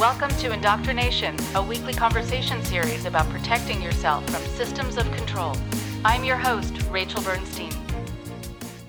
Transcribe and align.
Welcome 0.00 0.30
to 0.38 0.50
Indoctrination, 0.50 1.36
a 1.54 1.62
weekly 1.62 1.92
conversation 1.92 2.64
series 2.64 3.04
about 3.04 3.28
protecting 3.28 3.82
yourself 3.82 4.24
from 4.30 4.42
systems 4.56 4.96
of 4.96 5.04
control. 5.12 5.54
I'm 6.06 6.24
your 6.24 6.38
host, 6.38 6.72
Rachel 6.88 7.20
Bernstein. 7.20 7.70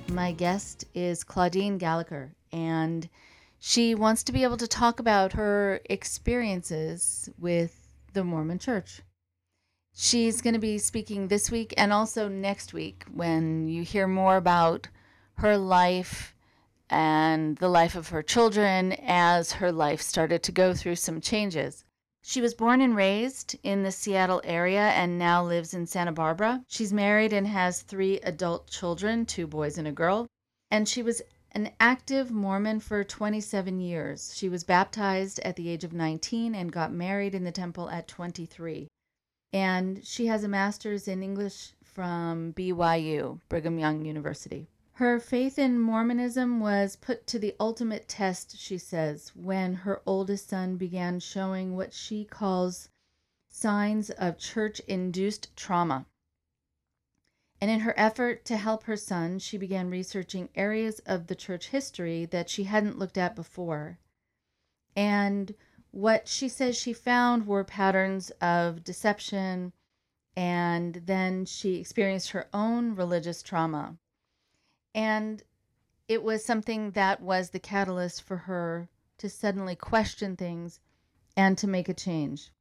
My 0.07 0.31
guest 0.31 0.85
is 0.93 1.25
Claudine 1.25 1.77
Gallagher, 1.77 2.33
and 2.53 3.09
she 3.59 3.93
wants 3.93 4.23
to 4.23 4.31
be 4.31 4.43
able 4.43 4.55
to 4.55 4.67
talk 4.67 5.01
about 5.01 5.33
her 5.33 5.81
experiences 5.89 7.29
with 7.37 7.89
the 8.13 8.23
Mormon 8.23 8.57
Church. 8.57 9.01
She's 9.93 10.41
going 10.41 10.53
to 10.53 10.61
be 10.61 10.77
speaking 10.77 11.27
this 11.27 11.51
week 11.51 11.73
and 11.75 11.91
also 11.91 12.29
next 12.29 12.73
week 12.73 13.03
when 13.13 13.67
you 13.67 13.83
hear 13.83 14.07
more 14.07 14.37
about 14.37 14.87
her 15.39 15.57
life 15.57 16.33
and 16.91 17.55
the 17.57 17.69
life 17.69 17.95
of 17.95 18.09
her 18.09 18.21
children 18.21 18.91
as 19.07 19.53
her 19.53 19.71
life 19.71 20.01
started 20.01 20.43
to 20.43 20.51
go 20.51 20.73
through 20.73 20.97
some 20.97 21.21
changes. 21.21 21.85
She 22.21 22.41
was 22.41 22.53
born 22.53 22.81
and 22.81 22.95
raised 22.95 23.55
in 23.63 23.81
the 23.81 23.91
Seattle 23.91 24.41
area 24.43 24.89
and 24.89 25.17
now 25.17 25.43
lives 25.43 25.73
in 25.73 25.87
Santa 25.87 26.11
Barbara. 26.11 26.63
She's 26.67 26.93
married 26.93 27.33
and 27.33 27.47
has 27.47 27.81
three 27.81 28.19
adult 28.19 28.69
children 28.69 29.25
two 29.25 29.47
boys 29.47 29.77
and 29.77 29.87
a 29.87 29.91
girl. 29.91 30.27
And 30.69 30.87
she 30.87 31.01
was 31.01 31.21
an 31.53 31.71
active 31.79 32.29
Mormon 32.29 32.79
for 32.79 33.03
27 33.03 33.79
years. 33.79 34.33
She 34.35 34.49
was 34.49 34.63
baptized 34.63 35.39
at 35.39 35.55
the 35.55 35.69
age 35.69 35.83
of 35.83 35.93
19 35.93 36.53
and 36.53 36.71
got 36.71 36.93
married 36.93 37.33
in 37.33 37.43
the 37.43 37.51
temple 37.51 37.89
at 37.89 38.07
23. 38.07 38.87
And 39.53 40.05
she 40.05 40.27
has 40.27 40.43
a 40.43 40.47
master's 40.47 41.07
in 41.07 41.23
English 41.23 41.73
from 41.83 42.53
BYU, 42.53 43.39
Brigham 43.49 43.79
Young 43.79 44.05
University. 44.05 44.67
Her 44.95 45.19
faith 45.19 45.57
in 45.57 45.79
Mormonism 45.79 46.59
was 46.59 46.95
put 46.95 47.25
to 47.27 47.39
the 47.39 47.55
ultimate 47.59 48.07
test, 48.07 48.57
she 48.57 48.77
says, 48.77 49.31
when 49.35 49.73
her 49.73 50.01
oldest 50.05 50.49
son 50.49 50.75
began 50.75 51.19
showing 51.19 51.75
what 51.75 51.93
she 51.93 52.25
calls 52.25 52.89
signs 53.49 54.09
of 54.11 54.37
church 54.37 54.79
induced 54.81 55.55
trauma. 55.55 56.05
And 57.61 57.71
in 57.71 57.79
her 57.79 57.93
effort 57.97 58.43
to 58.45 58.57
help 58.57 58.83
her 58.83 58.97
son, 58.97 59.39
she 59.39 59.57
began 59.57 59.89
researching 59.89 60.49
areas 60.55 60.99
of 61.05 61.27
the 61.27 61.35
church 61.35 61.69
history 61.69 62.25
that 62.25 62.49
she 62.49 62.65
hadn't 62.65 62.99
looked 62.99 63.17
at 63.17 63.35
before. 63.35 63.97
And 64.95 65.55
what 65.91 66.27
she 66.27 66.49
says 66.49 66.77
she 66.77 66.93
found 66.93 67.47
were 67.47 67.63
patterns 67.63 68.29
of 68.41 68.83
deception, 68.83 69.73
and 70.35 70.95
then 71.05 71.45
she 71.45 71.75
experienced 71.75 72.31
her 72.31 72.49
own 72.53 72.93
religious 72.93 73.41
trauma 73.41 73.97
and 74.93 75.43
it 76.07 76.23
was 76.23 76.43
something 76.43 76.91
that 76.91 77.21
was 77.21 77.49
the 77.49 77.59
catalyst 77.59 78.23
for 78.23 78.37
her 78.37 78.89
to 79.17 79.29
suddenly 79.29 79.75
question 79.75 80.35
things 80.35 80.79
and 81.37 81.57
to 81.57 81.67
make 81.67 81.87
a 81.87 81.93
change. 81.93 82.51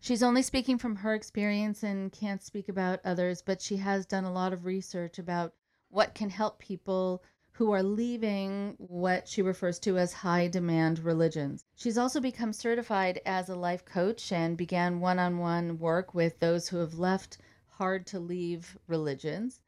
She's 0.00 0.22
only 0.22 0.40
speaking 0.40 0.78
from 0.78 0.96
her 0.96 1.14
experience 1.14 1.82
and 1.82 2.10
can't 2.10 2.42
speak 2.42 2.70
about 2.70 3.00
others, 3.04 3.42
but 3.42 3.60
she 3.60 3.76
has 3.76 4.06
done 4.06 4.24
a 4.24 4.32
lot 4.32 4.54
of 4.54 4.64
research 4.64 5.18
about 5.18 5.52
what 5.90 6.14
can 6.14 6.30
help 6.30 6.58
people 6.58 7.22
who 7.52 7.72
are 7.72 7.82
leaving 7.82 8.74
what 8.78 9.28
she 9.28 9.42
refers 9.42 9.78
to 9.80 9.98
as 9.98 10.14
high 10.14 10.48
demand 10.48 11.00
religions. 11.00 11.64
She's 11.74 11.98
also 11.98 12.20
become 12.20 12.54
certified 12.54 13.20
as 13.26 13.50
a 13.50 13.54
life 13.54 13.84
coach 13.84 14.32
and 14.32 14.56
began 14.56 15.00
one 15.00 15.18
on 15.18 15.36
one 15.36 15.78
work 15.78 16.14
with 16.14 16.40
those 16.40 16.68
who 16.68 16.78
have 16.78 16.94
left 16.94 17.36
hard 17.66 18.06
to 18.06 18.18
leave 18.18 18.78
religions 18.86 19.60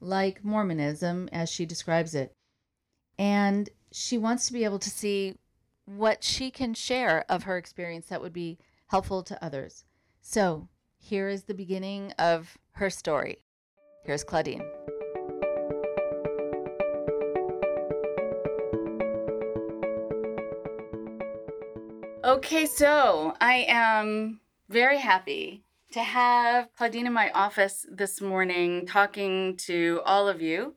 like 0.00 0.44
Mormonism, 0.44 1.28
as 1.32 1.50
she 1.50 1.66
describes 1.66 2.14
it. 2.14 2.32
And 3.18 3.68
she 3.92 4.18
wants 4.18 4.46
to 4.46 4.52
be 4.52 4.64
able 4.64 4.78
to 4.78 4.90
see 4.90 5.36
what 5.84 6.22
she 6.22 6.50
can 6.50 6.74
share 6.74 7.24
of 7.28 7.44
her 7.44 7.56
experience 7.56 8.06
that 8.06 8.20
would 8.20 8.32
be 8.32 8.58
helpful 8.88 9.22
to 9.22 9.44
others. 9.44 9.84
So 10.20 10.68
here 10.98 11.28
is 11.28 11.44
the 11.44 11.54
beginning 11.54 12.12
of 12.18 12.58
her 12.72 12.90
story. 12.90 13.44
Here's 14.04 14.24
Claudine. 14.24 14.62
Okay, 22.24 22.66
so 22.66 23.34
I 23.40 23.66
am 23.68 24.40
very 24.68 24.98
happy 24.98 25.65
to 25.92 26.00
have 26.00 26.68
Claudine 26.76 27.06
in 27.06 27.12
my 27.12 27.30
office 27.30 27.86
this 27.90 28.20
morning 28.20 28.86
talking 28.86 29.56
to 29.56 30.00
all 30.04 30.28
of 30.28 30.42
you. 30.42 30.74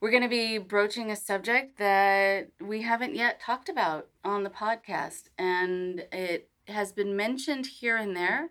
We're 0.00 0.10
going 0.10 0.22
to 0.22 0.28
be 0.28 0.56
broaching 0.56 1.10
a 1.10 1.16
subject 1.16 1.78
that 1.78 2.48
we 2.60 2.82
haven't 2.82 3.14
yet 3.14 3.40
talked 3.40 3.68
about 3.68 4.08
on 4.24 4.44
the 4.44 4.50
podcast, 4.50 5.24
and 5.38 6.06
it 6.10 6.48
has 6.68 6.92
been 6.92 7.16
mentioned 7.16 7.66
here 7.66 7.98
and 7.98 8.16
there, 8.16 8.50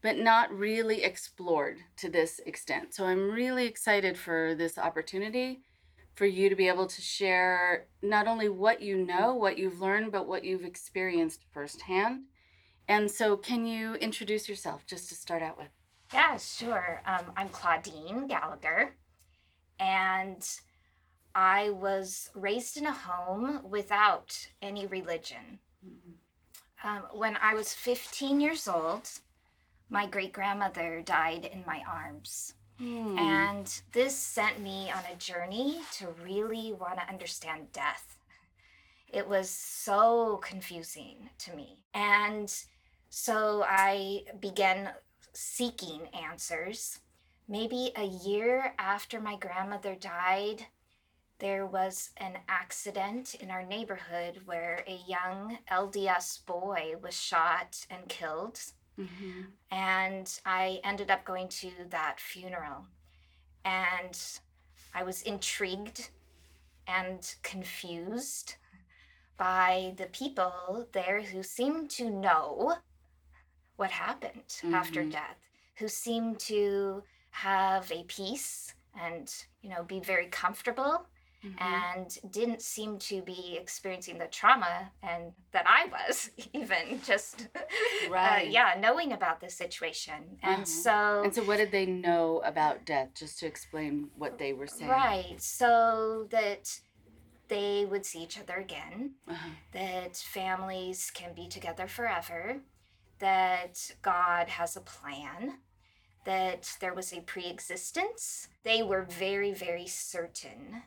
but 0.00 0.16
not 0.16 0.50
really 0.50 1.04
explored 1.04 1.78
to 1.98 2.08
this 2.08 2.40
extent. 2.46 2.94
So 2.94 3.04
I'm 3.04 3.30
really 3.30 3.66
excited 3.66 4.16
for 4.16 4.54
this 4.54 4.78
opportunity 4.78 5.60
for 6.14 6.24
you 6.24 6.48
to 6.48 6.56
be 6.56 6.68
able 6.68 6.86
to 6.86 7.02
share 7.02 7.86
not 8.02 8.26
only 8.26 8.48
what 8.48 8.80
you 8.80 8.96
know, 8.96 9.34
what 9.34 9.58
you've 9.58 9.80
learned, 9.80 10.10
but 10.10 10.26
what 10.26 10.42
you've 10.42 10.64
experienced 10.64 11.44
firsthand 11.52 12.22
and 12.88 13.10
so, 13.10 13.36
can 13.36 13.66
you 13.66 13.94
introduce 13.94 14.48
yourself 14.48 14.86
just 14.86 15.08
to 15.10 15.14
start 15.14 15.42
out 15.42 15.58
with? 15.58 15.68
Yeah, 16.12 16.38
sure. 16.38 17.02
Um, 17.06 17.26
I'm 17.36 17.48
Claudine 17.50 18.26
Gallagher, 18.26 18.94
and 19.78 20.48
I 21.34 21.70
was 21.70 22.30
raised 22.34 22.78
in 22.78 22.86
a 22.86 22.92
home 22.92 23.60
without 23.68 24.48
any 24.62 24.86
religion. 24.86 25.58
Mm-hmm. 25.86 26.88
Um, 26.88 27.02
when 27.12 27.36
I 27.42 27.54
was 27.54 27.74
15 27.74 28.40
years 28.40 28.66
old, 28.66 29.10
my 29.90 30.06
great 30.06 30.32
grandmother 30.32 31.02
died 31.04 31.44
in 31.44 31.64
my 31.66 31.82
arms. 31.88 32.54
Hmm. 32.78 33.18
And 33.18 33.82
this 33.92 34.16
sent 34.16 34.60
me 34.60 34.90
on 34.90 35.02
a 35.12 35.16
journey 35.16 35.80
to 35.94 36.08
really 36.24 36.72
want 36.72 36.98
to 36.98 37.08
understand 37.08 37.72
death. 37.72 38.18
It 39.08 39.26
was 39.26 39.50
so 39.50 40.38
confusing 40.42 41.30
to 41.38 41.56
me. 41.56 41.78
And 41.94 42.52
so 43.10 43.64
I 43.66 44.24
began 44.40 44.90
seeking 45.32 46.08
answers. 46.08 47.00
Maybe 47.48 47.92
a 47.96 48.04
year 48.04 48.74
after 48.78 49.20
my 49.20 49.36
grandmother 49.36 49.94
died, 49.94 50.66
there 51.38 51.66
was 51.66 52.10
an 52.16 52.38
accident 52.48 53.36
in 53.36 53.50
our 53.50 53.62
neighborhood 53.62 54.40
where 54.44 54.82
a 54.86 55.00
young 55.06 55.58
LDS 55.70 56.44
boy 56.44 56.94
was 57.00 57.14
shot 57.14 57.86
and 57.90 58.08
killed. 58.08 58.60
Mm-hmm. 58.98 59.42
And 59.70 60.40
I 60.44 60.80
ended 60.82 61.10
up 61.10 61.24
going 61.24 61.48
to 61.48 61.70
that 61.90 62.18
funeral. 62.18 62.86
And 63.64 64.18
I 64.94 65.04
was 65.04 65.22
intrigued 65.22 66.10
and 66.88 67.34
confused 67.42 68.56
by 69.36 69.94
the 69.96 70.06
people 70.06 70.88
there 70.92 71.22
who 71.22 71.44
seemed 71.44 71.90
to 71.90 72.10
know 72.10 72.74
what 73.78 73.90
happened 73.90 74.42
mm-hmm. 74.48 74.74
after 74.74 75.04
death, 75.04 75.38
who 75.78 75.88
seem 75.88 76.34
to 76.34 77.02
have 77.30 77.90
a 77.90 78.02
peace 78.04 78.74
and, 79.00 79.32
you 79.62 79.70
know, 79.70 79.84
be 79.84 80.00
very 80.00 80.26
comfortable 80.26 81.06
Mm-hmm. 81.46 81.62
and 81.62 82.18
didn't 82.32 82.62
seem 82.62 82.98
to 82.98 83.22
be 83.22 83.56
experiencing 83.62 84.18
the 84.18 84.26
trauma 84.26 84.90
and 85.04 85.30
that 85.52 85.64
I 85.68 85.86
was 85.86 86.30
even 86.52 87.00
just 87.06 87.46
uh, 87.54 87.60
right 88.10 88.48
uh, 88.48 88.50
yeah 88.50 88.74
knowing 88.76 89.12
about 89.12 89.40
the 89.40 89.48
situation 89.48 90.36
and 90.42 90.62
mm-hmm. 90.62 90.64
so 90.64 91.22
and 91.22 91.32
so 91.32 91.44
what 91.44 91.58
did 91.58 91.70
they 91.70 91.86
know 91.86 92.42
about 92.44 92.84
death 92.84 93.10
just 93.14 93.38
to 93.38 93.46
explain 93.46 94.08
what 94.16 94.36
they 94.36 94.52
were 94.52 94.66
saying 94.66 94.90
right 94.90 95.40
so 95.40 96.26
that 96.32 96.76
they 97.46 97.86
would 97.88 98.04
see 98.04 98.24
each 98.24 98.40
other 98.40 98.56
again 98.56 99.12
uh-huh. 99.28 99.50
that 99.70 100.16
families 100.16 101.08
can 101.14 101.34
be 101.34 101.46
together 101.46 101.86
forever 101.86 102.56
that 103.18 103.92
God 104.02 104.48
has 104.48 104.76
a 104.76 104.80
plan, 104.80 105.58
that 106.24 106.76
there 106.80 106.94
was 106.94 107.12
a 107.12 107.20
pre 107.20 107.46
existence. 107.46 108.48
They 108.62 108.82
were 108.82 109.02
very, 109.02 109.52
very 109.52 109.86
certain 109.86 110.82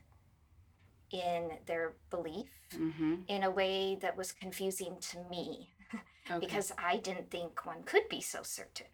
in 1.12 1.52
their 1.66 1.94
belief 2.10 2.50
mm-hmm. 2.74 3.16
in 3.28 3.44
a 3.44 3.52
way 3.52 3.98
that 4.02 4.16
was 4.16 4.32
confusing 4.32 4.96
to 5.02 5.18
me 5.30 5.70
okay. 6.32 6.40
because 6.40 6.72
I 6.78 6.98
didn't 6.98 7.30
think 7.30 7.66
one 7.66 7.84
could 7.84 8.08
be 8.10 8.22
so 8.22 8.40
certain. 8.44 8.88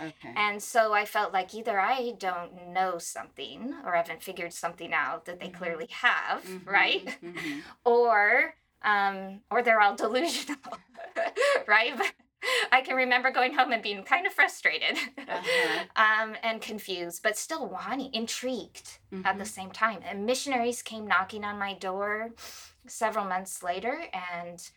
Okay. 0.00 0.32
And 0.36 0.60
so 0.60 0.92
I 0.92 1.04
felt 1.04 1.32
like 1.32 1.54
either 1.54 1.78
I 1.78 2.14
don't 2.18 2.72
know 2.72 2.98
something 2.98 3.74
or 3.84 3.94
haven't 3.94 4.24
figured 4.24 4.52
something 4.52 4.92
out 4.92 5.24
that 5.26 5.38
they 5.38 5.46
mm-hmm. 5.46 5.56
clearly 5.56 5.88
have, 5.90 6.44
mm-hmm. 6.44 6.68
right? 6.68 7.06
Mm-hmm. 7.22 7.60
or 7.84 8.54
um, 8.82 9.40
or 9.50 9.62
they're 9.62 9.80
all 9.80 9.94
delusional, 9.96 10.58
right? 11.66 11.96
But 11.96 12.12
I 12.72 12.80
can 12.80 12.96
remember 12.96 13.30
going 13.30 13.54
home 13.54 13.72
and 13.72 13.82
being 13.82 14.02
kind 14.02 14.26
of 14.26 14.32
frustrated 14.32 14.96
uh-huh. 15.18 15.84
um, 15.96 16.34
and 16.42 16.60
confused, 16.60 17.22
but 17.22 17.36
still 17.36 17.68
wanting, 17.68 18.12
intrigued 18.12 18.98
mm-hmm. 19.12 19.26
at 19.26 19.38
the 19.38 19.44
mm-hmm. 19.44 19.48
same 19.48 19.70
time. 19.70 20.00
And 20.06 20.26
missionaries 20.26 20.82
came 20.82 21.06
knocking 21.06 21.44
on 21.44 21.58
my 21.58 21.74
door 21.74 22.30
several 22.86 23.24
months 23.24 23.62
later, 23.62 24.04
and 24.12 24.68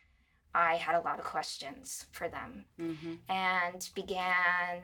I 0.54 0.76
had 0.76 0.96
a 0.96 1.02
lot 1.02 1.20
of 1.20 1.26
questions 1.26 2.06
for 2.12 2.28
them 2.28 2.66
Mm-hmm. 2.80 3.14
and 3.30 3.90
began, 3.96 4.82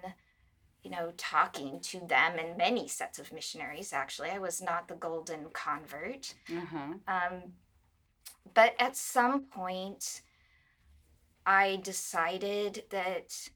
you 0.84 0.92
know, 0.92 1.14
talking 1.18 1.80
to 1.82 2.00
them 2.00 2.34
and 2.38 2.58
many 2.58 2.88
sets 2.88 3.20
of 3.20 3.32
missionaries. 3.32 3.94
Actually, 3.94 4.30
I 4.32 4.40
was 4.40 4.62
not 4.62 4.88
the 4.88 4.96
golden 4.96 5.46
convert. 5.54 6.34
Uh-huh. 6.50 6.94
Um, 7.08 7.54
but 8.54 8.76
at 8.80 8.96
some 8.96 9.44
point, 9.46 10.22
I 11.46 11.80
decided 11.84 12.84
that 12.90 13.50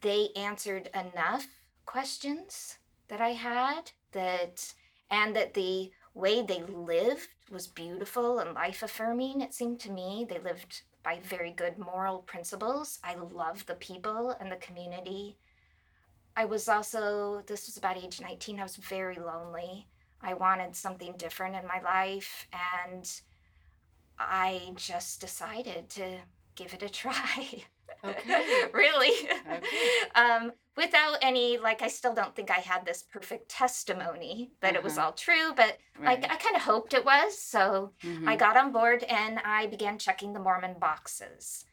they 0.00 0.28
answered 0.36 0.90
enough 0.94 1.46
questions 1.86 2.78
that 3.08 3.20
I 3.20 3.30
had 3.30 3.90
that, 4.12 4.74
and 5.10 5.34
that 5.34 5.54
the 5.54 5.90
way 6.14 6.42
they 6.42 6.62
lived 6.62 7.28
was 7.50 7.66
beautiful 7.66 8.38
and 8.38 8.54
life 8.54 8.82
affirming. 8.82 9.40
It 9.40 9.54
seemed 9.54 9.80
to 9.80 9.90
me 9.90 10.26
they 10.28 10.38
lived 10.38 10.82
by 11.02 11.20
very 11.24 11.50
good 11.50 11.78
moral 11.78 12.18
principles. 12.18 12.98
I 13.02 13.14
love 13.16 13.66
the 13.66 13.74
people 13.74 14.36
and 14.40 14.52
the 14.52 14.56
community. 14.56 15.36
I 16.36 16.44
was 16.44 16.68
also, 16.68 17.42
this 17.46 17.66
was 17.66 17.76
about 17.76 17.96
age 17.96 18.20
19, 18.20 18.60
I 18.60 18.62
was 18.62 18.76
very 18.76 19.16
lonely. 19.16 19.88
I 20.22 20.34
wanted 20.34 20.76
something 20.76 21.14
different 21.16 21.56
in 21.56 21.66
my 21.66 21.80
life, 21.80 22.46
and 22.52 23.10
I 24.22 24.72
just 24.76 25.20
decided 25.20 25.88
to 25.90 26.18
give 26.54 26.74
it 26.74 26.82
a 26.82 26.88
try. 26.90 27.64
Okay. 28.04 28.66
really. 28.72 29.28
Okay. 29.50 29.60
Um, 30.14 30.52
without 30.76 31.16
any, 31.22 31.56
like, 31.58 31.80
I 31.82 31.88
still 31.88 32.12
don't 32.14 32.34
think 32.36 32.50
I 32.50 32.60
had 32.60 32.84
this 32.84 33.02
perfect 33.02 33.48
testimony 33.48 34.50
that 34.60 34.74
it 34.74 34.82
was 34.82 34.98
Uh-huh. 34.98 35.06
all 35.06 35.12
true, 35.12 35.52
but 35.56 35.78
Right. 35.98 36.24
I, 36.24 36.34
I 36.34 36.36
kind 36.36 36.56
of 36.56 36.62
hoped 36.62 36.92
it 36.94 37.04
was. 37.04 37.38
So 37.40 37.92
I 38.02 38.06
Mhm. 38.36 38.38
got 38.38 38.56
on 38.56 38.72
board 38.72 39.02
and 39.04 39.38
I 39.40 39.66
began 39.66 39.98
checking 39.98 40.32
the 40.32 40.40
Mormon 40.40 40.78
boxes. 40.78 41.64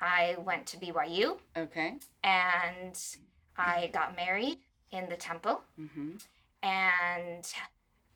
I 0.00 0.36
went 0.38 0.66
to 0.68 0.76
BYU 0.76 1.40
Okay. 1.56 1.98
and 2.22 2.96
I 3.56 3.88
got 3.88 4.14
married 4.16 4.58
in 4.90 5.08
the 5.08 5.16
temple 5.16 5.62
Mm-hmm. 5.78 6.16
and 6.62 7.52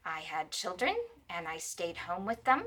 I 0.05 0.21
had 0.21 0.51
children 0.51 0.95
and 1.29 1.49
I 1.49 1.59
stayed 1.59 1.97
home 1.97 2.27
with 2.27 2.45
them. 2.45 2.65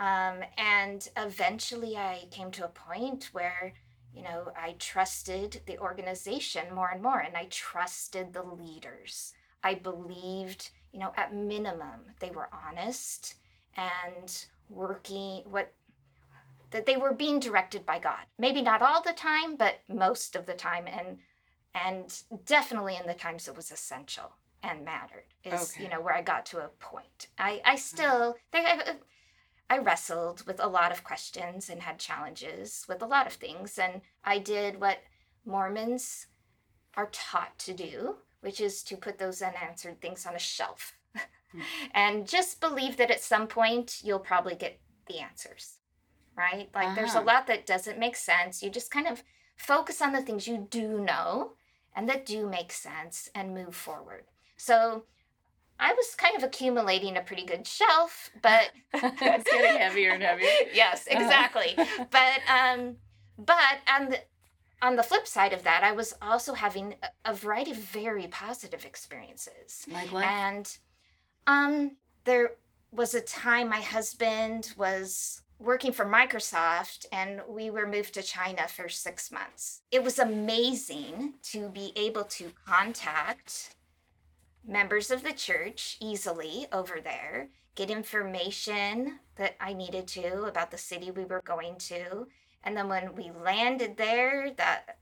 Um, 0.00 0.44
and 0.56 1.08
eventually 1.16 1.96
I 1.96 2.28
came 2.30 2.50
to 2.52 2.64
a 2.64 2.68
point 2.68 3.30
where, 3.32 3.72
you 4.14 4.22
know, 4.22 4.52
I 4.56 4.76
trusted 4.78 5.60
the 5.66 5.78
organization 5.78 6.74
more 6.74 6.90
and 6.90 7.02
more 7.02 7.18
and 7.18 7.36
I 7.36 7.46
trusted 7.50 8.32
the 8.32 8.42
leaders. 8.42 9.32
I 9.62 9.74
believed, 9.74 10.70
you 10.92 11.00
know, 11.00 11.12
at 11.16 11.34
minimum 11.34 12.00
they 12.20 12.30
were 12.30 12.48
honest 12.52 13.34
and 13.76 14.46
working 14.70 15.42
what 15.50 15.72
that 16.70 16.84
they 16.84 16.96
were 16.96 17.14
being 17.14 17.40
directed 17.40 17.86
by 17.86 17.98
God. 17.98 18.26
Maybe 18.38 18.60
not 18.60 18.82
all 18.82 19.02
the 19.02 19.12
time, 19.12 19.56
but 19.56 19.80
most 19.88 20.36
of 20.36 20.46
the 20.46 20.54
time 20.54 20.86
and 20.86 21.18
and 21.74 22.22
definitely 22.44 22.96
in 22.96 23.06
the 23.06 23.14
times 23.14 23.48
it 23.48 23.56
was 23.56 23.70
essential 23.70 24.32
and 24.62 24.84
mattered 24.84 25.24
is 25.44 25.78
you 25.78 25.88
know 25.88 26.00
where 26.00 26.14
I 26.14 26.22
got 26.22 26.46
to 26.46 26.58
a 26.58 26.68
point. 26.68 27.28
I 27.38 27.60
I 27.64 27.76
still 27.76 28.36
they 28.52 28.64
I 29.70 29.78
wrestled 29.78 30.46
with 30.46 30.60
a 30.60 30.66
lot 30.68 30.92
of 30.92 31.04
questions 31.04 31.68
and 31.68 31.82
had 31.82 31.98
challenges 31.98 32.84
with 32.88 33.02
a 33.02 33.06
lot 33.06 33.26
of 33.26 33.34
things 33.34 33.78
and 33.78 34.00
I 34.24 34.38
did 34.38 34.80
what 34.80 34.98
Mormons 35.44 36.26
are 36.96 37.08
taught 37.12 37.58
to 37.60 37.74
do, 37.74 38.16
which 38.40 38.60
is 38.60 38.82
to 38.84 38.96
put 38.96 39.18
those 39.18 39.42
unanswered 39.42 40.00
things 40.00 40.26
on 40.26 40.34
a 40.34 40.38
shelf. 40.38 40.96
and 41.94 42.26
just 42.26 42.60
believe 42.60 42.96
that 42.96 43.10
at 43.10 43.22
some 43.22 43.46
point 43.46 44.00
you'll 44.02 44.18
probably 44.18 44.54
get 44.54 44.80
the 45.06 45.18
answers. 45.18 45.78
Right? 46.36 46.68
Like 46.74 46.94
there's 46.94 47.14
a 47.14 47.18
Uh-huh. 47.18 47.26
lot 47.26 47.46
that 47.48 47.66
doesn't 47.66 47.98
make 47.98 48.16
sense. 48.16 48.62
You 48.62 48.70
just 48.70 48.90
kind 48.90 49.06
of 49.08 49.22
focus 49.56 50.00
on 50.00 50.12
the 50.12 50.22
things 50.22 50.46
you 50.46 50.66
do 50.70 51.00
know 51.00 51.54
and 51.96 52.08
that 52.08 52.24
do 52.24 52.46
make 52.48 52.70
sense 52.72 53.28
and 53.34 53.54
move 53.54 53.74
forward. 53.74 54.24
So 54.56 55.04
I 55.78 55.92
was 55.94 56.14
kind 56.16 56.36
of 56.36 56.42
accumulating 56.42 57.16
a 57.16 57.20
pretty 57.22 57.44
good 57.44 57.66
shelf, 57.66 58.30
but 58.42 58.70
it's 58.94 59.50
getting 59.50 59.78
heavier 59.78 60.10
and 60.10 60.22
heavier. 60.22 60.48
yes, 60.74 61.06
exactly. 61.06 61.74
but 62.10 62.40
um 62.48 62.96
but 63.38 63.78
on 63.92 64.10
the 64.10 64.20
on 64.80 64.96
the 64.96 65.02
flip 65.02 65.26
side 65.26 65.52
of 65.52 65.64
that, 65.64 65.82
I 65.82 65.92
was 65.92 66.14
also 66.22 66.54
having 66.54 66.94
a- 67.02 67.30
a 67.30 67.34
variety 67.34 67.72
of 67.72 67.78
very 67.78 68.26
positive 68.28 68.84
experiences. 68.84 69.86
Like 69.90 70.12
what? 70.12 70.24
And 70.24 70.78
um, 71.46 71.96
there 72.24 72.52
was 72.92 73.14
a 73.14 73.20
time 73.20 73.68
my 73.68 73.80
husband 73.80 74.72
was 74.76 75.42
working 75.58 75.90
for 75.92 76.04
Microsoft 76.04 77.06
and 77.10 77.40
we 77.48 77.70
were 77.70 77.86
moved 77.86 78.14
to 78.14 78.22
China 78.22 78.68
for 78.68 78.88
six 78.88 79.32
months. 79.32 79.82
It 79.90 80.04
was 80.04 80.18
amazing 80.18 81.34
to 81.50 81.68
be 81.68 81.92
able 81.96 82.24
to 82.24 82.52
contact 82.64 83.74
members 84.68 85.10
of 85.10 85.22
the 85.24 85.32
church 85.32 85.96
easily 86.00 86.66
over 86.72 87.00
there, 87.02 87.48
get 87.74 87.90
information 87.90 89.18
that 89.36 89.56
I 89.60 89.72
needed 89.72 90.06
to 90.08 90.44
about 90.44 90.70
the 90.70 90.78
city 90.78 91.10
we 91.10 91.24
were 91.24 91.42
going 91.44 91.76
to. 91.78 92.26
And 92.62 92.76
then 92.76 92.88
when 92.88 93.14
we 93.14 93.30
landed 93.30 93.96
there, 93.96 94.52
that 94.58 94.98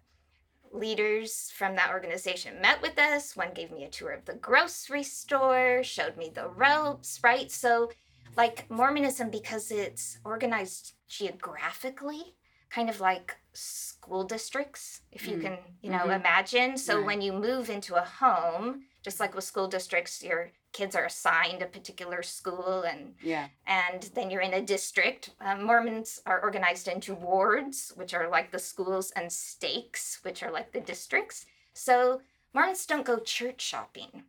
leaders 0.73 1.51
from 1.57 1.75
that 1.77 1.91
organization 1.93 2.61
met 2.61 2.81
with 2.83 2.99
us. 2.99 3.37
One 3.37 3.53
gave 3.55 3.71
me 3.73 3.85
a 3.85 3.91
tour 3.91 4.11
of 4.13 4.25
the 4.25 4.35
grocery 4.35 5.03
store, 5.03 5.83
showed 5.83 6.17
me 6.17 6.31
the 6.35 6.49
ropes, 6.49 7.21
right? 7.25 7.51
So, 7.51 7.91
like 8.37 8.71
Mormonism, 8.71 9.31
because 9.31 9.71
it's 9.71 10.19
organized 10.25 10.93
geographically, 11.09 12.35
kind 12.69 12.91
of 12.91 13.01
like 13.01 13.37
school 13.55 14.25
districts, 14.25 15.01
if 15.11 15.27
you 15.27 15.37
Mm. 15.39 15.41
can, 15.41 15.59
you 15.81 15.91
know, 15.91 16.07
Mhm. 16.07 16.17
imagine. 16.21 16.77
So, 16.77 16.99
Right. 16.99 17.07
when 17.07 17.21
you 17.23 17.33
move 17.33 17.71
into 17.71 17.95
a 17.95 18.05
home, 18.05 18.85
just 19.07 19.21
like 19.21 19.37
with 19.37 19.45
school 19.45 19.69
districts, 19.69 20.21
your 20.21 20.51
kids 20.73 20.97
are 20.97 21.05
assigned 21.05 21.63
a 21.63 21.67
particular 21.67 22.25
school 22.25 22.83
and 22.83 23.15
yeah. 23.23 23.47
and 23.69 24.11
then 24.17 24.33
you're 24.33 24.41
in 24.51 24.55
a 24.55 24.61
district. 24.61 25.31
Um, 25.41 25.63
Mormons 25.63 26.21
are 26.27 26.41
organized 26.43 26.89
into 26.89 27.15
wards, 27.15 27.93
which 27.95 28.15
are 28.15 28.29
like 28.29 28.51
the 28.51 28.59
schools, 28.59 29.13
and 29.15 29.31
stakes, 29.31 30.19
which 30.25 30.43
are 30.43 30.51
like 30.51 30.73
the 30.73 30.81
districts. 30.81 31.47
So 31.73 32.21
Mormons 32.53 32.85
don't 32.85 33.07
go 33.07 33.21
church 33.21 33.61
shopping, 33.61 34.25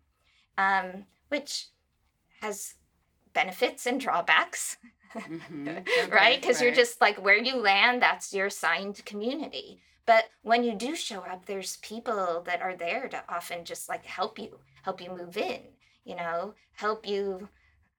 um, 0.60 1.06
which 1.30 1.70
has 2.42 2.76
benefits 3.34 3.88
and 3.88 4.00
drawbacks, 4.00 4.78
Mhm. 5.16 6.12
right? 6.12 6.40
Because 6.40 6.62
you're 6.62 6.76
just 6.84 7.02
like 7.02 7.18
where 7.26 7.42
you 7.50 7.56
land, 7.56 8.00
that's 8.04 8.32
your 8.32 8.46
assigned 8.46 9.04
community. 9.06 9.82
But 10.08 10.26
when 10.42 10.64
you 10.64 10.76
do 10.76 10.96
show 10.96 11.22
up, 11.22 11.46
there's 11.46 11.78
people 11.78 12.42
that 12.48 12.62
are 12.64 12.76
there 12.76 13.08
to 13.10 13.24
often 13.30 13.66
just 13.66 13.90
like 13.90 14.06
help 14.06 14.40
you, 14.40 14.62
help 14.84 15.02
you 15.02 15.12
move 15.16 15.38
in, 15.38 15.62
you 16.06 16.16
know, 16.16 16.56
help 16.74 17.08
you 17.08 17.50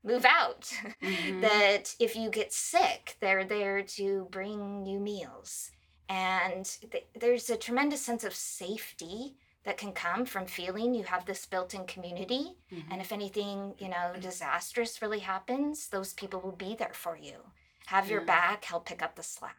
move 0.04 0.24
out. 0.24 0.72
Mhm. 1.02 1.40
that 1.42 1.94
if 2.00 2.16
you 2.16 2.30
get 2.30 2.52
sick, 2.52 3.16
they're 3.20 3.44
there 3.44 3.82
to 3.82 4.26
bring 4.30 4.86
you 4.86 4.98
meals. 5.00 5.70
And 6.08 6.64
th- 6.90 7.08
there's 7.14 7.50
a 7.50 7.56
tremendous 7.56 8.02
sense 8.02 8.24
of 8.24 8.34
safety 8.34 9.36
that 9.64 9.76
can 9.78 9.92
come 9.92 10.24
from 10.24 10.46
feeling 10.46 10.94
you 10.94 11.04
have 11.04 11.26
this 11.26 11.46
built 11.46 11.74
in 11.74 11.86
community. 11.86 12.56
Mhm. 12.72 12.84
And 12.90 13.00
if 13.00 13.12
anything, 13.12 13.74
you 13.78 13.88
know, 13.88 14.16
disastrous 14.18 15.02
really 15.02 15.20
happens, 15.20 15.88
those 15.88 16.14
people 16.14 16.40
will 16.40 16.56
be 16.56 16.74
there 16.74 16.94
for 16.94 17.16
you, 17.16 17.52
have 17.86 18.08
your 18.10 18.22
back, 18.22 18.64
help 18.64 18.86
pick 18.86 19.02
up 19.02 19.16
the 19.16 19.22
slack. 19.22 19.56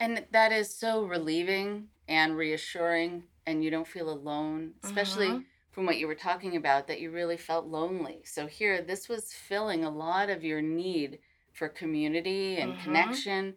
And 0.00 0.26
that 0.30 0.52
is 0.52 0.74
so 0.74 1.04
relieving 1.04 1.88
and 2.06 2.36
reassuring, 2.36 3.24
and 3.46 3.64
you 3.64 3.70
don't 3.70 3.86
feel 3.88 4.08
alone, 4.10 4.74
especially 4.82 5.28
Mhm. 5.30 5.44
from 5.72 5.86
what 5.86 5.98
you 5.98 6.06
were 6.06 6.14
talking 6.14 6.56
about, 6.56 6.86
that 6.86 7.00
you 7.00 7.10
really 7.10 7.36
felt 7.36 7.66
lonely. 7.66 8.22
So, 8.24 8.46
here, 8.46 8.80
this 8.82 9.08
was 9.08 9.32
filling 9.32 9.84
a 9.84 9.90
lot 9.90 10.30
of 10.30 10.44
your 10.44 10.62
need 10.62 11.20
for 11.52 11.68
community 11.68 12.58
and 12.58 12.74
Mhm. 12.74 12.82
connection. 12.82 13.56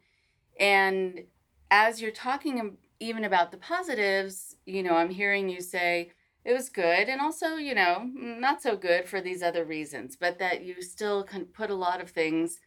And 0.59 1.27
as 1.71 2.01
you're 2.01 2.11
talking 2.11 2.77
even 2.99 3.23
about 3.25 3.51
the 3.51 3.57
positives, 3.57 4.55
you 4.65 4.83
know, 4.83 4.95
I'm 4.95 5.09
hearing 5.09 5.49
you 5.49 5.61
say 5.61 6.11
it 6.45 6.53
was 6.53 6.69
good 6.69 7.09
and 7.09 7.21
also, 7.21 7.55
you 7.57 7.75
know, 7.75 8.03
not 8.13 8.61
so 8.61 8.75
good 8.77 9.07
for 9.07 9.21
these 9.21 9.43
other 9.43 9.65
reasons, 9.65 10.15
but 10.17 10.39
that 10.39 10.63
you 10.63 10.81
still 10.81 11.23
can 11.23 11.45
put 11.45 11.69
a 11.69 11.75
lot 11.75 12.01
of 12.01 12.11
things 12.11 12.59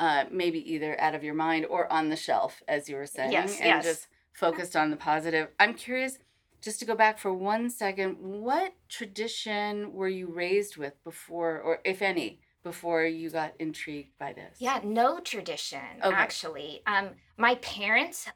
uh, 0.00 0.24
maybe 0.30 0.58
either 0.72 0.98
out 1.00 1.14
of 1.14 1.22
your 1.22 1.34
mind 1.34 1.66
or 1.66 1.90
on 1.92 2.08
the 2.08 2.16
shelf, 2.16 2.62
as 2.66 2.88
you 2.88 2.96
were 2.96 3.06
saying, 3.06 3.32
Yes, 3.32 3.58
and 3.60 3.66
yes. 3.66 3.84
just 3.84 4.08
focused 4.32 4.74
on 4.74 4.90
the 4.90 4.96
positive. 4.96 5.48
I'm 5.60 5.74
curious, 5.74 6.18
just 6.62 6.80
to 6.80 6.86
go 6.86 6.94
back 6.94 7.18
for 7.18 7.32
one 7.32 7.68
second, 7.70 8.16
what 8.18 8.72
tradition 8.88 9.92
were 9.92 10.08
you 10.08 10.26
raised 10.26 10.76
with 10.78 10.94
before, 11.04 11.60
or 11.60 11.80
if 11.84 12.00
any, 12.02 12.40
before 12.62 13.04
you 13.04 13.30
got 13.30 13.52
intrigued 13.58 14.16
by 14.18 14.32
this? 14.32 14.56
Yeah, 14.58 14.80
no 14.82 15.20
tradition, 15.20 15.80
Okay. 16.02 16.16
actually. 16.16 16.82
Um, 16.86 17.10
my 17.36 17.56
parents 17.56 18.26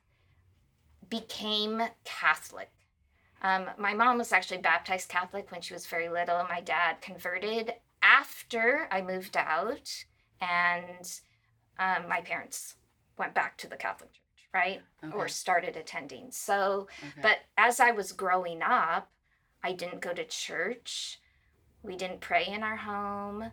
became 1.08 1.82
Catholic. 2.04 2.70
Um, 3.42 3.66
my 3.78 3.92
mom 3.94 4.18
was 4.18 4.32
actually 4.32 4.58
baptized 4.58 5.08
Catholic 5.08 5.50
when 5.50 5.60
she 5.60 5.74
was 5.74 5.86
very 5.86 6.08
little. 6.08 6.44
My 6.48 6.60
dad 6.60 7.00
converted 7.00 7.72
after 8.02 8.88
I 8.90 9.00
moved 9.02 9.36
out, 9.36 9.90
and 10.40 11.20
um, 11.78 12.08
my 12.08 12.20
parents 12.20 12.76
went 13.18 13.34
back 13.34 13.56
to 13.58 13.68
the 13.68 13.76
Catholic 13.76 14.12
Church, 14.12 14.48
right? 14.52 14.82
Okay. 15.04 15.14
Or 15.14 15.28
started 15.28 15.76
attending. 15.76 16.30
So, 16.30 16.88
okay. 17.00 17.20
but 17.22 17.38
as 17.56 17.80
I 17.80 17.90
was 17.90 18.12
growing 18.12 18.62
up, 18.62 19.10
I 19.62 19.72
didn't 19.72 20.00
go 20.00 20.12
to 20.12 20.24
church. 20.24 21.20
We 21.82 21.96
didn't 21.96 22.20
pray 22.20 22.46
in 22.46 22.62
our 22.62 22.76
home. 22.76 23.50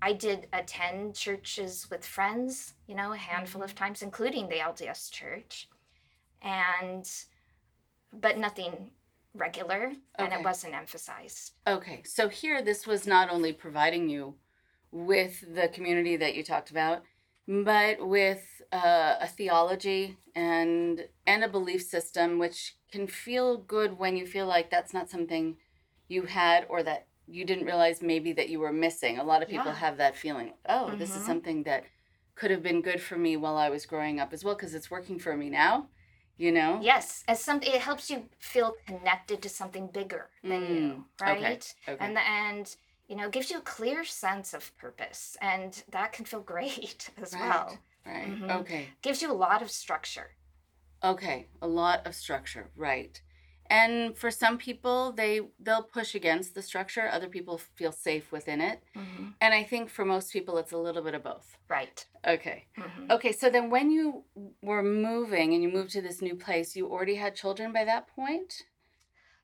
I 0.00 0.12
did 0.12 0.46
attend 0.52 1.16
churches 1.16 1.88
with 1.90 2.06
friends, 2.06 2.74
you 2.86 2.94
know, 2.94 3.12
a 3.12 3.16
handful 3.16 3.62
of 3.62 3.74
times, 3.74 4.02
including 4.02 4.48
the 4.48 4.56
LDS 4.56 5.10
church. 5.10 5.68
And, 6.40 7.10
but 8.12 8.38
nothing 8.38 8.90
regular, 9.34 9.92
and 10.16 10.32
it 10.32 10.42
wasn't 10.42 10.74
emphasized. 10.74 11.52
Okay, 11.66 12.02
so 12.04 12.28
here 12.28 12.62
this 12.62 12.86
was 12.86 13.06
not 13.06 13.30
only 13.30 13.52
providing 13.52 14.08
you 14.08 14.34
with 14.90 15.44
the 15.54 15.68
community 15.68 16.16
that 16.16 16.34
you 16.34 16.42
talked 16.42 16.70
about, 16.70 17.02
but 17.48 18.06
with 18.06 18.44
uh, 18.72 19.16
a 19.20 19.26
theology 19.26 20.18
and 20.36 21.06
and 21.26 21.42
a 21.44 21.48
belief 21.48 21.82
system, 21.82 22.38
which 22.38 22.76
can 22.92 23.06
feel 23.06 23.56
good 23.56 23.98
when 23.98 24.16
you 24.16 24.26
feel 24.26 24.46
like 24.46 24.70
that's 24.70 24.94
not 24.94 25.10
something 25.10 25.56
you 26.08 26.22
had 26.24 26.66
or 26.68 26.82
that 26.82 27.06
you 27.26 27.44
didn't 27.44 27.66
realize 27.66 28.02
maybe 28.02 28.32
that 28.34 28.50
you 28.50 28.60
were 28.60 28.72
missing. 28.72 29.18
A 29.18 29.24
lot 29.24 29.42
of 29.42 29.48
people 29.48 29.72
Yeah. 29.72 29.78
have 29.78 29.96
that 29.98 30.16
feeling. 30.16 30.54
Oh, 30.68 30.94
this 30.96 31.10
is 31.10 31.22
Mhm. 31.22 31.26
something 31.26 31.62
that 31.64 31.84
could 32.34 32.50
have 32.50 32.62
been 32.62 32.82
good 32.82 33.00
for 33.02 33.16
me 33.18 33.36
while 33.36 33.56
I 33.56 33.70
was 33.70 33.86
growing 33.86 34.20
up 34.20 34.32
as 34.32 34.44
well, 34.44 34.54
because 34.54 34.74
it's 34.74 34.90
working 34.90 35.18
for 35.18 35.36
me 35.36 35.50
now. 35.50 35.88
You 36.36 36.52
know. 36.52 36.78
Yes, 36.82 37.24
as 37.26 37.40
some 37.40 37.60
it 37.62 37.80
helps 37.80 38.10
you 38.10 38.28
feel 38.38 38.76
connected 38.86 39.42
to 39.42 39.48
something 39.48 39.88
bigger 39.88 40.30
than 40.42 40.62
you, 40.62 40.68
Mm, 40.68 41.04
okay, 41.20 41.44
right? 41.44 41.74
okay. 41.88 42.04
And 42.04 42.16
the 42.16 42.20
and 42.28 42.76
you 43.08 43.16
know 43.16 43.28
gives 43.30 43.50
you 43.50 43.58
a 43.58 43.62
clear 43.62 44.04
sense 44.04 44.54
of 44.54 44.76
purpose, 44.76 45.36
and 45.40 45.82
that 45.90 46.12
can 46.12 46.24
feel 46.24 46.40
great 46.54 47.10
as 47.16 47.32
Right. 47.32 47.40
well. 47.42 47.78
Right. 48.06 48.38
Mhm. 48.40 48.60
Okay. 48.60 48.88
Gives 49.02 49.22
you 49.22 49.30
a 49.32 49.40
lot 49.46 49.62
of 49.62 49.70
structure. 49.70 50.30
Okay, 51.02 51.46
a 51.62 51.68
lot 51.68 52.06
of 52.06 52.14
structure, 52.14 52.70
right. 52.76 53.20
And 53.70 54.16
for 54.16 54.30
some 54.30 54.58
people 54.58 55.12
they 55.12 55.40
they'll 55.60 55.82
push 55.82 56.14
against 56.14 56.54
the 56.54 56.62
structure, 56.62 57.08
other 57.08 57.28
people 57.28 57.58
feel 57.58 57.92
safe 57.92 58.32
within 58.32 58.60
it. 58.60 58.82
And 59.40 59.54
I 59.54 59.62
think 59.62 59.88
for 59.90 60.04
most 60.04 60.32
people 60.32 60.58
it's 60.58 60.72
a 60.72 60.78
little 60.78 61.02
bit 61.02 61.14
of 61.14 61.22
both. 61.22 61.56
Right. 61.68 62.04
Okay. 62.26 62.66
Mhm. 62.76 63.10
Okay, 63.10 63.32
so 63.32 63.48
then 63.50 63.70
when 63.70 63.90
you 63.90 64.24
were 64.62 64.82
moving 64.82 65.54
and 65.54 65.62
you 65.62 65.68
moved 65.68 65.90
to 65.92 66.02
this 66.02 66.20
new 66.20 66.34
place, 66.36 66.74
you 66.76 66.88
already 66.90 67.14
had 67.14 67.34
children 67.36 67.72
by 67.72 67.84
that 67.84 68.08
point? 68.08 68.64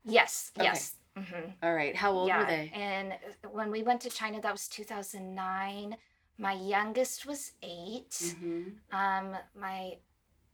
Yes. 0.04 0.52
Okay. 0.58 0.64
Yes. 0.66 0.96
Hmm 1.16 1.50
All 1.62 1.74
right. 1.74 1.94
How 1.94 2.12
old 2.12 2.28
yeah. 2.28 2.40
were 2.40 2.46
they? 2.46 2.70
And 2.74 3.14
when 3.50 3.70
we 3.70 3.82
went 3.82 4.00
to 4.02 4.10
China, 4.10 4.40
that 4.40 4.52
was 4.52 4.68
2009. 4.68 5.96
My 6.38 6.52
youngest 6.52 7.26
was 7.26 7.52
8 7.62 8.10
Mhm. 8.10 8.78
Um, 8.90 9.36
my 9.54 9.98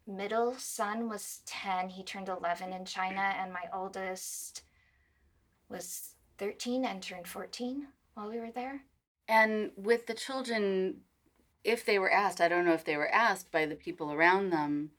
middle 0.07 0.55
son 0.55 1.09
was 1.09 1.41
10. 1.47 1.89
He 1.91 2.03
turned 2.03 2.29
11 2.29 2.73
in 2.73 2.85
China, 2.85 3.21
and 3.21 3.53
my 3.53 3.65
oldest 3.73 4.63
was 5.69 6.15
13 6.39 6.85
and 6.85 7.03
turned 7.03 7.29
14 7.29 7.89
while 8.15 8.29
we 8.29 8.39
were 8.39 8.51
there. 8.51 8.83
And 9.29 9.73
with 9.77 10.07
the 10.07 10.15
children, 10.15 11.03
if 11.65 11.85
they 11.85 11.99
were 11.99 12.11
asked, 12.11 12.41
I 12.41 12.49
don't 12.49 12.65
know 12.65 12.73
if 12.73 12.85
they 12.85 12.97
were 12.97 13.11
asked 13.11 13.51
by 13.51 13.67
the 13.67 13.77
people 13.77 14.13
around 14.13 14.51
them 14.51 14.91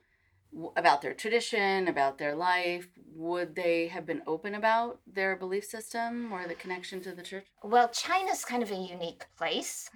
about 0.76 1.02
their 1.02 1.14
tradition, 1.14 1.88
about 1.88 2.18
their 2.18 2.36
life, 2.36 2.88
would 3.16 3.56
they 3.56 3.88
have 3.88 4.06
been 4.06 4.22
open 4.28 4.56
about 4.56 5.00
their 5.12 5.36
belief 5.36 5.66
system 5.66 6.32
or 6.32 6.48
the 6.48 6.56
connection 6.56 7.02
to 7.02 7.12
the 7.14 7.24
church? 7.24 7.46
Well, 7.64 7.90
China's 7.90 8.44
kind 8.44 8.64
of 8.64 8.72
a 8.72 8.76
unique 8.76 9.26
place 9.38 9.90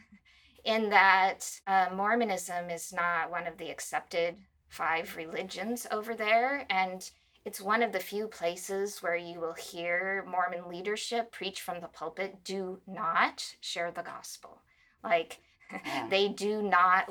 in 0.64 0.90
that 0.90 1.60
uh, 1.68 1.88
Mormonism 1.94 2.70
is 2.70 2.94
not 2.94 3.30
one 3.30 3.48
of 3.48 3.58
the 3.58 3.70
accepted 3.70 4.36
five 4.68 5.16
religions 5.16 5.88
over 5.92 6.16
there. 6.16 6.66
And 6.70 7.10
it's 7.46 7.62
one 7.62 7.84
of 7.84 7.92
the 7.92 8.00
few 8.00 8.28
places 8.28 9.02
where 9.04 9.16
you 9.16 9.40
will 9.40 9.54
hear 9.54 10.26
Mormon 10.28 10.68
leadership 10.70 11.32
preach 11.32 11.62
from 11.62 11.82
the 11.82 11.88
pulpit 11.88 12.44
do 12.44 12.80
not 12.88 13.56
share 13.62 13.92
the 13.92 14.02
gospel. 14.02 14.62
Like, 15.04 15.40
Yeah. 15.72 16.08
they 16.10 16.28
do 16.30 16.62
not 16.62 17.10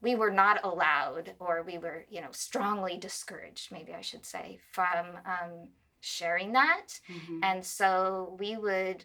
we 0.00 0.14
were 0.14 0.30
not 0.30 0.64
allowed 0.64 1.34
or 1.40 1.62
we 1.62 1.78
were 1.78 2.06
you 2.10 2.20
know 2.20 2.32
strongly 2.32 2.98
discouraged 2.98 3.72
maybe 3.72 3.94
i 3.94 4.00
should 4.02 4.24
say 4.26 4.58
from 4.72 5.06
um, 5.26 5.68
sharing 6.00 6.52
that 6.52 7.00
Mhm. 7.10 7.40
and 7.42 7.64
so 7.66 8.36
we 8.40 8.56
would 8.56 9.04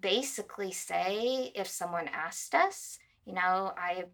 basically 0.00 0.72
say 0.72 1.52
if 1.54 1.66
someone 1.68 2.08
asked 2.08 2.54
us 2.54 2.98
you 3.26 3.34
know 3.34 3.72
i 3.76 4.04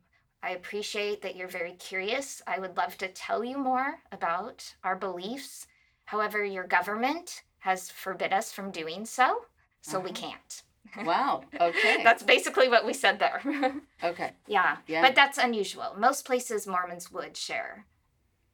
i 0.43 0.51
appreciate 0.51 1.21
that 1.23 1.37
you're 1.37 1.49
very 1.49 1.75
curious 1.75 2.43
i 2.47 2.59
would 2.59 2.77
love 2.77 2.97
to 2.99 3.09
tell 3.09 3.45
you 3.45 3.59
more 3.59 4.01
about 4.13 4.75
our 4.85 4.97
beliefs 4.97 5.67
however 6.07 6.45
your 6.45 6.67
government 6.67 7.45
has 7.61 7.91
forbid 7.91 8.33
us 8.33 8.53
from 8.53 8.71
doing 8.71 9.05
so 9.07 9.47
so 9.83 10.01
we 10.01 10.11
Uh-huh. 10.11 10.21
can't 10.31 10.64
Wow. 11.05 11.45
Okay. 11.61 12.03
that's 12.05 12.23
basically 12.23 12.69
what 12.69 12.85
we 12.87 12.93
said 12.93 13.19
there 13.19 13.43
okay. 14.05 14.33
Yeah, 14.47 14.77
Yeah. 14.87 15.03
but 15.03 15.15
that's 15.15 15.39
unusual. 15.39 15.95
Most 15.99 16.25
places 16.25 16.67
Mormons 16.67 17.11
would 17.13 17.37
share 17.37 17.87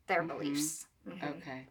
their 0.06 0.22
Mhm. 0.22 0.28
beliefs. 0.28 0.86
Mhm. 1.08 1.36
Okay. 1.38 1.66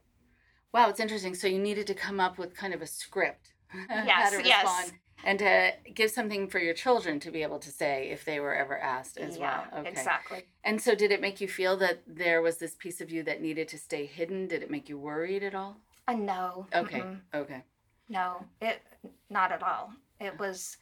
Wow, 0.73 0.89
it's 0.89 0.99
interesting. 0.99 1.33
So 1.35 1.47
you 1.47 1.59
needed 1.59 1.87
to 1.87 1.93
come 1.95 2.19
up 2.19 2.37
with 2.37 2.55
kind 2.55 2.73
of 2.73 2.81
a 2.81 2.87
script. 2.87 3.53
how 3.69 4.03
Yes, 4.05 4.31
to 4.31 4.43
yes. 4.47 4.91
and 5.23 5.37
to 5.39 5.73
give 5.93 6.09
something 6.11 6.47
for 6.47 6.59
your 6.59 6.73
children 6.73 7.19
to 7.19 7.29
be 7.31 7.43
able 7.43 7.59
to 7.59 7.69
say 7.71 8.09
if 8.09 8.23
they 8.25 8.39
were 8.39 8.55
ever 8.55 8.77
asked 8.79 9.17
as 9.17 9.37
yeah, 9.37 9.67
well. 9.71 9.79
Okay. 9.81 9.89
exactly. 9.89 10.45
And 10.63 10.81
so 10.81 10.95
did 10.95 11.11
it 11.11 11.21
make 11.21 11.41
you 11.41 11.47
feel 11.47 11.75
that 11.77 12.01
there 12.07 12.41
was 12.41 12.57
this 12.57 12.75
piece 12.75 13.01
of 13.01 13.11
you 13.11 13.21
that 13.23 13.41
needed 13.41 13.67
to 13.69 13.77
stay 13.77 14.05
hidden? 14.05 14.47
Did 14.47 14.63
it 14.63 14.71
make 14.71 14.89
you 14.89 14.97
worried 14.97 15.43
at 15.43 15.53
all? 15.53 15.77
Uh, 16.07 16.13
no. 16.13 16.67
Okay. 16.73 17.01
mm-mm, 17.01 17.19
Okay. 17.33 17.63
No, 18.07 18.45
it 18.61 18.81
not 19.29 19.51
at 19.51 19.61
all. 19.61 19.93
It 20.19 20.37
was. 20.39 20.77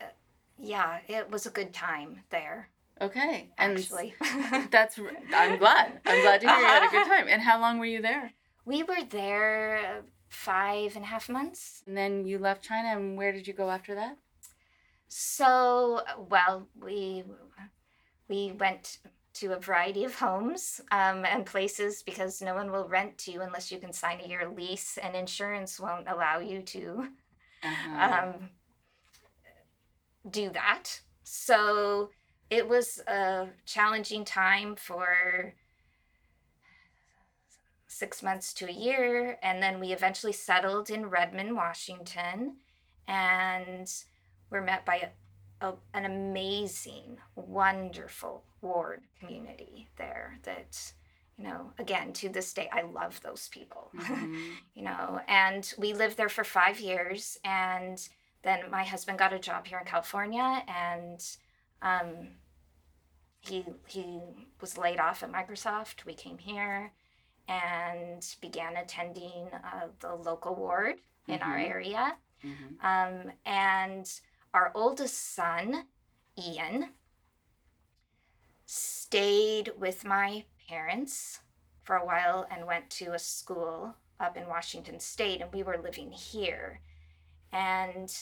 uh, 0.00 0.04
Yeah, 0.58 0.98
it 1.08 1.30
was 1.30 1.46
a 1.46 1.50
good 1.50 1.72
time 1.72 2.20
there. 2.30 2.68
Okay. 3.00 3.50
And 3.58 3.78
Actually, 3.78 4.14
that's 4.70 4.98
I'm 5.34 5.58
glad. 5.58 6.00
I'm 6.06 6.22
glad 6.22 6.40
to 6.40 6.48
hear 6.48 6.56
you 6.58 6.64
had 6.66 6.86
a 6.86 6.90
good 6.90 7.06
time. 7.14 7.26
And 7.28 7.42
how 7.42 7.60
long 7.60 7.78
were 7.78 7.84
you 7.86 8.00
there? 8.02 8.32
we 8.64 8.82
were 8.82 9.04
there 9.10 10.02
five 10.28 10.96
and 10.96 11.04
a 11.04 11.08
half 11.08 11.28
months. 11.28 11.84
And 11.86 11.96
then 11.96 12.26
you 12.26 12.38
left 12.38 12.64
China 12.64 12.88
and 12.98 13.16
where 13.16 13.30
did 13.32 13.46
you 13.46 13.52
go 13.54 13.70
after 13.70 13.94
that? 13.94 14.16
So, 15.08 16.02
well, 16.28 16.66
we 16.82 17.22
we 18.28 18.52
went 18.58 18.98
to 19.36 19.52
a 19.52 19.58
variety 19.58 20.04
of 20.04 20.14
homes 20.14 20.80
um, 20.90 21.24
and 21.24 21.46
places 21.46 22.02
because 22.02 22.42
no 22.42 22.54
one 22.54 22.70
will 22.70 22.88
rent 22.88 23.16
to 23.18 23.32
you 23.32 23.40
unless 23.42 23.70
you 23.72 23.78
can 23.78 23.92
sign 23.92 24.20
a 24.20 24.28
year 24.28 24.50
lease, 24.54 24.98
and 25.02 25.14
insurance 25.14 25.80
won't 25.80 26.08
allow 26.08 26.38
you 26.38 26.62
to 26.62 27.08
Uh-huh. 27.62 28.14
um, 28.14 28.50
do 30.30 30.50
that. 30.50 31.00
So 31.24 32.10
it 32.50 32.68
was 32.68 33.00
a 33.08 33.48
challenging 33.64 34.24
time 34.24 34.76
for 34.76 35.54
six 37.88 38.22
months 38.22 38.52
to 38.54 38.68
a 38.68 38.72
year. 38.72 39.38
And 39.42 39.62
then 39.62 39.80
we 39.80 39.92
eventually 39.92 40.32
settled 40.32 40.90
in 40.90 41.06
Redmond, 41.06 41.56
Washington. 41.56 42.56
And 43.08 43.90
we're 44.50 44.62
met 44.62 44.84
by 44.84 45.10
a, 45.60 45.66
a, 45.66 45.74
an 45.94 46.04
amazing, 46.04 47.18
wonderful 47.34 48.44
ward 48.66 49.02
community 49.20 49.88
there 49.96 50.38
that, 50.42 50.92
you 51.38 51.44
know, 51.44 51.72
again, 51.78 52.12
to 52.14 52.28
this 52.28 52.52
day, 52.52 52.68
I 52.72 52.82
love 52.82 53.20
those 53.22 53.48
people 53.48 53.90
Mhm. 53.96 54.56
you 54.74 54.82
know 54.82 55.20
and 55.28 55.72
we 55.78 55.92
lived 55.94 56.16
there 56.16 56.28
for 56.28 56.44
five 56.44 56.78
years 56.80 57.38
and 57.44 57.96
then 58.42 58.70
my 58.70 58.84
husband 58.84 59.18
got 59.18 59.32
a 59.32 59.38
job 59.38 59.66
here 59.66 59.78
in 59.78 59.86
california 59.86 60.62
and 60.68 61.20
um, 61.82 62.10
he 63.40 63.64
he 63.86 64.20
was 64.60 64.76
laid 64.78 64.98
off 65.00 65.22
at 65.22 65.32
microsoft 65.32 66.04
we 66.04 66.14
came 66.14 66.38
here 66.38 66.92
and 67.48 68.34
began 68.40 68.76
attending 68.76 69.48
uh, 69.52 69.86
the 70.00 70.14
local 70.14 70.54
ward 70.54 70.96
in 71.28 71.40
our 71.42 71.56
Mhm. 71.56 71.70
area 71.70 72.16
Mhm. 72.44 72.70
um, 72.90 73.32
and 73.44 74.20
our 74.52 74.72
oldest 74.74 75.34
son 75.34 75.86
ian 76.38 76.92
stayed 79.16 79.72
with 79.78 80.04
my 80.04 80.44
parents 80.68 81.40
for 81.84 81.96
a 81.96 82.04
while 82.04 82.46
and 82.50 82.66
went 82.66 82.90
to 82.90 83.14
a 83.14 83.18
school 83.18 83.94
up 84.20 84.36
in 84.36 84.46
Washington 84.46 85.00
State, 85.00 85.40
and 85.40 85.50
we 85.54 85.62
were 85.62 85.80
living 85.82 86.10
here. 86.10 86.80
And 87.50 88.14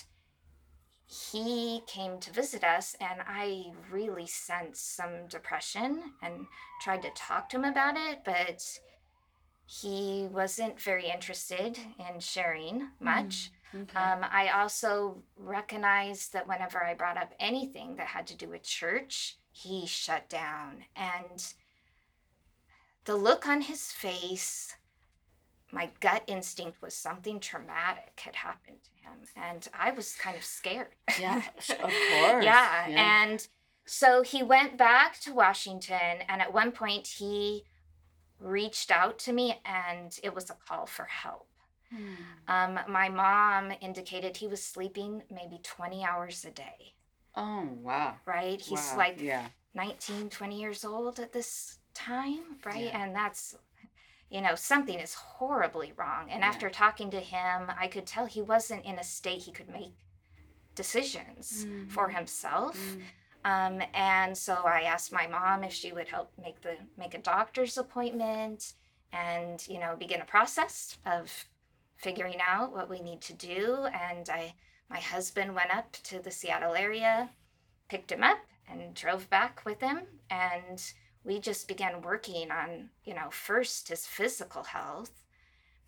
he 1.04 1.82
came 1.88 2.20
to 2.20 2.32
visit 2.32 2.62
us, 2.62 2.94
and 3.00 3.20
I 3.26 3.72
really 3.90 4.28
sensed 4.28 4.94
some 4.94 5.26
depression 5.28 6.00
and 6.22 6.46
tried 6.80 7.02
to 7.02 7.10
talk 7.16 7.48
to 7.48 7.56
him 7.56 7.64
about 7.64 7.96
it, 7.96 8.20
but 8.24 8.62
he 9.66 10.28
wasn't 10.30 10.80
very 10.80 11.10
interested 11.10 11.76
in 11.98 12.20
sharing 12.20 12.90
much. 13.00 13.50
Okay. 13.74 13.98
Um, 13.98 14.20
I 14.30 14.50
also 14.54 15.24
recognized 15.36 16.34
that 16.34 16.46
whenever 16.46 16.84
I 16.84 16.94
brought 16.94 17.18
up 17.18 17.32
anything 17.40 17.96
that 17.96 18.06
had 18.06 18.28
to 18.28 18.36
do 18.36 18.48
with 18.48 18.62
church, 18.62 19.38
he 19.56 19.86
shut 19.86 20.28
down. 20.28 20.84
And 20.96 21.54
the 23.04 23.14
look 23.14 23.46
on 23.46 23.62
his 23.62 23.92
face, 23.92 24.74
my 25.70 25.90
gut 26.00 26.24
instinct 26.26 26.82
was 26.82 26.94
something 26.94 27.38
traumatic 27.38 28.20
had 28.24 28.34
happened 28.34 28.78
to 28.82 29.08
him. 29.08 29.28
And 29.36 29.68
I 29.72 29.92
was 29.92 30.16
kind 30.16 30.36
of 30.36 30.44
scared. 30.44 30.88
yeah, 31.20 31.36
of 31.70 31.78
course. 31.78 32.44
yeah. 32.44 32.86
And 32.88 33.46
so 33.86 34.22
he 34.22 34.42
went 34.42 34.76
back 34.76 35.20
to 35.20 35.32
Washington. 35.32 36.22
And 36.28 36.42
at 36.42 36.52
one 36.52 36.72
point, 36.72 37.06
he 37.06 37.62
reached 38.40 38.90
out 38.90 39.20
to 39.20 39.32
me, 39.32 39.60
and 39.64 40.18
it 40.24 40.34
was 40.34 40.50
a 40.50 40.56
call 40.66 40.86
for 40.86 41.04
help. 41.04 41.48
Hmm. 41.90 42.14
Um, 42.48 42.80
my 42.88 43.08
mom 43.08 43.72
indicated 43.80 44.36
he 44.36 44.48
was 44.48 44.64
sleeping 44.64 45.22
maybe 45.30 45.60
20 45.62 46.04
hours 46.04 46.44
a 46.44 46.50
day, 46.50 46.94
Oh 47.36 47.68
wow. 47.80 48.16
right? 48.26 48.60
He's 48.60 48.90
Wow. 48.92 48.96
like 48.98 49.20
yeah. 49.20 49.48
19, 49.74 50.30
20 50.30 50.60
years 50.60 50.84
old 50.84 51.18
at 51.18 51.32
this 51.32 51.78
time, 51.94 52.58
right? 52.64 52.84
Yeah. 52.84 53.02
And 53.02 53.14
that's, 53.14 53.56
you 54.30 54.40
know, 54.40 54.54
something 54.54 54.98
is 55.00 55.14
horribly 55.14 55.92
wrong. 55.96 56.30
And 56.30 56.40
Yeah. 56.42 56.48
after 56.48 56.70
talking 56.70 57.10
to 57.10 57.20
him, 57.20 57.70
I 57.76 57.88
could 57.88 58.06
tell 58.06 58.26
he 58.26 58.42
wasn't 58.42 58.84
in 58.84 58.98
a 58.98 59.04
state 59.04 59.42
he 59.42 59.52
could 59.52 59.68
make 59.68 59.94
decisions 60.74 61.64
for 61.88 62.08
Mhm. 62.08 62.14
himself. 62.16 62.76
Mm. 62.76 63.02
Um, 63.44 63.82
and 63.92 64.36
so 64.38 64.54
I 64.64 64.82
asked 64.82 65.12
my 65.12 65.26
mom 65.26 65.64
if 65.64 65.72
she 65.72 65.92
would 65.92 66.08
help 66.08 66.32
make 66.38 66.60
the 66.62 66.78
make 66.96 67.14
a 67.14 67.18
doctor's 67.18 67.76
appointment 67.76 68.72
and 69.12 69.66
you 69.68 69.78
know 69.78 69.96
begin 69.96 70.20
a 70.22 70.24
process 70.24 70.98
of 71.04 71.46
figuring 71.96 72.40
out 72.40 72.72
what 72.72 72.88
we 72.88 73.00
need 73.00 73.20
to 73.22 73.32
do. 73.34 73.84
And 73.86 74.28
I 74.30 74.54
my 74.94 75.00
husband 75.00 75.56
went 75.56 75.74
up 75.74 75.90
to 76.04 76.20
the 76.20 76.30
Seattle 76.30 76.74
area, 76.76 77.28
picked 77.88 78.12
him 78.12 78.22
up, 78.22 78.38
and 78.70 78.94
drove 78.94 79.28
back 79.28 79.62
with 79.66 79.80
him. 79.80 80.02
And 80.30 80.80
we 81.24 81.40
just 81.40 81.66
began 81.66 82.00
working 82.00 82.52
on 82.52 82.90
you 83.04 83.14
know 83.14 83.28
first 83.30 83.88
his 83.88 84.06
physical 84.06 84.62
health 84.62 85.10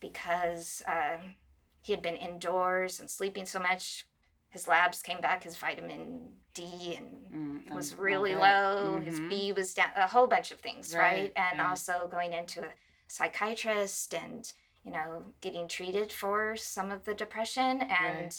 because 0.00 0.82
um, 0.88 1.36
he 1.82 1.92
had 1.92 2.02
been 2.02 2.16
indoors 2.16 2.98
and 2.98 3.08
sleeping 3.08 3.46
so 3.46 3.60
much. 3.60 4.06
His 4.48 4.66
labs 4.66 5.02
came 5.02 5.20
back, 5.20 5.44
his 5.44 5.56
vitamin 5.56 6.32
D 6.54 6.96
and 6.98 7.08
Mm, 7.36 7.75
was 7.75 7.94
really 7.96 8.34
okay. 8.34 8.42
low. 8.46 9.00
His 9.00 9.18
Mhm. 9.20 9.28
B 9.28 9.52
was 9.52 9.75
down. 9.75 9.90
A 9.96 10.06
whole 10.06 10.26
bunch 10.26 10.50
of 10.52 10.60
things, 10.60 10.94
right? 10.94 11.02
Right, 11.04 11.32
And 11.36 11.58
yeah. 11.58 11.68
also 11.70 12.08
going 12.10 12.32
into 12.32 12.60
a 12.64 12.72
psychiatrist 13.08 14.14
and 14.14 14.52
you 14.84 14.90
know 14.92 15.08
getting 15.40 15.68
treated 15.68 16.12
for 16.12 16.56
some 16.56 16.90
of 16.90 17.04
the 17.04 17.14
depression 17.14 17.82
and 17.82 18.32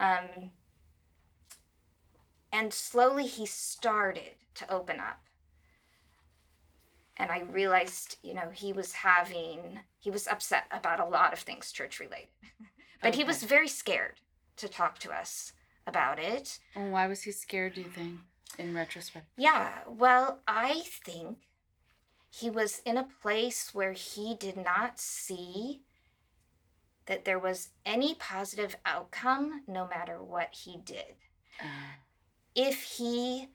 um 0.00 0.50
and 2.52 2.72
slowly 2.72 3.26
he 3.26 3.46
started 3.46 4.34
to 4.54 4.70
open 4.72 4.98
up 4.98 5.20
and 7.16 7.30
i 7.30 7.40
realized 7.40 8.16
you 8.22 8.34
know 8.34 8.50
he 8.52 8.72
was 8.72 8.92
having 8.92 9.80
he 9.98 10.10
was 10.10 10.26
upset 10.26 10.64
about 10.70 10.98
a 11.00 11.04
lot 11.04 11.32
of 11.32 11.38
things 11.38 11.70
church 11.70 12.00
related 12.00 12.28
but 13.02 13.14
he 13.14 13.22
was 13.24 13.42
very 13.44 13.68
scared 13.68 14.20
to 14.56 14.68
talk 14.68 14.98
to 14.98 15.10
us 15.12 15.52
about 15.86 16.18
it 16.18 16.58
And 16.74 16.92
why 16.92 17.06
was 17.06 17.22
he 17.22 17.32
scared? 17.32 17.74
Do 17.74 17.80
you 17.80 17.88
think, 17.88 18.20
in 18.58 18.74
retrospect? 18.74 19.26
Yeah, 19.36 19.70
well, 19.88 20.40
I 20.46 20.82
think 21.04 21.38
he 22.30 22.50
was 22.50 22.82
in 22.84 22.96
a 22.98 23.08
place 23.22 23.70
where 23.74 23.92
he 23.92 24.36
did 24.38 24.56
not 24.56 25.00
see 25.00 25.80
that 27.06 27.24
there 27.24 27.38
was 27.38 27.70
any 27.84 28.14
positive 28.14 28.76
outcome 28.84 29.62
no 29.66 29.86
matter 29.88 30.22
what 30.22 30.54
he 30.54 30.76
did. 30.78 31.16
Uh, 31.60 31.64
If 32.54 32.82
he 32.82 33.48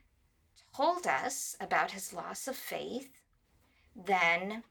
told 0.75 1.05
us 1.07 1.55
about 1.59 1.91
his 1.91 2.13
loss 2.13 2.47
of 2.47 2.55
faith, 2.55 3.09
then 3.95 4.63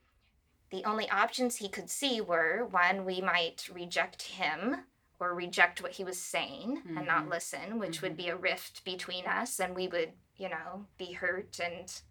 the 0.70 0.84
only 0.84 1.08
options 1.10 1.56
he 1.56 1.68
could 1.68 1.90
see 1.90 2.20
were 2.20 2.64
one, 2.64 3.04
we 3.04 3.20
might 3.20 3.68
reject 3.72 4.22
him 4.22 4.86
or 5.20 5.34
reject 5.34 5.80
what 5.82 5.92
he 5.92 6.04
was 6.04 6.20
saying 6.20 6.82
and 6.96 7.06
not 7.06 7.24
Mhm. 7.26 7.30
listen, 7.30 7.78
which 7.78 8.02
would 8.02 8.16
be 8.16 8.28
a 8.28 8.36
rift 8.36 8.84
between 8.84 9.26
us 9.26 9.60
and 9.60 9.74
we 9.74 9.88
would, 9.88 10.12
you 10.36 10.48
know, 10.48 10.86
be 10.98 11.12
hurt 11.12 11.60
and 11.60 12.02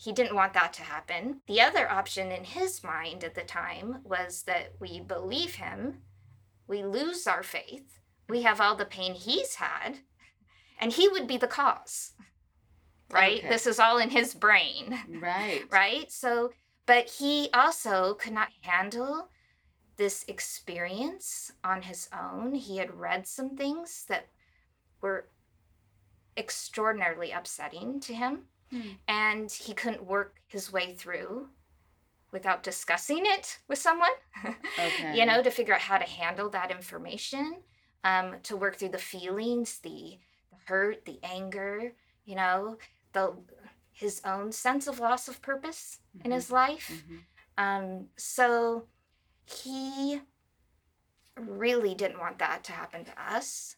he 0.00 0.12
didn't 0.12 0.34
want 0.34 0.54
that 0.54 0.72
to 0.72 0.82
happen. 0.82 1.42
The 1.46 1.60
other 1.60 1.90
option 1.90 2.32
in 2.32 2.44
his 2.44 2.82
mind 2.82 3.22
at 3.22 3.34
the 3.34 3.42
time 3.42 3.98
was 4.02 4.44
that 4.44 4.72
we 4.80 4.98
believe 4.98 5.56
him, 5.56 5.98
we 6.66 6.82
lose 6.82 7.26
our 7.26 7.42
faith, 7.42 7.98
we 8.26 8.40
have 8.42 8.62
all 8.62 8.74
the 8.74 8.86
pain 8.86 9.12
he's 9.12 9.56
had, 9.56 9.98
and 10.78 10.90
he 10.90 11.06
would 11.06 11.26
be 11.26 11.36
the 11.36 11.46
cause. 11.46 12.12
Right? 13.10 13.40
Okay. 13.40 13.48
This 13.50 13.66
is 13.66 13.78
all 13.78 13.98
in 13.98 14.08
his 14.08 14.32
brain 14.32 14.98
right. 15.20 15.64
right? 15.70 16.10
So, 16.10 16.52
but 16.86 17.10
he 17.10 17.50
also 17.52 18.14
could 18.14 18.32
not 18.32 18.48
handle 18.62 19.28
this 19.98 20.24
experience 20.28 21.52
on 21.62 21.82
his 21.82 22.08
own. 22.18 22.54
He 22.54 22.78
had 22.78 22.94
read 22.94 23.26
some 23.26 23.54
things 23.54 24.06
that 24.08 24.28
were 25.02 25.28
extraordinarily 26.38 27.32
upsetting 27.32 28.00
to 28.00 28.14
him, 28.14 28.46
Hmm. 28.70 28.80
and 29.08 29.50
he 29.50 29.74
couldn't 29.74 30.04
work 30.04 30.40
his 30.46 30.72
way 30.72 30.94
through 30.94 31.48
without 32.30 32.62
discussing 32.62 33.22
it 33.26 33.58
with 33.68 33.78
someone. 33.78 34.10
Okay. 34.78 35.18
you 35.18 35.26
know, 35.26 35.42
to 35.42 35.50
figure 35.50 35.74
out 35.74 35.80
how 35.80 35.98
to 35.98 36.04
handle 36.08 36.48
that 36.50 36.70
information, 36.70 37.56
um, 38.04 38.36
to 38.44 38.56
work 38.56 38.76
through 38.76 38.90
the 38.90 38.98
feelings, 38.98 39.78
the, 39.80 40.18
the 40.50 40.56
hurt, 40.66 41.04
the 41.04 41.18
anger, 41.22 41.92
you 42.24 42.36
know, 42.36 42.78
the 43.12 43.34
his 43.92 44.22
own 44.24 44.52
sense 44.52 44.86
of 44.86 44.98
loss 45.00 45.28
of 45.28 45.42
purpose 45.42 45.98
in 46.24 46.30
his 46.30 46.50
life. 46.50 46.90
Mhm. 47.08 47.18
Um, 47.58 48.06
so 48.16 48.86
he 49.44 50.22
really 51.36 51.94
didn't 51.94 52.18
want 52.20 52.38
that 52.38 52.64
to 52.64 52.72
happen 52.72 53.04
to 53.04 53.20
us. 53.20 53.76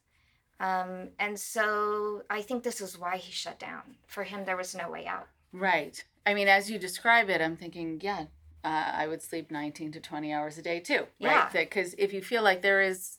Um, 0.62 1.08
and 1.18 1.38
so 1.38 2.22
I 2.30 2.40
think 2.40 2.62
this 2.62 2.80
is 2.80 2.96
why 2.98 3.16
he 3.16 3.32
shut 3.32 3.58
down. 3.58 3.82
For 4.06 4.22
him, 4.22 4.44
there 4.44 4.56
was 4.56 4.74
no 4.74 4.88
way 4.88 5.06
out. 5.06 5.26
Right. 5.52 6.02
I 6.24 6.34
mean, 6.34 6.48
as 6.48 6.70
you 6.70 6.78
describe 6.78 7.28
it, 7.28 7.40
I'm 7.40 7.56
thinking, 7.56 8.00
yeah, 8.02 8.26
uh, 8.64 8.92
I 8.94 9.08
would 9.08 9.22
sleep 9.22 9.50
19 9.50 9.90
to 9.92 10.00
20 10.00 10.32
hours 10.32 10.56
a 10.58 10.62
day 10.62 10.78
too. 10.80 11.06
Yeah. 11.18 11.42
Right. 11.44 11.52
Because 11.52 11.94
if 11.98 12.12
you 12.12 12.22
feel 12.22 12.42
like 12.44 12.62
there 12.62 12.80
is, 12.80 13.18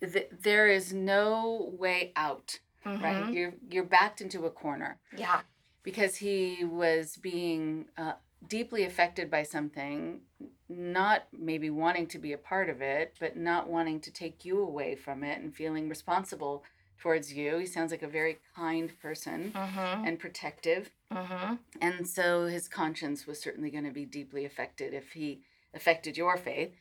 th- 0.00 0.30
there 0.42 0.66
is 0.68 0.92
no 0.94 1.74
way 1.78 2.12
out. 2.16 2.58
Right. 2.86 3.22
Mhm. 3.24 3.34
You're 3.34 3.54
you're 3.68 3.84
backed 3.84 4.20
into 4.20 4.46
a 4.46 4.50
corner 4.50 4.98
Yeah. 5.16 5.40
because 5.82 6.16
he 6.16 6.64
was 6.64 7.16
being 7.16 7.86
uh, 7.98 8.12
deeply 8.48 8.84
affected 8.84 9.30
by 9.30 9.42
something, 9.42 10.20
not 10.68 11.24
maybe 11.36 11.70
wanting 11.70 12.06
to 12.08 12.18
be 12.18 12.32
a 12.32 12.38
part 12.38 12.68
of 12.68 12.80
it, 12.80 13.14
but 13.20 13.36
not 13.36 13.68
wanting 13.68 14.00
to 14.00 14.10
take 14.10 14.44
you 14.44 14.60
away 14.60 14.94
from 14.94 15.22
it 15.24 15.40
and 15.40 15.54
feeling 15.54 15.88
responsible 15.88 16.64
towards 16.98 17.32
you. 17.32 17.58
He 17.58 17.66
sounds 17.66 17.90
like 17.90 18.02
a 18.02 18.08
very 18.08 18.38
kind 18.54 18.90
person 19.00 19.52
Mm-hmm. 19.54 20.06
and 20.06 20.18
protective. 20.18 20.90
Mm-hmm. 21.12 21.54
And 21.80 22.06
so 22.08 22.46
his 22.46 22.68
conscience 22.68 23.26
was 23.26 23.40
certainly 23.40 23.70
going 23.70 23.84
to 23.84 23.90
be 23.92 24.04
deeply 24.04 24.44
affected 24.44 24.94
if 24.94 25.12
he 25.12 25.42
affected 25.74 26.16
your 26.16 26.36
faith. 26.36 26.72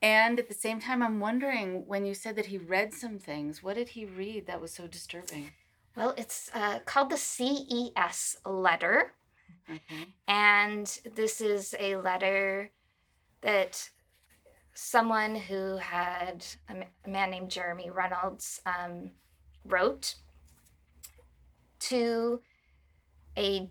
And 0.00 0.38
at 0.38 0.48
the 0.48 0.54
same 0.54 0.80
time, 0.80 1.02
I'm 1.02 1.20
wondering 1.20 1.86
when 1.86 2.04
you 2.04 2.14
said 2.14 2.36
that 2.36 2.46
he 2.46 2.58
read 2.58 2.92
some 2.92 3.18
things, 3.18 3.62
what 3.62 3.76
did 3.76 3.90
he 3.90 4.04
read 4.04 4.46
that 4.46 4.60
was 4.60 4.72
so 4.72 4.86
disturbing? 4.86 5.52
Well, 5.96 6.14
it's 6.16 6.50
uh, 6.54 6.80
called 6.80 7.10
the 7.10 7.16
CES 7.16 8.36
letter. 8.44 9.12
Okay. 9.72 10.06
And 10.28 10.86
this 11.14 11.40
is 11.40 11.74
a 11.78 11.96
letter 11.96 12.70
that 13.40 13.88
someone 14.74 15.34
who 15.34 15.76
had 15.76 16.44
a 16.68 17.08
man 17.08 17.30
named 17.30 17.50
Jeremy 17.50 17.90
Runnells 17.90 18.60
um, 18.64 19.10
wrote 19.64 20.14
to 21.80 22.40
a 23.36 23.70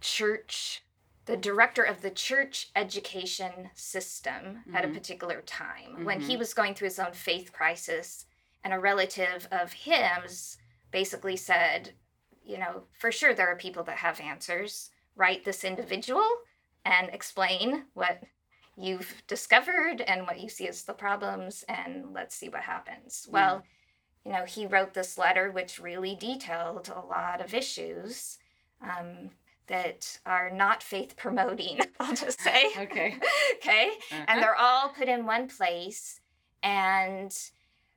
church, 0.00 0.82
the 1.26 1.36
director 1.36 1.82
of 1.82 2.02
the 2.02 2.10
church 2.10 2.70
education 2.76 3.70
system 3.74 4.62
at 4.74 4.84
a 4.84 4.88
Mhm. 4.88 4.94
particular 4.94 5.42
time 5.42 6.04
when 6.04 6.20
he 6.20 6.34
Mhm. 6.34 6.38
was 6.38 6.54
going 6.54 6.74
through 6.74 6.88
his 6.88 6.98
own 6.98 7.12
faith 7.12 7.52
crisis. 7.52 8.26
And 8.62 8.72
a 8.72 8.78
relative 8.78 9.46
of 9.50 9.72
his 9.72 10.58
basically 10.90 11.36
said, 11.36 11.94
you 12.42 12.56
know, 12.58 12.86
for 12.92 13.10
sure 13.10 13.34
there 13.34 13.48
are 13.48 13.56
people 13.56 13.84
that 13.84 13.98
have 13.98 14.20
answers. 14.20 14.90
Write 15.16 15.44
this 15.44 15.64
individual 15.64 16.28
and 16.84 17.08
explain 17.10 17.84
what 17.94 18.22
you've 18.76 19.22
discovered 19.26 20.00
and 20.00 20.22
what 20.22 20.40
you 20.40 20.48
see 20.48 20.66
as 20.68 20.82
the 20.82 20.92
problems, 20.92 21.64
and 21.68 22.12
let's 22.12 22.34
see 22.34 22.48
what 22.48 22.62
happens. 22.62 23.28
Well, 23.30 23.62
you 24.24 24.32
know, 24.32 24.44
he 24.44 24.66
wrote 24.66 24.94
this 24.94 25.18
letter 25.18 25.50
which 25.50 25.78
really 25.78 26.16
detailed 26.16 26.90
a 26.94 27.06
lot 27.06 27.40
of 27.40 27.54
issues 27.54 28.38
um, 28.82 29.30
that 29.66 30.18
are 30.26 30.50
not 30.50 30.82
faith 30.82 31.16
promoting, 31.16 31.80
I'll 32.00 32.14
just 32.14 32.40
say. 32.40 32.66
Okay. 32.78 33.16
okay. 33.56 33.90
Uh-huh. 34.12 34.24
And 34.28 34.42
they're 34.42 34.56
all 34.56 34.88
put 34.90 35.08
in 35.08 35.26
one 35.26 35.48
place. 35.48 36.20
And 36.62 37.36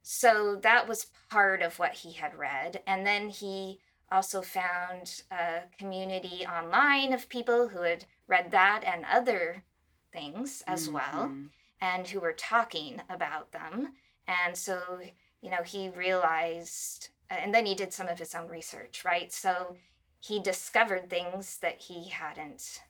so 0.03 0.57
that 0.61 0.87
was 0.87 1.07
part 1.29 1.61
of 1.61 1.79
what 1.79 1.93
he 1.93 2.13
had 2.13 2.35
read. 2.35 2.81
And 2.85 3.05
then 3.05 3.29
he 3.29 3.79
also 4.11 4.41
found 4.41 5.23
a 5.31 5.63
community 5.77 6.45
online 6.45 7.13
of 7.13 7.29
people 7.29 7.69
who 7.69 7.81
had 7.81 8.05
read 8.27 8.51
that 8.51 8.83
and 8.83 9.05
other 9.05 9.63
things 10.11 10.63
as 10.67 10.89
well 10.89 11.29
Mhm. 11.29 11.49
and 11.81 12.07
who 12.07 12.19
were 12.19 12.33
talking 12.33 13.01
about 13.09 13.51
them. 13.51 13.97
And 14.27 14.57
so, 14.57 15.01
you 15.41 15.49
know, 15.49 15.63
he 15.63 15.89
realized, 15.89 17.09
and 17.29 17.53
then 17.53 17.65
he 17.65 17.75
did 17.75 17.93
some 17.93 18.07
of 18.07 18.19
his 18.19 18.33
own 18.33 18.47
research, 18.47 19.03
right? 19.05 19.31
So 19.31 19.77
he 20.19 20.39
discovered 20.39 21.09
things 21.09 21.59
that 21.59 21.81
he 21.81 22.09
hadn't 22.09 22.81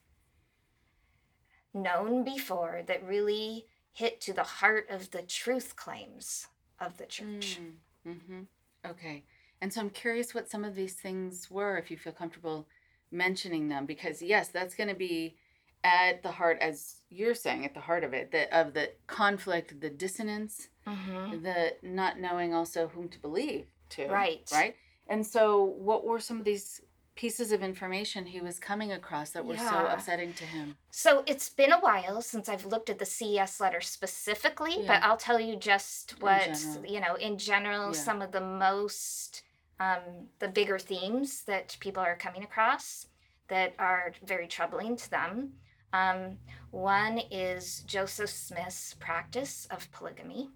known 1.74 2.24
before 2.24 2.82
that 2.86 3.02
really 3.04 3.66
hit 3.92 4.20
to 4.22 4.32
the 4.32 4.44
heart 4.44 4.88
of 4.88 5.10
the 5.10 5.22
truth 5.22 5.76
claims 5.76 6.48
of 6.78 6.96
the 6.96 7.06
church. 7.06 7.58
Mm, 7.60 7.78
mhm. 8.06 8.46
Okay. 8.84 9.24
And 9.60 9.72
so 9.72 9.80
I'm 9.80 9.90
curious 9.90 10.34
what 10.34 10.48
some 10.48 10.64
of 10.64 10.74
these 10.74 10.94
things 10.94 11.50
were, 11.50 11.76
if 11.78 11.90
you 11.90 11.96
feel 11.96 12.12
comfortable 12.12 12.68
mentioning 13.10 13.68
them, 13.68 13.86
because 13.86 14.22
yes, 14.22 14.48
that's 14.48 14.74
going 14.74 14.88
to 14.88 14.94
be 14.94 15.36
at 15.84 16.22
the 16.22 16.30
heart, 16.32 16.58
as 16.60 16.96
you're 17.08 17.34
saying, 17.34 17.64
at 17.64 17.74
the 17.74 17.80
heart 17.80 18.04
of 18.04 18.12
it, 18.12 18.30
the, 18.30 18.52
of 18.56 18.74
the 18.74 18.92
conflict, 19.06 19.80
the 19.80 19.90
dissonance, 19.90 20.68
Mhm. 20.86 21.42
the 21.42 21.76
not 21.82 22.18
knowing 22.18 22.54
also 22.54 22.88
whom 22.88 23.08
to 23.10 23.18
believe 23.18 23.66
to. 23.90 24.06
Right. 24.06 24.48
Right. 24.52 24.76
And 25.06 25.26
so, 25.26 25.62
what 25.62 26.04
were 26.04 26.20
some 26.20 26.38
of 26.38 26.44
these 26.44 26.80
pieces 27.14 27.50
of 27.52 27.62
information 27.62 28.26
he 28.26 28.40
was 28.40 28.58
coming 28.58 28.92
across 28.92 29.30
that 29.30 29.44
were 29.44 29.56
so 29.56 29.86
upsetting 29.86 30.32
to 30.34 30.44
him? 30.44 30.76
So 30.90 31.22
it's 31.26 31.48
been 31.50 31.72
a 31.72 31.80
while 31.80 32.22
since 32.22 32.48
I've 32.48 32.64
looked 32.66 32.90
at 32.90 32.98
the 32.98 33.06
CES 33.06 33.60
letter 33.60 33.80
specifically, 33.80 34.84
but 34.86 35.02
I'll 35.02 35.16
tell 35.16 35.40
you 35.40 35.56
just 35.56 36.20
what, 36.22 36.48
you 36.86 37.00
know, 37.00 37.14
in 37.16 37.38
general, 37.38 37.86
Yeah. 37.88 37.92
some 37.92 38.22
of 38.22 38.32
the 38.32 38.40
most, 38.40 39.42
um, 39.80 40.28
the 40.38 40.48
bigger 40.48 40.78
themes 40.78 41.42
that 41.44 41.76
people 41.80 42.02
are 42.02 42.16
coming 42.16 42.42
across 42.42 43.06
that 43.48 43.74
are 43.78 44.12
very 44.26 44.46
troubling 44.46 44.96
to 44.96 45.10
them. 45.10 45.52
Um, 45.92 46.38
one 46.70 47.20
is 47.30 47.82
Joseph 47.86 48.30
Smith's 48.30 48.94
practice 48.94 49.66
of 49.70 49.90
polygamy, 49.92 50.50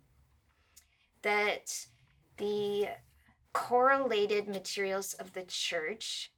that 1.22 1.86
the 2.36 2.88
correlated 3.52 4.48
materials 4.48 5.14
of 5.14 5.32
the 5.32 5.44
church 5.44 6.32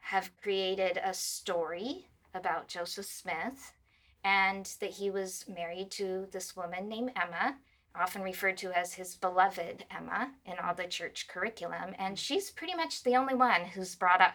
have 0.00 0.36
created 0.42 0.98
a 1.02 1.14
story 1.14 2.08
about 2.34 2.68
Joseph 2.68 3.06
Smith 3.06 3.72
and 4.24 4.74
that 4.80 4.90
he 4.90 5.10
was 5.10 5.44
married 5.48 5.90
to 5.92 6.26
this 6.32 6.56
woman 6.56 6.88
named 6.88 7.12
Emma, 7.14 7.56
often 7.94 8.22
referred 8.22 8.56
to 8.58 8.76
as 8.76 8.94
his 8.94 9.14
beloved 9.16 9.84
Emma 9.90 10.32
in 10.44 10.58
all 10.58 10.74
the 10.74 10.86
church 10.86 11.28
curriculum. 11.28 11.94
And 11.98 12.18
she's 12.18 12.50
pretty 12.50 12.74
much 12.74 13.02
the 13.02 13.16
only 13.16 13.34
one 13.34 13.62
who's 13.62 13.94
brought 13.94 14.20
up 14.20 14.34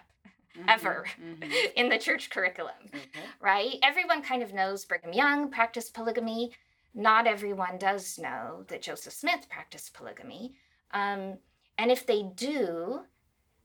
ever 0.67 1.05
Mhm. 1.19 1.73
in 1.75 1.89
the 1.89 1.97
church 1.99 2.29
curriculum, 2.29 2.89
Okay. 2.93 3.23
right? 3.39 3.75
Everyone 3.83 4.21
kind 4.21 4.41
of 4.43 4.53
knows 4.53 4.85
Brigham 4.85 5.13
Young 5.13 5.51
practiced 5.51 5.93
polygamy. 5.93 6.55
Not 6.93 7.27
everyone 7.27 7.77
does 7.77 8.17
know 8.17 8.63
that 8.67 8.81
Joseph 8.81 9.13
Smith 9.13 9.47
practiced 9.49 9.93
polygamy. 9.93 10.55
Um, 10.91 11.39
and 11.77 11.91
if 11.91 12.05
they 12.05 12.23
do, 12.23 13.05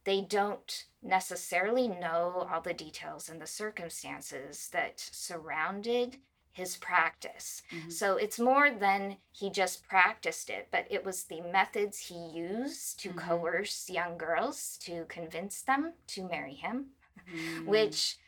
they 0.04 0.20
don't 0.20 0.86
necessarily 1.02 1.88
know 1.88 2.46
all 2.50 2.60
the 2.60 2.74
details 2.74 3.28
and 3.28 3.40
the 3.40 3.46
circumstances 3.46 4.68
that 4.70 5.00
surrounded 5.00 6.20
his 6.54 6.76
practice. 6.76 7.62
Mhm. 7.70 7.92
So 7.92 8.16
it's 8.16 8.38
more 8.38 8.70
than 8.70 9.18
he 9.32 9.50
just 9.50 9.86
practiced 9.86 10.48
it, 10.48 10.68
but 10.70 10.86
it 10.88 11.04
was 11.04 11.24
the 11.24 11.40
methods 11.42 11.98
he 11.98 12.14
used 12.28 12.98
to 13.00 13.10
Mhm. 13.10 13.18
coerce 13.18 13.90
young 13.90 14.16
girls 14.16 14.78
to 14.78 15.04
convince 15.06 15.62
them 15.62 15.94
to 16.08 16.26
marry 16.28 16.54
him 16.54 16.92
Mm. 17.28 17.66
which 17.66 18.18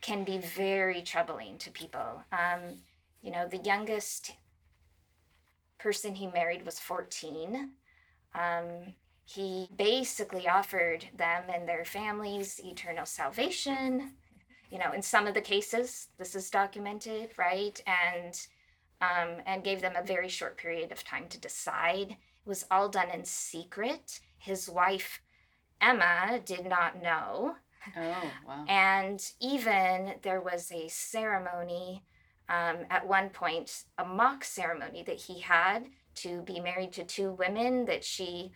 can 0.00 0.24
be 0.24 0.38
very 0.38 1.02
troubling 1.02 1.58
to 1.58 1.70
people. 1.70 2.24
Um, 2.32 2.82
you 3.22 3.30
know, 3.30 3.46
the 3.48 3.58
youngest 3.58 4.34
person 5.78 6.14
he 6.14 6.26
married 6.26 6.64
was 6.64 6.78
14. 6.80 7.76
Um, 8.34 8.94
he 9.24 9.68
basically 9.76 10.48
offered 10.48 11.08
them 11.14 11.44
and 11.48 11.68
their 11.68 11.84
families 11.84 12.60
eternal 12.64 13.06
salvation. 13.06 14.16
You 14.70 14.78
know, 14.78 14.92
in 14.92 15.02
some 15.02 15.26
of 15.26 15.34
the 15.34 15.40
cases, 15.40 16.08
this 16.18 16.34
is 16.34 16.50
documented, 16.50 17.30
right? 17.38 17.80
And 17.86 18.34
um, 19.00 19.42
and 19.44 19.62
gave 19.62 19.80
them 19.80 19.94
a 19.96 20.02
very 20.02 20.28
short 20.28 20.56
period 20.56 20.90
of 20.90 21.04
time 21.04 21.28
to 21.28 21.38
decide. 21.38 22.10
It 22.10 22.48
was 22.48 22.64
all 22.70 22.88
done 22.88 23.10
in 23.10 23.24
secret. 23.24 24.20
His 24.38 24.70
wife 24.70 25.20
Emma 25.80 26.40
did 26.44 26.66
not 26.66 27.02
know. 27.02 27.56
Oh, 27.96 28.32
wow. 28.46 28.64
And 28.68 29.22
even 29.40 30.14
there 30.22 30.40
was 30.40 30.72
a 30.72 30.88
ceremony 30.88 32.02
um, 32.48 32.78
at 32.90 33.06
one 33.06 33.30
point, 33.30 33.84
a 33.98 34.04
mock 34.04 34.44
ceremony 34.44 35.02
that 35.04 35.20
he 35.20 35.40
had 35.40 35.86
to 36.16 36.42
be 36.42 36.60
married 36.60 36.92
to 36.92 37.04
two 37.04 37.32
women 37.32 37.84
that 37.86 38.04
she, 38.04 38.52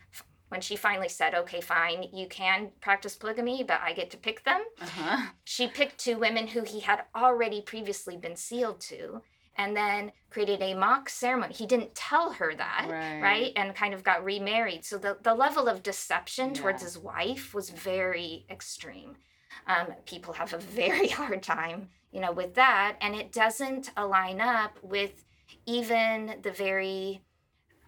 when 0.51 0.59
she 0.59 0.75
finally 0.75 1.07
said, 1.07 1.33
okay, 1.33 1.61
fine, 1.61 2.09
you 2.11 2.27
can 2.27 2.71
practice 2.81 3.15
polygamy, 3.15 3.63
but 3.63 3.79
I 3.81 3.93
get 3.93 4.11
to 4.11 4.17
pick 4.17 4.43
them, 4.43 4.61
Uh-huh. 4.81 5.27
she 5.45 5.65
picked 5.67 5.97
two 5.97 6.17
women 6.17 6.45
who 6.47 6.63
he 6.63 6.81
had 6.81 7.05
already 7.15 7.61
previously 7.61 8.17
been 8.17 8.35
sealed 8.35 8.81
to 8.81 9.21
and 9.55 9.77
then 9.77 10.11
created 10.29 10.61
a 10.61 10.73
mock 10.73 11.07
ceremony. 11.07 11.53
He 11.53 11.65
didn't 11.65 11.95
tell 11.95 12.33
her 12.33 12.53
that, 12.53 12.87
Right. 12.89 13.21
right? 13.21 13.53
And 13.55 13.73
kind 13.73 13.93
of 13.93 14.03
got 14.03 14.25
remarried. 14.25 14.83
So 14.83 14.97
the, 14.97 15.17
the 15.23 15.33
level 15.33 15.69
of 15.69 15.83
deception 15.83 16.53
towards 16.53 16.83
his 16.83 16.97
wife 16.97 17.53
was 17.53 17.69
very 17.69 18.45
extreme. 18.49 19.15
Um, 19.67 19.87
people 20.05 20.33
have 20.33 20.53
a 20.53 20.57
very 20.81 21.07
hard 21.07 21.41
time, 21.43 21.87
you 22.11 22.19
know, 22.19 22.33
with 22.33 22.55
that. 22.55 22.97
And 22.99 23.15
it 23.15 23.31
doesn't 23.31 23.91
align 23.95 24.41
up 24.41 24.77
with 24.83 25.23
even 25.65 26.39
the 26.41 26.51
very 26.51 27.21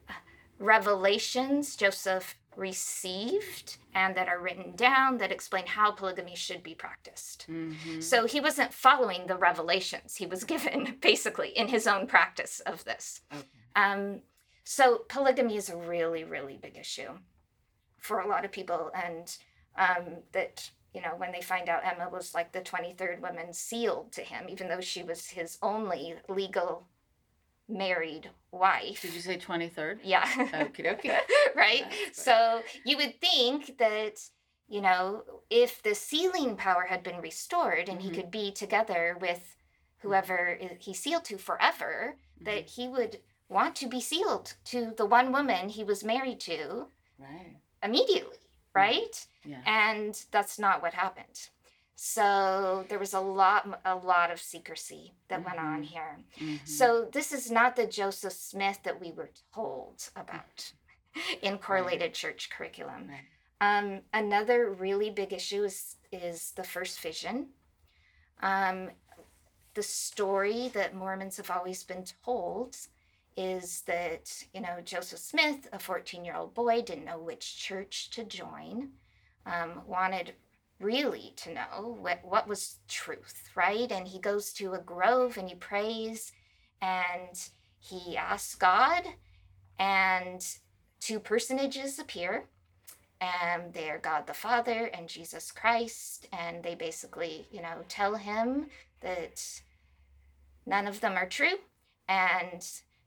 uh, 0.10 0.13
revelations 0.60 1.76
Joseph 1.76 2.36
received 2.58 3.78
and 3.94 4.16
that 4.16 4.28
are 4.28 4.39
written 4.39 4.76
down 4.76 5.18
that 5.18 5.32
explain 5.32 5.66
how 5.66 5.92
polygamy 5.92 6.36
should 6.36 6.63
be 6.63 6.76
practiced. 6.76 7.46
Mhm. 7.48 8.02
So 8.02 8.26
he 8.26 8.39
wasn't 8.39 8.74
following 8.74 9.28
the 9.28 9.38
revelations 9.38 10.16
he 10.16 10.26
was 10.26 10.44
given, 10.54 10.98
basically, 11.02 11.50
in 11.50 11.68
his 11.68 11.88
own 11.88 12.08
practice 12.08 12.60
of 12.62 12.84
this. 12.86 13.22
Okay. 13.32 13.44
Um, 13.76 14.22
so 14.63 15.00
polygamy 15.10 15.58
is 15.58 15.70
a 15.70 15.76
really, 15.78 16.24
really 16.24 16.58
big 16.58 16.78
issue 16.78 17.20
for 18.00 18.20
a 18.20 18.28
lot 18.28 18.46
of 18.46 18.52
people, 18.52 18.92
and 18.94 19.36
um, 19.78 20.18
that 20.32 20.72
you 20.94 21.02
know 21.02 21.13
when 21.18 21.32
they 21.32 21.42
find 21.42 21.68
out 21.70 21.84
Emma 21.86 22.10
was 22.10 22.34
like 22.34 22.52
the 22.52 22.62
twenty 22.62 22.94
third 22.94 23.22
woman 23.22 23.54
sealed 23.54 24.12
to 24.13 24.22
him, 24.22 24.46
even 24.50 24.68
though 24.70 24.82
she 24.82 25.04
was 25.04 25.28
his 25.28 25.58
only 25.62 26.16
legal 26.30 26.88
married 27.69 28.30
wife. 28.52 29.02
Did 29.02 29.13
you 29.13 29.21
say 29.21 29.38
23rd? 29.38 29.99
Yeah. 30.04 30.26
Okie 30.26 30.86
dokie. 30.86 31.15
right? 31.56 31.86
So 32.12 32.62
you 32.86 32.97
would 32.97 33.19
think 33.21 33.78
that, 33.78 34.19
you 34.67 34.82
know, 34.82 35.23
if 35.49 35.82
the 35.82 35.95
sealing 35.95 36.56
power 36.56 36.86
had 36.89 37.04
been 37.04 37.21
restored 37.21 37.89
and 37.89 37.99
Mhm. 37.99 38.02
he 38.02 38.08
mm-hmm. 38.10 38.15
could 38.21 38.32
be 38.32 38.52
together 38.52 39.17
with 39.19 39.39
mm-hmm. 39.39 40.08
whoever 40.08 40.58
i- 40.62 40.78
he 40.80 40.93
sealed 40.93 41.26
to 41.26 41.38
forever, 41.38 42.15
that 42.41 42.65
mm-hmm. 42.67 42.82
he 42.82 42.88
would 42.88 43.19
want 43.49 43.76
to 43.78 43.88
be 43.88 44.02
sealed 44.02 44.56
to 44.65 44.93
the 44.97 45.06
one 45.06 45.32
woman 45.32 45.69
he 45.69 45.84
was 45.84 46.04
married 46.04 46.39
to 46.41 46.88
Right. 47.19 47.58
immediately, 47.82 48.38
mm. 48.38 48.76
right? 48.76 49.28
Yeah. 49.45 49.62
And 49.65 50.26
that's 50.32 50.58
not 50.58 50.82
what 50.82 50.93
happened. 50.93 51.49
So 51.95 52.86
there 52.89 52.99
was 52.99 53.13
a 53.13 53.19
lot 53.19 53.82
a 53.86 53.95
lot 53.95 54.32
of 54.32 54.41
secrecy 54.41 55.13
that 55.27 55.43
went 55.45 55.60
on 55.60 55.82
Mhm. 55.84 55.86
here. 55.86 56.17
Mhm. 56.38 56.67
So 56.67 57.06
this 57.06 57.32
is 57.32 57.51
not 57.51 57.75
the 57.75 57.88
Joseph 57.88 58.34
Smith 58.34 58.82
that 58.84 58.99
we 58.99 59.12
were 59.12 59.32
told 59.53 60.10
about 60.15 60.73
in 61.41 61.60
correlated 61.60 62.13
church 62.13 62.49
curriculum. 62.49 63.10
Right. 63.10 63.25
Um, 63.62 64.01
another 64.12 64.69
really 64.71 65.10
big 65.12 65.32
issue 65.34 65.63
is 65.63 65.97
is 66.12 66.51
the 66.51 66.63
first 66.63 66.99
vision. 66.99 67.53
Um, 68.41 68.91
the 69.75 69.84
story 69.84 70.67
that 70.69 70.93
Mormons 70.93 71.38
have 71.38 71.49
always 71.49 71.84
been 71.84 72.06
told 72.25 72.75
is 73.36 73.82
that 73.84 74.43
you 74.53 74.62
know 74.62 74.82
Joseph 74.82 75.19
Smith, 75.19 75.67
a 75.71 75.79
14 75.79 76.25
year 76.25 76.36
old 76.36 76.53
boy, 76.53 76.82
didn't 76.82 77.06
know 77.06 77.19
which 77.19 77.58
church 77.58 78.10
to 78.12 78.23
join, 78.23 78.93
um, 79.45 79.86
wanted 79.88 80.36
really 80.84 81.34
to 81.38 81.54
know 81.54 81.98
what, 82.00 82.19
what 82.24 82.48
was 82.48 82.80
truth, 82.88 83.50
right? 83.56 83.91
And 83.91 84.08
he 84.08 84.19
goes 84.19 84.54
to 84.54 84.74
a 84.74 84.80
grove 84.80 85.38
and 85.38 85.50
he 85.50 85.56
prays 85.56 86.32
and 86.82 87.50
he 87.80 88.15
asks 88.17 88.56
God, 88.56 89.04
and 89.80 90.46
two 91.00 91.19
personages 91.19 92.00
appear. 92.00 92.46
And 93.22 93.74
they 93.74 93.89
are 93.89 94.00
God 94.00 94.28
the 94.28 94.34
Father 94.34 94.89
and 94.93 95.08
Jesus 95.08 95.52
Christ. 95.52 96.28
And 96.34 96.62
they 96.62 96.76
basically, 96.76 97.48
you 97.52 97.62
know, 97.62 97.84
tell 97.88 98.15
him 98.15 98.67
that 99.02 99.62
none 100.65 100.88
of 100.88 101.00
them 101.00 101.13
are 101.13 101.28
true. 101.28 101.58
And 102.08 102.65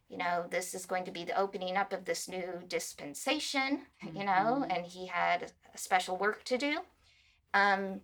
you 0.08 0.18
know, 0.18 0.44
this 0.50 0.72
is 0.72 0.86
going 0.86 1.04
to 1.04 1.10
be 1.10 1.24
the 1.24 1.36
opening 1.36 1.76
up 1.76 1.92
of 1.92 2.04
this 2.04 2.28
new 2.28 2.62
dispensation, 2.68 3.86
you 4.14 4.22
know, 4.24 4.64
Mhm. 4.64 4.76
and 4.76 4.86
he 4.86 5.06
had 5.06 5.52
a 5.74 5.78
special 5.78 6.16
work 6.16 6.44
to 6.44 6.56
do. 6.56 6.84
Um, 7.56 8.02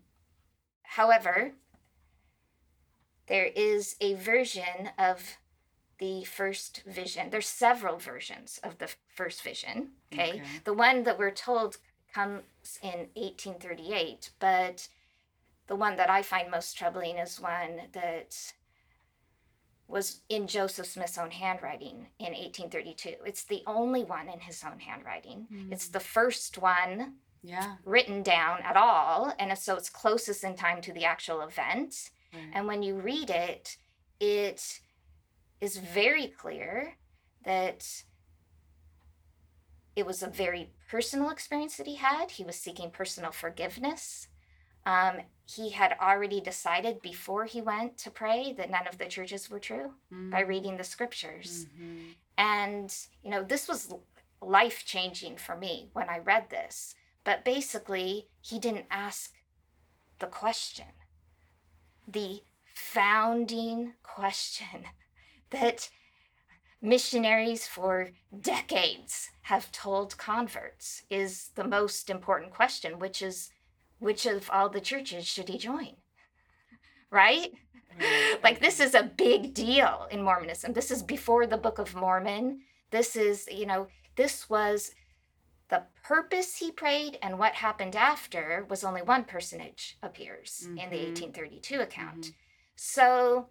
however, 0.83 1.53
there 3.27 3.51
is 3.55 3.97
a 4.01 4.15
version 4.15 4.91
of 4.99 5.37
the 5.99 6.25
first 6.25 6.83
vision. 6.87 7.29
There's 7.31 7.47
several 7.47 7.99
versions 7.99 8.59
of 8.65 8.79
the 8.79 8.89
first 9.15 9.43
vision. 9.43 9.91
Okay. 10.13 10.31
Okay. 10.31 10.43
The 10.65 10.73
one 10.73 11.05
that 11.05 11.19
we're 11.19 11.31
told 11.31 11.77
comes 12.13 12.43
in 12.83 13.09
1838, 13.15 14.31
but 14.41 14.89
the 15.67 15.77
one 15.77 15.97
that 15.97 16.11
I 16.11 16.23
find 16.23 16.51
most 16.51 16.77
troubling 16.77 17.19
is 17.19 17.39
one 17.41 17.83
that 17.93 18.37
was 19.87 20.23
in 20.31 20.47
Joseph 20.47 20.87
Smith's 20.87 21.19
own 21.19 21.31
handwriting 21.31 22.07
in 22.19 22.33
1832. 22.33 23.17
It's 23.27 23.45
the 23.45 23.63
only 23.67 24.05
one 24.05 24.29
in 24.29 24.41
his 24.41 24.65
own 24.65 24.81
handwriting. 24.81 25.47
It's 25.71 25.89
the 25.89 26.01
first 26.01 26.57
one 26.59 27.15
Yeah. 27.43 27.77
written 27.85 28.23
down 28.23 28.61
at 28.63 28.77
all, 28.77 29.33
and 29.39 29.57
so 29.59 29.77
it's 29.77 29.91
closest 29.91 30.45
in 30.45 30.55
time 30.55 30.81
to 30.83 30.93
the 30.93 31.05
actual 31.05 31.41
event. 31.43 32.11
Right. 32.33 32.51
And 32.55 32.67
when 32.67 32.83
you 32.83 32.95
read 32.97 33.31
it, 33.31 33.77
it 34.21 34.81
is 35.61 35.77
very 35.77 36.29
clear 36.29 36.95
that 37.45 38.05
it 39.95 40.07
was 40.07 40.23
a 40.23 40.29
very 40.29 40.71
personal 40.89 41.31
experience 41.31 41.77
that 41.77 41.87
he 41.87 41.97
had. 41.97 42.31
He 42.31 42.45
was 42.45 42.57
seeking 42.57 42.91
personal 42.91 43.31
forgiveness. 43.33 44.29
Um, 44.87 45.19
he 45.45 45.71
had 45.71 45.97
already 46.01 46.41
decided 46.41 47.03
before 47.03 47.45
he 47.45 47.61
went 47.61 47.99
to 47.99 48.11
pray 48.11 48.53
that 48.55 48.71
none 48.71 48.87
of 48.87 48.99
the 48.99 49.07
churches 49.07 49.51
were 49.51 49.61
true 49.61 49.93
by 50.31 50.41
reading 50.41 50.77
the 50.77 50.85
scriptures. 50.85 51.67
Mhm. 51.79 52.15
And, 52.39 52.97
you 53.23 53.31
know, 53.31 53.43
this 53.45 53.69
was 53.69 53.93
life 54.41 54.85
changing 54.85 55.37
for 55.37 55.57
me 55.57 55.91
when 55.93 56.09
I 56.09 56.19
read 56.19 56.49
this. 56.51 56.95
But 57.25 57.45
basically, 57.45 58.29
he 58.41 58.59
didn't 58.59 58.87
ask 58.91 59.33
the 60.19 60.27
question, 60.27 60.87
the 62.07 62.43
founding 62.75 63.95
question 64.03 64.87
that 65.51 65.91
missionaries 66.81 67.67
for 67.67 68.11
decades 68.41 69.31
have 69.43 69.71
told 69.71 70.19
converts 70.19 71.03
is 71.11 71.51
the 71.55 71.65
most 71.65 72.11
important 72.11 72.53
question, 72.53 72.99
which 72.99 73.23
is 73.23 73.51
which 73.99 74.27
of 74.27 74.51
all 74.51 74.69
the 74.69 74.81
churches 74.81 75.27
should 75.27 75.49
he 75.49 75.59
join? 75.59 75.95
Right? 77.11 77.53
Right. 78.01 78.39
like 78.43 78.61
this 78.61 78.81
is 78.81 78.95
a 78.95 79.03
big 79.03 79.53
deal 79.53 80.07
in 80.11 80.23
mormonism 80.23 80.73
this 80.73 80.91
is 80.91 81.03
before 81.03 81.47
the 81.47 81.59
book 81.59 81.79
of 81.79 81.95
mormon 81.95 82.63
this 82.91 83.17
is 83.17 83.47
you 83.53 83.67
know 83.67 83.87
this 84.17 84.49
was 84.49 84.93
the 85.73 85.83
purpose 86.05 86.57
he 86.59 86.71
prayed 86.71 87.19
and 87.23 87.39
what 87.39 87.55
happened 87.55 87.97
after 87.97 88.67
was 88.69 88.85
only 88.85 89.01
one 89.01 89.25
personage 89.25 89.97
appears 90.03 90.67
in 90.69 90.91
the 90.91 90.99
Mhm. 90.99 91.07
1832 91.07 91.81
account 91.81 92.27
Mhm. 92.27 92.35
so 92.77 93.49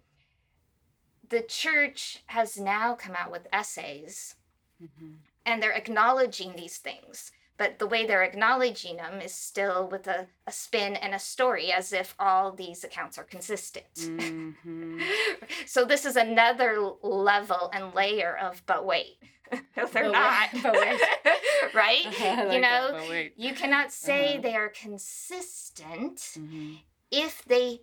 the 1.28 1.42
church 1.42 2.22
has 2.26 2.56
now 2.56 2.94
come 2.94 3.16
out 3.16 3.30
with 3.32 3.48
essays 3.52 4.36
Mhm. 4.80 5.18
and 5.44 5.60
they're 5.60 5.72
acknowledging 5.72 6.54
these 6.54 6.78
things 6.78 7.32
but 7.58 7.78
the 7.78 7.86
way 7.86 8.06
they're 8.06 8.22
acknowledging 8.24 8.96
them 8.96 9.20
is 9.20 9.34
still 9.34 9.86
with 9.88 10.06
a, 10.06 10.26
a 10.46 10.52
spin 10.52 10.96
and 10.96 11.14
a 11.14 11.18
story 11.18 11.70
as 11.72 11.92
if 11.92 12.14
all 12.18 12.50
these 12.52 12.84
accounts 12.84 13.18
are 13.18 13.24
consistent 13.24 13.92
Mhm. 13.94 15.00
so 15.66 15.84
this 15.84 16.04
is 16.04 16.16
another 16.16 16.78
level 17.02 17.68
and 17.72 17.94
layer 17.94 18.36
of 18.36 18.64
but 18.66 18.84
wait 18.84 19.18
no 19.76 19.86
they're 19.86 20.04
But 20.04 20.12
not 20.12 20.48
but 20.62 20.74
right 21.74 22.04
like 22.20 22.52
you 22.54 22.60
know 22.60 22.96
wait. 23.08 23.34
you 23.36 23.54
cannot 23.54 23.92
say 23.92 24.32
Uh-huh. 24.32 24.42
they 24.42 24.56
are 24.56 24.68
consistent 24.68 26.16
Mhm. 26.38 26.78
if 27.10 27.44
they 27.44 27.80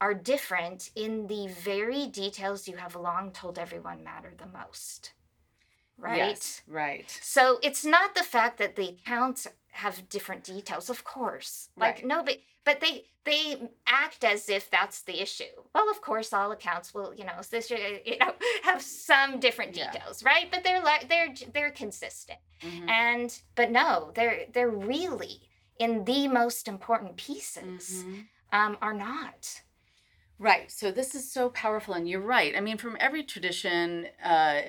are 0.00 0.14
different 0.14 0.90
in 0.94 1.26
the 1.28 1.48
very 1.48 2.06
details 2.06 2.68
you 2.68 2.76
have 2.76 2.94
long 2.96 3.30
told 3.32 3.58
everyone 3.58 4.04
matter 4.04 4.32
the 4.36 4.46
most 4.46 5.12
right 5.98 6.16
Yes, 6.16 6.62
right. 6.66 7.18
so 7.22 7.58
it's 7.62 7.84
not 7.84 8.14
the 8.14 8.22
fact 8.22 8.58
that 8.58 8.76
the 8.76 8.88
accounts 8.90 9.46
have 9.70 10.08
different 10.08 10.42
details, 10.44 10.88
of 10.88 11.04
course. 11.04 11.68
Like 11.76 11.96
Right. 11.98 12.06
no, 12.06 12.22
but 12.22 12.38
but 12.66 12.80
they 12.80 13.06
they 13.24 13.70
act 13.86 14.22
as 14.24 14.48
if 14.50 14.70
that's 14.70 15.02
the 15.02 15.22
issue. 15.22 15.44
Well, 15.74 15.88
of 15.90 16.00
course, 16.02 16.32
all 16.34 16.52
accounts 16.52 16.92
will 16.92 17.14
you 17.14 17.24
know 17.24 17.40
this 17.50 17.70
you 17.70 18.18
know 18.20 18.34
have 18.64 18.82
some 18.82 19.40
different 19.40 19.74
Yeah. 19.74 19.90
details, 19.90 20.22
right? 20.22 20.50
But 20.50 20.62
they're 20.64 20.82
like 20.82 21.08
they're 21.08 21.32
they're 21.54 21.70
consistent, 21.70 22.40
Mhm. 22.62 22.90
and 22.90 23.42
but 23.54 23.70
no, 23.70 24.12
they're 24.14 24.46
they're 24.52 24.68
really 24.94 25.48
in 25.78 26.04
the 26.04 26.28
most 26.28 26.68
important 26.68 27.16
pieces 27.16 28.04
Mhm. 28.04 28.26
um, 28.52 28.76
are 28.82 28.94
not. 28.94 29.62
Right. 30.38 30.70
So 30.70 30.90
this 30.90 31.14
is 31.14 31.32
so 31.32 31.48
powerful, 31.48 31.94
and 31.94 32.06
you're 32.06 32.20
right. 32.20 32.54
I 32.54 32.60
mean, 32.60 32.76
from 32.76 32.96
every 33.00 33.24
tradition, 33.24 34.08
uh, 34.22 34.60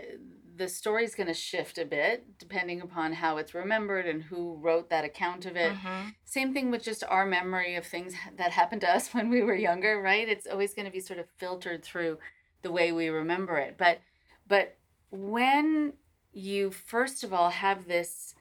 the 0.58 0.67
story's 0.67 1.13
going 1.13 1.28
to 1.28 1.34
shift 1.34 1.78
a 1.78 1.86
bit 1.86 2.38
depending 2.39 2.82
upon 2.82 3.13
how 3.13 3.38
it's 3.38 3.54
remembered 3.54 4.06
and 4.08 4.24
who 4.24 4.56
wrote 4.56 4.89
that 4.89 5.06
account 5.06 5.46
of 5.46 5.56
it. 5.56 5.74
Mhm. 5.74 6.15
Same 6.26 6.54
thing 6.54 6.72
with 6.72 6.84
just 6.84 7.04
our 7.08 7.26
memory 7.26 7.76
of 7.76 7.86
things 7.86 8.13
that 8.38 8.52
happened 8.52 8.82
to 8.82 8.89
us 8.89 9.06
when 9.13 9.30
we 9.30 9.43
were 9.43 9.56
younger, 9.56 10.02
right? 10.02 10.28
It's 10.28 10.48
always 10.48 10.74
going 10.74 10.86
to 10.86 10.91
be 10.91 11.00
sort 11.00 11.20
of 11.20 11.28
filtered 11.38 11.84
through 11.84 12.17
the 12.63 12.72
way 12.72 12.91
we 12.91 13.10
remember 13.10 13.58
it. 13.58 13.78
But 13.78 14.02
but 14.48 14.78
when 15.12 15.93
you 16.34 16.72
first 16.72 17.24
of 17.24 17.34
all 17.34 17.50
have 17.50 17.88
this 17.88 18.36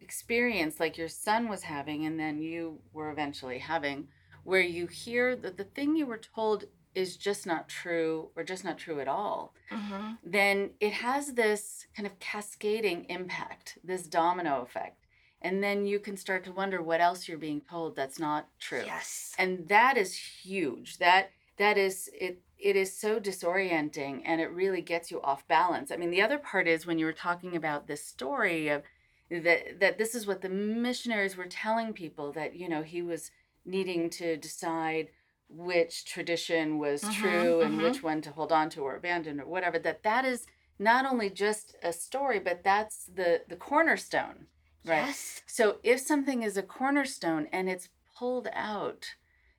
experience 0.00 0.80
like 0.80 0.96
your 0.96 1.08
son 1.08 1.48
was 1.48 1.62
having 1.64 2.06
and 2.06 2.18
then 2.18 2.40
you 2.40 2.80
were 2.92 3.10
eventually 3.10 3.58
having 3.58 4.08
where 4.44 4.60
you 4.62 4.86
hear 4.86 5.36
that 5.36 5.56
the 5.58 5.64
thing 5.64 5.96
you 5.96 6.06
were 6.06 6.18
told 6.18 6.64
is 6.98 7.16
just 7.16 7.46
not 7.46 7.68
true 7.68 8.28
or 8.36 8.42
just 8.44 8.64
not 8.64 8.78
true 8.78 9.00
at 9.00 9.08
all 9.08 9.54
Mhm. 9.70 10.18
then 10.22 10.70
it 10.80 10.92
has 10.94 11.34
this 11.34 11.86
kind 11.94 12.06
of 12.06 12.18
cascading 12.18 13.04
impact, 13.08 13.78
this 13.84 14.06
domino 14.06 14.62
effect. 14.62 15.06
And 15.40 15.62
then 15.62 15.86
you 15.86 16.00
can 16.00 16.16
start 16.16 16.42
to 16.44 16.52
wonder 16.52 16.82
what 16.82 17.00
else 17.00 17.28
you're 17.28 17.38
being 17.38 17.60
told 17.60 17.94
that's 17.94 18.18
not 18.18 18.48
true. 18.58 18.82
Yes. 18.84 19.34
And 19.38 19.68
that 19.68 19.96
is 19.96 20.14
huge. 20.16 20.98
That 20.98 21.30
that 21.56 21.78
is 21.78 22.10
it 22.12 22.42
it 22.58 22.74
is 22.74 22.96
so 22.98 23.20
disorienting 23.20 24.22
and 24.24 24.40
it 24.40 24.50
really 24.50 24.82
gets 24.82 25.10
you 25.12 25.22
off 25.22 25.46
balance. 25.46 25.92
I 25.92 25.96
mean, 25.96 26.10
the 26.10 26.22
other 26.22 26.38
part 26.38 26.66
is 26.66 26.86
when 26.86 26.98
you 26.98 27.06
were 27.06 27.12
talking 27.12 27.54
about 27.54 27.86
this 27.86 28.04
story 28.04 28.68
of 28.68 28.82
that 29.30 29.78
that 29.78 29.98
this 29.98 30.14
is 30.14 30.26
what 30.26 30.40
the 30.40 30.48
missionaries 30.48 31.36
were 31.36 31.46
telling 31.46 31.92
people 31.92 32.32
that, 32.32 32.56
you 32.56 32.68
know, 32.68 32.82
he 32.82 33.00
was 33.02 33.30
needing 33.64 34.10
to 34.10 34.36
decide 34.36 35.08
which 35.48 36.04
tradition 36.04 36.78
was 36.78 37.02
Mhm, 37.02 37.12
true 37.12 37.60
and 37.60 37.74
mhm. 37.78 37.82
which 37.82 38.02
one 38.02 38.20
to 38.22 38.30
hold 38.32 38.52
on 38.52 38.68
to 38.70 38.82
or 38.82 38.96
abandon 38.96 39.40
or 39.40 39.46
whatever 39.46 39.78
that 39.78 40.02
that 40.02 40.24
is 40.24 40.46
not 40.78 41.06
only 41.06 41.30
just 41.30 41.74
a 41.82 41.92
story 41.92 42.38
but 42.38 42.62
that's 42.62 43.06
the 43.06 43.42
the 43.48 43.56
cornerstone 43.56 44.46
right 44.84 45.06
Yes. 45.06 45.42
so 45.46 45.78
if 45.82 46.00
something 46.00 46.42
is 46.42 46.56
a 46.56 46.62
cornerstone 46.62 47.48
and 47.52 47.68
it's 47.68 47.88
pulled 48.16 48.48
out 48.52 49.14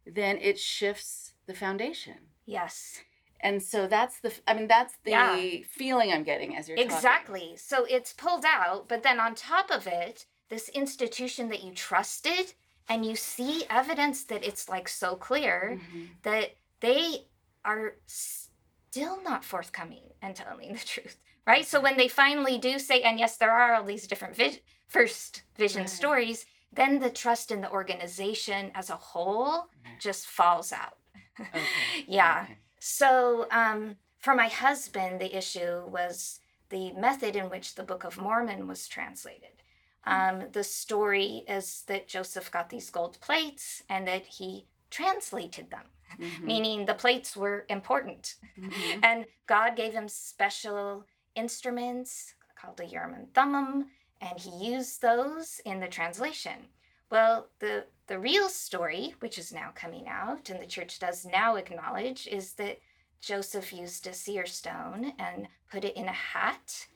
then 0.06 0.38
it 0.38 0.60
shifts 0.60 1.34
the 1.47 1.54
foundation 1.54 2.30
Yes. 2.45 3.02
and 3.41 3.62
so 3.63 3.88
that's 3.88 4.19
the 4.19 4.32
i 4.47 4.54
mean 4.54 4.67
that's 4.67 4.95
the 5.04 5.12
Yeah. 5.12 5.58
feeling 5.67 6.12
i'm 6.13 6.23
getting 6.23 6.56
as 6.56 6.67
you're 6.69 6.78
talking. 6.78 6.91
Exactly. 6.95 7.56
So 7.58 7.86
it's 7.86 8.13
pulled 8.13 8.45
out, 8.45 8.88
but 8.88 9.02
then 9.04 9.19
on 9.19 9.34
top 9.36 9.71
of 9.71 9.88
it, 9.88 10.25
this 10.49 10.69
institution 10.69 11.49
that 11.49 11.63
you 11.63 11.73
trusted, 11.73 12.54
and 12.89 13.06
you 13.06 13.15
see 13.15 13.65
evidence 13.69 14.23
that 14.25 14.43
it's 14.43 14.67
like 14.67 14.89
so 14.89 15.15
clear 15.15 15.78
Mhm. 15.80 16.21
that 16.23 16.58
they 16.82 17.28
are 17.63 17.95
still 18.08 19.21
not 19.23 19.45
forthcoming 19.45 20.13
and 20.21 20.36
telling 20.36 20.73
the 20.73 20.80
truth, 20.80 21.17
right? 21.45 21.65
So 21.65 21.80
when 21.80 21.97
they 21.97 22.08
finally 22.08 22.58
do 22.58 22.80
say, 22.80 23.02
and 23.04 23.19
yes, 23.19 23.38
there 23.38 23.52
are 23.52 23.75
all 23.75 23.84
these 23.84 24.08
different 24.08 24.36
vis- 24.36 24.60
first 24.88 25.43
vision 25.56 25.82
Right. 25.82 25.89
stories, 25.89 26.45
then 26.71 26.99
the 26.99 27.10
trust 27.10 27.52
in 27.52 27.62
the 27.62 27.71
organization 27.71 28.71
as 28.75 28.89
a 28.89 28.95
whole 28.95 29.69
Right. 29.86 29.99
just 29.99 30.28
falls 30.28 30.71
out. 30.73 30.97
Okay, 31.39 31.49
Yeah. 32.08 32.43
okay. 32.45 32.58
So, 32.80 33.47
um, 33.52 33.97
for 34.19 34.34
my 34.36 34.47
husband, 34.47 35.19
the 35.21 35.36
issue 35.38 35.86
was 35.88 36.39
the 36.69 36.91
method 36.93 37.36
in 37.36 37.49
which 37.49 37.75
the 37.75 37.84
Book 37.84 38.04
of 38.04 38.17
Mormon 38.17 38.67
was 38.67 38.88
translated. 38.88 39.63
Um, 40.05 40.51
the 40.51 40.63
story 40.63 41.43
is 41.47 41.83
that 41.88 42.07
Joseph 42.07 42.51
got 42.51 42.69
these 42.69 42.89
gold 42.89 43.19
plates 43.21 43.83
and 43.89 44.07
that 44.07 44.25
he 44.25 44.67
translated 44.89 45.69
them, 45.69 45.85
Mhm. 46.17 46.41
meaning 46.41 46.85
the 46.85 46.95
plates 46.95 47.35
were 47.35 47.65
important. 47.69 48.35
Mhm. 48.57 48.99
And 49.03 49.25
God 49.45 49.75
gave 49.75 49.93
him 49.93 50.07
special 50.07 51.05
instruments 51.35 52.35
called 52.55 52.79
a 52.79 52.85
Urim 52.85 53.13
and 53.13 53.33
Thummim, 53.33 53.91
and 54.21 54.39
he 54.39 54.49
used 54.73 55.01
those 55.01 55.59
in 55.65 55.79
the 55.79 55.88
translation. 55.88 56.69
Well, 57.09 57.49
the 57.59 57.88
the 58.07 58.19
real 58.19 58.49
story, 58.49 59.12
which 59.19 59.38
is 59.38 59.53
now 59.53 59.71
coming 59.75 60.07
out, 60.07 60.49
and 60.49 60.59
the 60.59 60.65
church 60.65 60.97
does 60.97 61.25
now 61.25 61.55
acknowledge, 61.57 62.25
is 62.27 62.55
that 62.55 62.79
Joseph 63.21 63.71
used 63.71 64.07
a 64.07 64.13
seer 64.13 64.47
stone 64.47 65.13
and 65.19 65.47
put 65.69 65.83
it 65.85 65.95
in 65.95 66.07
a 66.07 66.12
hat 66.13 66.88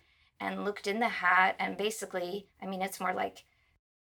and 0.44 0.66
looked 0.66 0.88
in 0.88 1.00
the 1.00 1.08
hat 1.08 1.56
and 1.60 1.78
basically, 1.78 2.48
I 2.62 2.66
mean, 2.68 2.82
it's 2.82 3.00
more 3.00 3.14
like 3.14 3.44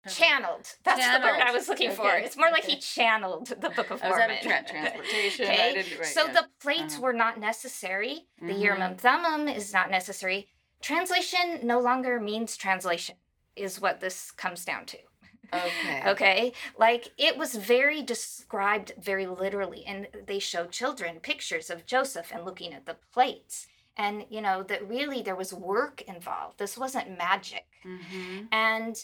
channeled. 0.10 0.68
That's 0.84 1.06
the 1.06 1.24
word 1.24 1.40
I 1.42 1.52
was 1.52 1.70
looking 1.70 1.92
for. 1.92 2.08
Okay, 2.08 2.24
It's 2.26 2.36
more 2.38 2.50
like 2.52 2.64
he 2.64 2.78
channeled 2.78 3.48
the 3.48 3.70
Book 3.70 3.92
of 3.92 4.02
I 4.02 4.10
was 4.10 4.18
Mormon. 4.18 4.38
tra- 4.42 4.64
transportation. 4.68 5.46
Okay, 5.46 5.76
right, 6.00 6.06
so 6.06 6.26
yeah. 6.26 6.34
the 6.34 6.48
plates 6.60 6.94
Uh-huh. 6.96 7.04
were 7.04 7.14
not 7.14 7.40
necessary. 7.40 8.28
The 8.42 8.54
Mhm. 8.54 8.62
Urim 8.62 8.96
Thummim 8.98 9.48
is 9.48 9.72
not 9.72 9.92
necessary. 9.92 10.50
Translation 10.82 11.60
no 11.62 11.80
longer 11.80 12.20
means 12.20 12.58
translation, 12.58 13.16
is 13.56 13.80
what 13.80 14.00
this 14.00 14.32
comes 14.32 14.66
down 14.66 14.86
to. 14.88 14.98
Okay. 15.54 16.02
Okay. 16.12 16.54
Like 16.78 17.10
it 17.18 17.38
was 17.38 17.54
very 17.56 18.02
described 18.02 18.94
very 18.98 19.28
literally. 19.28 19.86
And 19.86 20.08
they 20.26 20.40
show 20.40 20.66
children 20.66 21.20
pictures 21.20 21.70
of 21.70 21.86
Joseph 21.86 22.32
and 22.34 22.44
looking 22.46 22.74
at 22.74 22.86
the 22.88 22.98
plates. 23.14 23.68
And, 23.98 24.26
you 24.30 24.42
know, 24.42 24.64
that 24.64 24.88
really 24.88 25.22
there 25.22 25.36
was 25.36 25.54
work 25.54 26.02
involved. 26.04 26.58
This 26.58 26.78
wasn't 26.78 27.18
magic. 27.18 27.66
Mm-hmm. 27.86 28.46
And, 28.52 28.96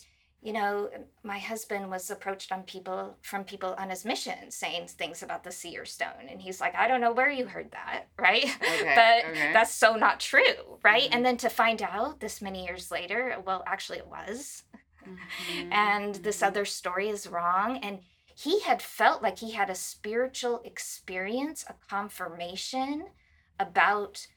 you 0.42 0.54
know, 0.54 0.90
my 1.24 1.40
husband 1.40 1.90
was 1.90 2.10
approached 2.10 2.52
on 2.52 2.64
people 2.64 3.18
from 3.22 3.44
people 3.44 3.76
on 3.78 3.90
his 3.90 4.06
mission 4.06 4.50
saying 4.50 4.88
things 4.88 5.22
about 5.24 5.44
the 5.44 5.52
seer 5.52 5.84
stone. 5.84 6.30
And 6.30 6.42
he's 6.42 6.62
like, 6.62 6.74
I 6.76 6.88
don't 6.88 7.02
know 7.02 7.12
where 7.12 7.30
you 7.30 7.46
heard 7.48 7.72
that, 7.72 8.08
right? 8.20 8.46
Okay, 8.46 8.94
but 8.96 9.32
okay. 9.32 9.52
that's 9.54 9.74
so 9.74 9.96
not 9.96 10.20
true, 10.20 10.80
right? 10.84 11.10
Mhm. 11.10 11.16
And 11.16 11.26
then 11.26 11.38
to 11.38 11.50
find 11.50 11.82
out 11.82 12.20
this 12.20 12.42
many 12.42 12.66
years 12.66 12.90
later, 12.92 13.36
well, 13.46 13.64
actually 13.68 13.98
it 14.00 14.08
was 14.08 14.64
Mm-hmm. 15.08 15.72
and 15.72 16.16
this 16.16 16.44
other 16.44 16.66
story 16.66 17.08
is 17.10 17.28
wrong 17.28 17.78
and 17.78 18.00
he 18.36 18.60
had 18.62 18.82
felt 18.82 19.24
like 19.24 19.40
he 19.40 19.52
had 19.52 19.70
a 19.70 19.76
spiritual 19.76 20.62
experience 20.66 21.64
a 21.70 21.76
confirmation 21.90 23.06
about 23.60 24.28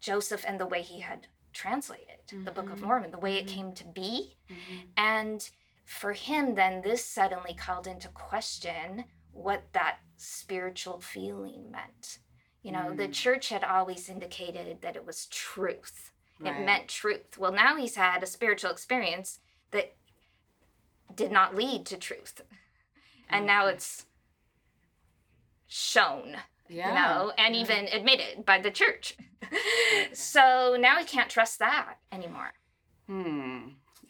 joseph 0.00 0.44
and 0.46 0.58
the 0.58 0.66
way 0.66 0.82
he 0.82 1.00
had 1.00 1.26
translated 1.52 2.18
the 2.44 2.52
book 2.52 2.70
of 2.70 2.78
Mhm. 2.78 2.82
mormon 2.82 3.10
the 3.10 3.18
way 3.18 3.36
it 3.36 3.46
Mhm. 3.46 3.48
came 3.54 3.74
to 3.74 3.84
be 3.84 4.36
Mhm. 4.48 4.88
and 4.96 5.50
for 5.84 6.12
him 6.12 6.54
then 6.54 6.82
this 6.82 7.04
suddenly 7.04 7.54
called 7.54 7.86
into 7.86 8.08
question 8.08 9.04
what 9.32 9.72
that 9.72 9.98
spiritual 10.16 11.00
feeling 11.00 11.70
meant 11.70 12.18
you 12.62 12.70
know 12.72 12.94
the 12.94 13.08
Mm. 13.08 13.14
church 13.14 13.48
had 13.48 13.64
always 13.64 14.08
indicated 14.08 14.80
that 14.82 14.96
it 14.96 15.04
was 15.04 15.26
truth 15.26 16.12
it 16.42 16.58
meant 16.58 16.88
truth. 16.88 17.36
Well, 17.36 17.52
now 17.52 17.76
he's 17.76 17.96
had 17.96 18.22
a 18.22 18.26
spiritual 18.26 18.70
experience 18.70 19.40
that 19.72 19.94
did 21.14 21.30
not 21.30 21.54
lead 21.54 21.84
to 21.86 21.98
truth. 21.98 22.40
And 23.28 23.44
now 23.46 23.66
it's 23.66 24.06
shown, 25.66 26.38
yeah. 26.70 26.88
you 26.88 26.94
know, 26.94 27.32
and 27.36 27.54
yeah. 27.54 27.62
even 27.62 27.88
admitted 27.88 28.44
by 28.46 28.58
the 28.60 28.70
church. 28.70 29.16
so 30.12 30.76
now 30.78 30.98
we 30.98 31.04
can't 31.04 31.30
trust 31.30 31.58
that 31.58 31.94
anymore. 32.12 32.52
Hmm. 33.06 33.58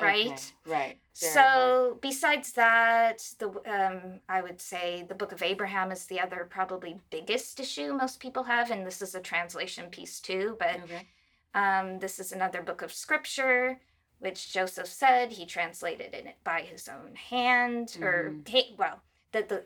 Right? 0.01 0.53
Okay, 0.67 0.73
Right. 0.73 0.99
Very 1.21 1.33
hard. 1.35 1.35
So 1.35 1.99
besides 2.01 2.53
that, 2.53 3.23
the 3.39 3.49
um, 3.49 4.21
I 4.29 4.41
would 4.41 4.61
say 4.61 5.05
the 5.07 5.15
Book 5.15 5.33
of 5.33 5.43
Abraham 5.43 5.93
is 5.93 6.07
the 6.07 6.21
other 6.21 6.47
probably 6.49 6.99
biggest 7.11 7.61
issue 7.61 7.93
most 7.93 8.21
people 8.21 8.45
have, 8.45 8.71
and 8.71 8.87
this 8.87 9.03
is 9.03 9.15
a 9.15 9.21
translation 9.21 9.91
piece 9.91 10.21
too. 10.21 10.57
But 10.59 10.81
Okay. 10.85 11.07
Um, 11.53 11.99
this 11.99 12.21
is 12.21 12.31
another 12.33 12.63
book 12.63 12.81
of 12.81 12.93
scripture, 12.93 13.81
which 14.21 14.53
Joseph 14.53 14.87
said 14.87 15.33
he 15.33 15.45
translated 15.47 16.15
in 16.15 16.29
it 16.29 16.37
by 16.45 16.61
his 16.63 16.89
own 16.89 17.17
hand, 17.17 17.99
or 18.01 18.31
Mhm. 18.31 18.49
he, 18.49 18.75
well, 18.79 19.03
that 19.33 19.49
the 19.49 19.65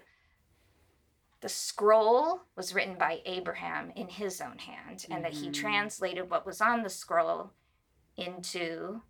the 1.44 1.48
scroll 1.50 2.40
was 2.56 2.72
written 2.72 2.96
by 2.96 3.20
Abraham 3.26 3.92
in 3.94 4.08
his 4.08 4.40
own 4.40 4.56
hand, 4.56 5.04
and 5.10 5.22
that 5.22 5.34
he 5.34 5.48
Mhm. 5.48 5.52
translated 5.52 6.30
what 6.30 6.46
was 6.46 6.62
on 6.62 6.82
the 6.82 6.88
scroll 6.88 7.52
into 8.16 9.02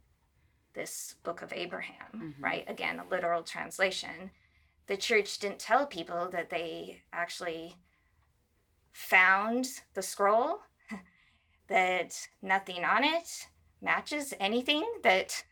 this 0.73 1.15
book 1.23 1.43
of 1.43 1.53
Abraham, 1.53 2.35
Mhm. 2.37 2.43
right? 2.43 2.69
Again, 2.69 2.99
a 2.99 3.05
literal 3.05 3.45
translation. 3.45 4.33
The 4.87 4.97
church 4.97 5.39
didn't 5.39 5.61
tell 5.61 5.87
people 5.87 6.29
that 6.31 6.51
they 6.51 7.05
actually 7.13 7.77
found 8.91 9.83
the 9.93 10.03
scroll 10.03 10.65
that 11.69 12.29
nothing 12.43 12.85
on 12.85 13.05
it 13.05 13.47
matches 13.81 14.35
anything 14.41 14.85
that 15.05 15.45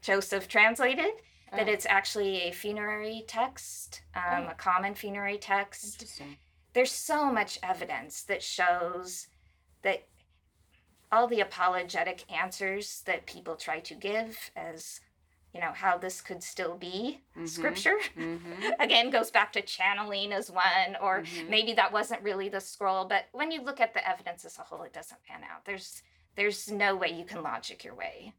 Joseph 0.00 0.48
translated, 0.48 1.14
that 1.56 1.68
Oh, 1.68 1.72
it's 1.72 1.86
actually 1.86 2.42
a 2.42 2.52
funerary 2.52 3.24
text, 3.26 4.02
um, 4.14 4.46
Oh. 4.46 4.48
a 4.50 4.54
common 4.54 4.94
funerary 4.94 5.38
text. 5.38 5.94
Interesting. 6.02 6.38
There's 6.72 6.92
so 6.92 7.30
much 7.30 7.58
evidence 7.62 8.22
that 8.24 8.42
shows 8.42 9.28
that 9.82 10.08
all 11.12 11.26
the 11.28 11.40
apologetic 11.40 12.30
answers 12.32 13.02
that 13.02 13.26
people 13.26 13.56
try 13.56 13.80
to 13.80 13.94
give 13.94 14.50
as 14.56 15.00
you 15.52 15.60
know 15.60 15.70
how 15.70 15.96
this 15.96 16.20
could 16.20 16.42
still 16.42 16.76
be 16.76 17.20
Mhm. 17.36 17.48
scripture 17.48 17.96
Mm-hmm. 18.16 18.70
again 18.80 19.10
goes 19.10 19.30
back 19.30 19.52
to 19.52 19.62
channeling 19.62 20.32
as 20.32 20.50
one 20.50 20.96
or 21.00 21.20
Mhm. 21.22 21.48
maybe 21.48 21.72
that 21.74 21.92
wasn't 21.92 22.22
really 22.22 22.48
the 22.48 22.60
scroll 22.60 23.04
but 23.04 23.26
when 23.30 23.52
you 23.52 23.62
look 23.62 23.78
at 23.80 23.94
the 23.94 24.04
evidence 24.08 24.44
as 24.44 24.58
a 24.58 24.62
whole 24.62 24.82
it 24.82 24.92
doesn't 24.92 25.22
pan 25.22 25.44
out 25.44 25.64
there's 25.64 26.02
there's 26.34 26.68
no 26.72 26.96
way 26.96 27.10
you 27.12 27.24
can 27.24 27.40
logic 27.44 27.84
your 27.84 27.94
way 27.94 28.32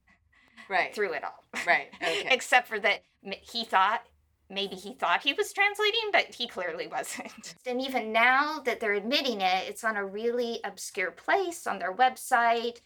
Right. 0.69 0.93
through 0.93 1.13
it 1.13 1.23
all 1.23 1.43
Right. 1.65 1.89
Okay. 2.01 2.27
except 2.31 2.67
for 2.67 2.79
that 2.79 3.03
he 3.41 3.65
thought 3.65 4.01
maybe 4.49 4.75
he 4.75 4.93
thought 4.93 5.23
he 5.23 5.33
was 5.33 5.51
translating 5.53 6.09
but 6.11 6.33
he 6.35 6.47
clearly 6.47 6.87
wasn't 6.87 7.55
and 7.65 7.81
even 7.81 8.11
now 8.11 8.59
that 8.59 8.79
they're 8.79 8.93
admitting 8.93 9.41
it 9.41 9.67
it's 9.67 9.83
on 9.83 9.95
a 9.97 10.05
really 10.05 10.59
obscure 10.63 11.11
place 11.11 11.65
on 11.65 11.79
their 11.79 11.93
website 11.93 12.77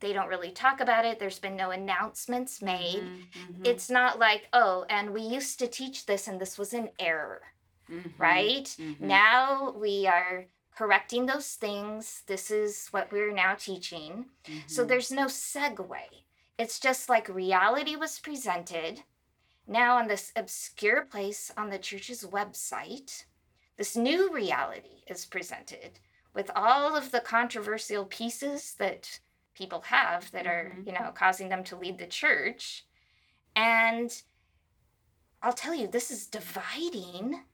they 0.00 0.12
don't 0.12 0.28
really 0.28 0.52
talk 0.52 0.80
about 0.80 1.04
it 1.04 1.18
there's 1.18 1.40
been 1.40 1.56
no 1.56 1.70
announcements 1.70 2.62
made 2.62 3.02
Mhm, 3.02 3.60
mhm, 3.60 3.66
it's 3.66 3.90
not 3.90 4.18
like 4.18 4.48
oh 4.52 4.84
and 4.88 5.10
we 5.10 5.22
used 5.22 5.58
to 5.58 5.66
teach 5.66 6.06
this 6.06 6.28
and 6.28 6.40
this 6.40 6.56
was 6.58 6.72
an 6.72 6.90
error 7.00 7.42
mhm, 7.90 8.12
right? 8.18 8.76
mhm. 8.78 9.00
Now 9.00 9.72
we 9.72 10.06
are 10.06 10.46
correcting 10.76 11.26
those 11.26 11.54
things. 11.54 12.22
This 12.26 12.50
is 12.50 12.88
what 12.92 13.10
we're 13.10 13.32
now 13.32 13.54
teaching. 13.54 14.26
So 14.66 14.84
Mhm. 14.84 14.88
there's 14.88 15.10
no 15.10 15.26
segue. 15.26 15.88
It's 16.58 16.80
just 16.80 17.08
like 17.08 17.28
reality 17.28 17.94
was 17.96 18.18
presented. 18.18 19.04
Now, 19.66 19.96
on 19.98 20.08
this 20.08 20.32
obscure 20.34 21.02
place 21.04 21.52
on 21.56 21.70
the 21.70 21.78
church's 21.78 22.24
website, 22.24 23.24
this 23.76 23.96
new 23.96 24.32
reality 24.32 25.02
is 25.06 25.24
presented 25.24 26.00
with 26.34 26.50
all 26.56 26.96
of 26.96 27.10
the 27.12 27.20
controversial 27.20 28.04
pieces 28.04 28.74
that 28.74 29.20
people 29.54 29.82
have 29.82 30.30
that 30.32 30.46
are, 30.46 30.72
Mhm. 30.76 30.86
you 30.86 30.92
know, 30.92 31.12
causing 31.14 31.48
them 31.48 31.64
to 31.64 31.76
leave 31.76 31.98
the 31.98 32.06
church. 32.06 32.86
And 33.54 34.22
I'll 35.42 35.52
tell 35.52 35.74
you, 35.74 35.86
this 35.86 36.10
is 36.10 36.26
dividing 36.26 37.44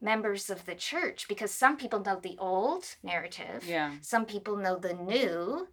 members 0.00 0.50
of 0.50 0.64
the 0.66 0.74
church 0.74 1.28
because 1.28 1.52
some 1.52 1.76
people 1.76 2.00
know 2.00 2.20
the 2.20 2.36
old 2.38 2.96
narrative, 3.02 3.64
Yeah. 3.64 3.96
some 4.00 4.26
people 4.26 4.56
know 4.56 4.76
the 4.76 4.94
new. 4.94 5.68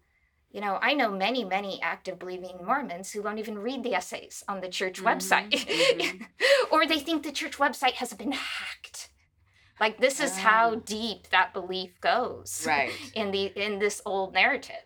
You 0.55 0.61
know, 0.61 0.79
I 0.81 0.93
know 0.93 1.11
many, 1.11 1.43
many 1.43 1.81
active 1.81 2.17
believing 2.17 2.63
Mormons 2.65 3.11
who 3.11 3.21
won't 3.21 3.39
even 3.39 3.57
read 3.59 3.83
the 3.83 3.93
essays 3.93 4.41
on 4.47 4.61
the 4.61 4.69
church 4.69 5.01
Mhm, 5.01 5.05
website, 5.05 5.49
mhm. 5.51 6.27
or 6.71 6.87
they 6.87 6.99
think 6.99 7.23
the 7.23 7.33
church 7.33 7.57
website 7.57 7.95
has 7.95 8.13
been 8.13 8.31
hacked. 8.31 9.09
Like 9.81 9.97
this 9.99 10.21
is 10.21 10.37
how 10.37 10.75
Oh. 10.75 10.75
deep 10.77 11.27
that 11.31 11.51
belief 11.51 11.99
goes 11.99 12.65
Right. 12.65 12.89
in 13.13 13.31
the 13.31 13.47
in 13.47 13.79
this 13.79 14.01
old 14.05 14.33
narrative. 14.33 14.85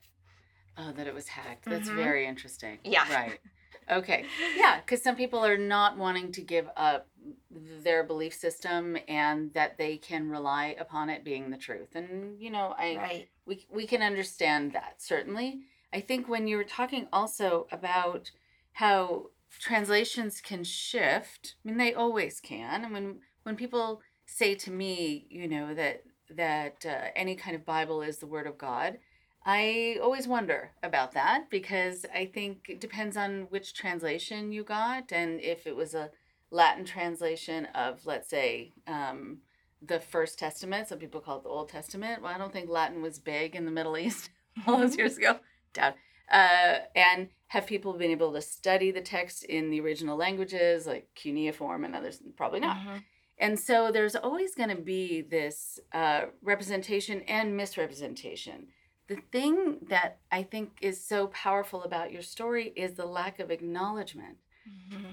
Oh, 0.76 0.92
that 0.92 1.06
it 1.06 1.14
was 1.14 1.28
hacked. 1.28 1.70
That's 1.70 1.90
Mhm. 1.90 1.96
very 1.96 2.26
interesting. 2.26 2.80
Yeah. 2.84 3.08
Right. 3.08 3.40
Okay. 3.92 4.24
Yeah, 4.56 4.80
because 4.82 5.02
some 5.02 5.16
people 5.16 5.44
are 5.44 5.58
not 5.58 5.98
wanting 5.98 6.32
to 6.34 6.44
give 6.44 6.70
up 6.78 7.09
their 7.52 8.04
belief 8.04 8.34
system 8.34 8.98
and 9.08 9.54
that 9.54 9.78
they 9.78 9.98
can 9.98 10.30
rely 10.30 10.76
upon 10.80 11.10
it 11.10 11.24
being 11.24 11.50
the 11.50 11.58
truth. 11.58 11.96
And 11.96 12.40
you 12.42 12.50
know, 12.50 12.76
I 12.78 12.96
Right. 12.98 13.30
we 13.46 13.66
we 13.70 13.88
can 13.88 14.02
understand 14.02 14.74
that 14.74 15.02
certainly. 15.02 15.62
I 15.92 16.02
think 16.02 16.28
when 16.28 16.48
you 16.48 16.58
were 16.58 16.64
talking 16.64 17.08
also 17.12 17.68
about 17.72 18.32
how 18.74 19.32
translations 19.60 20.42
can 20.42 20.64
shift, 20.64 21.56
I 21.64 21.68
mean 21.68 21.78
they 21.78 21.94
always 21.94 22.40
can. 22.40 22.84
And 22.84 22.94
when 22.94 23.22
when 23.44 23.56
people 23.56 24.02
say 24.26 24.56
to 24.56 24.72
me, 24.72 25.26
you 25.30 25.48
know, 25.48 25.74
that 25.74 26.04
that 26.30 26.86
uh, 26.86 27.08
any 27.16 27.36
kind 27.36 27.56
of 27.56 27.66
Bible 27.66 28.02
is 28.02 28.20
the 28.20 28.28
Word 28.28 28.46
of 28.46 28.58
God, 28.58 29.00
I 29.46 29.98
always 30.02 30.28
wonder 30.28 30.72
about 30.84 31.14
that 31.14 31.50
because 31.50 32.06
I 32.14 32.26
think 32.26 32.68
it 32.70 32.80
depends 32.80 33.18
on 33.18 33.48
which 33.50 33.74
translation 33.74 34.52
you 34.52 34.64
got 34.64 35.12
and 35.12 35.40
if 35.40 35.66
it 35.66 35.76
was 35.76 35.96
a 35.96 36.12
Latin 36.52 36.86
translation 36.86 37.66
of, 37.76 38.06
let's 38.06 38.30
say, 38.30 38.74
um, 38.88 39.40
the 39.82 40.00
First 40.00 40.40
Testament. 40.40 40.88
Some 40.88 41.00
people 41.00 41.22
call 41.22 41.38
it 41.38 41.44
the 41.44 41.50
Old 41.50 41.70
Testament. 41.70 42.22
Well, 42.22 42.34
I 42.34 42.38
don't 42.38 42.52
think 42.52 42.70
Latin 42.70 43.02
was 43.02 43.20
big 43.20 43.56
in 43.56 43.66
the 43.66 43.72
Middle 43.72 43.98
East 43.98 44.30
all 44.68 44.78
those 44.78 44.98
years 44.98 45.18
ago. 45.18 45.40
Doubt. 45.74 45.96
Uh, 46.32 46.80
and 46.96 47.30
have 47.48 47.66
people 47.66 47.94
been 47.94 48.12
able 48.12 48.34
to 48.34 48.42
study 48.42 48.92
the 48.92 49.02
text 49.02 49.44
in 49.44 49.70
the 49.70 49.82
original 49.82 50.18
languages 50.18 50.86
like 50.86 51.10
cuneiform 51.16 51.86
and 51.86 51.96
others? 51.96 52.22
Probably 52.36 52.60
not. 52.60 52.78
Mhm. 52.78 53.04
And 53.38 53.60
so 53.60 53.92
there's 53.92 54.16
always 54.16 54.54
going 54.54 54.70
to 54.70 54.76
be 54.76 55.22
this 55.22 55.80
uh, 55.94 56.26
representation 56.44 57.22
and 57.22 57.56
misrepresentation 57.56 58.68
the 59.10 59.18
thing 59.32 59.80
that 59.90 60.20
I 60.32 60.44
think 60.44 60.78
is 60.82 61.04
so 61.04 61.28
powerful 61.28 61.84
about 61.84 62.12
your 62.12 62.22
story 62.22 62.72
is 62.76 62.94
the 62.94 63.08
lack 63.08 63.40
of 63.40 63.50
acknowledgement. 63.50 64.38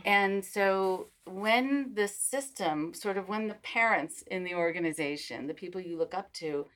And 0.05 0.44
so 0.44 1.09
when 1.24 1.94
the 1.94 2.07
system, 2.07 2.94
sort 2.94 3.16
of 3.16 3.28
when 3.28 3.49
the 3.49 3.55
parents 3.55 4.22
in 4.28 4.44
the 4.44 4.55
organization, 4.55 5.47
the 5.47 5.55
people 5.55 5.80
you 5.80 5.99
look 5.99 6.14
up 6.14 6.32
to, 6.34 6.66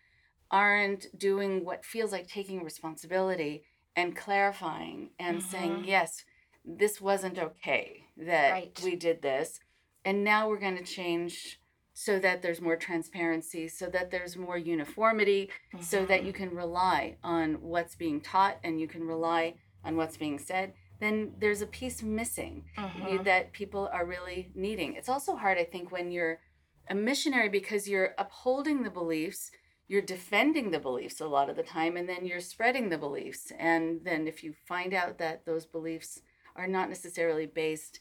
aren't 0.50 1.16
doing 1.16 1.64
what 1.64 1.84
feels 1.84 2.10
like 2.10 2.26
taking 2.26 2.64
responsibility 2.64 3.62
and 3.94 4.16
clarifying 4.16 5.10
and 5.18 5.42
saying, 5.42 5.82
Mhm. 5.82 5.86
yes, 5.86 6.24
this 6.64 7.00
wasn't 7.00 7.38
okay 7.38 8.04
that 8.16 8.50
Right. 8.50 8.80
we 8.82 8.96
did 8.96 9.22
this. 9.22 9.60
And 10.04 10.24
now 10.24 10.48
we're 10.48 10.58
going 10.58 10.76
to 10.76 10.82
change 10.82 11.60
so 11.92 12.18
that 12.18 12.42
there's 12.42 12.60
more 12.60 12.76
transparency, 12.76 13.68
so 13.68 13.86
that 13.90 14.10
there's 14.10 14.36
more 14.36 14.56
uniformity, 14.56 15.50
so 15.80 16.04
that 16.06 16.24
you 16.24 16.32
can 16.32 16.54
rely 16.54 17.16
on 17.22 17.60
what's 17.60 17.94
being 17.94 18.20
taught 18.20 18.58
and 18.64 18.80
you 18.80 18.88
can 18.88 19.06
rely 19.06 19.54
on 19.84 19.96
what's 19.96 20.16
being 20.16 20.38
said, 20.38 20.72
then 21.00 21.34
there's 21.38 21.62
a 21.62 21.66
piece 21.66 22.02
missing 22.02 22.64
Mhm. 22.76 23.24
that 23.24 23.52
people 23.52 23.88
are 23.92 24.06
really 24.06 24.50
needing. 24.54 24.94
It's 24.94 25.08
also 25.08 25.34
hard, 25.36 25.58
I 25.58 25.64
think, 25.64 25.90
when 25.90 26.12
you're 26.12 26.40
a 26.88 26.94
missionary 26.94 27.48
because 27.48 27.88
you're 27.88 28.14
upholding 28.18 28.82
the 28.82 28.90
beliefs, 28.90 29.50
you're 29.88 30.02
defending 30.02 30.70
the 30.70 30.78
beliefs 30.78 31.20
a 31.20 31.26
lot 31.26 31.50
of 31.50 31.56
the 31.56 31.62
time, 31.62 31.96
and 31.96 32.08
then 32.08 32.24
you're 32.26 32.40
spreading 32.40 32.88
the 32.88 32.98
beliefs. 32.98 33.50
And 33.58 34.04
then 34.04 34.28
if 34.28 34.44
you 34.44 34.52
find 34.52 34.94
out 34.94 35.18
that 35.18 35.44
those 35.46 35.66
beliefs 35.66 36.22
are 36.54 36.68
not 36.68 36.88
necessarily 36.88 37.46
based 37.46 38.00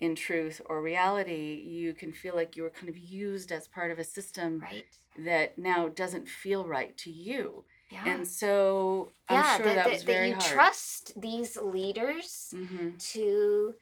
in 0.00 0.14
truth 0.14 0.60
or 0.66 0.80
reality, 0.80 1.54
you 1.66 1.92
can 1.92 2.12
feel 2.12 2.34
like 2.34 2.56
you 2.56 2.62
were 2.62 2.70
kind 2.70 2.88
of 2.88 2.96
used 2.96 3.52
as 3.52 3.68
part 3.68 3.90
of 3.90 3.98
a 3.98 4.04
system 4.04 4.60
right. 4.60 4.86
that 5.18 5.58
now 5.58 5.88
doesn't 5.88 6.28
feel 6.28 6.64
right 6.64 6.96
to 6.98 7.10
you. 7.10 7.64
Yeah. 7.90 8.04
And 8.06 8.28
so 8.28 9.10
I'm 9.28 9.36
yeah, 9.36 9.56
sure 9.56 9.66
that, 9.66 9.74
that, 9.76 9.84
that- 9.84 9.92
was 9.92 10.04
that 10.04 10.26
you 10.26 10.32
hard. 10.34 10.44
trust 10.44 11.20
these 11.20 11.56
leaders 11.56 12.54
hmm 12.54 12.90
to 13.12 13.74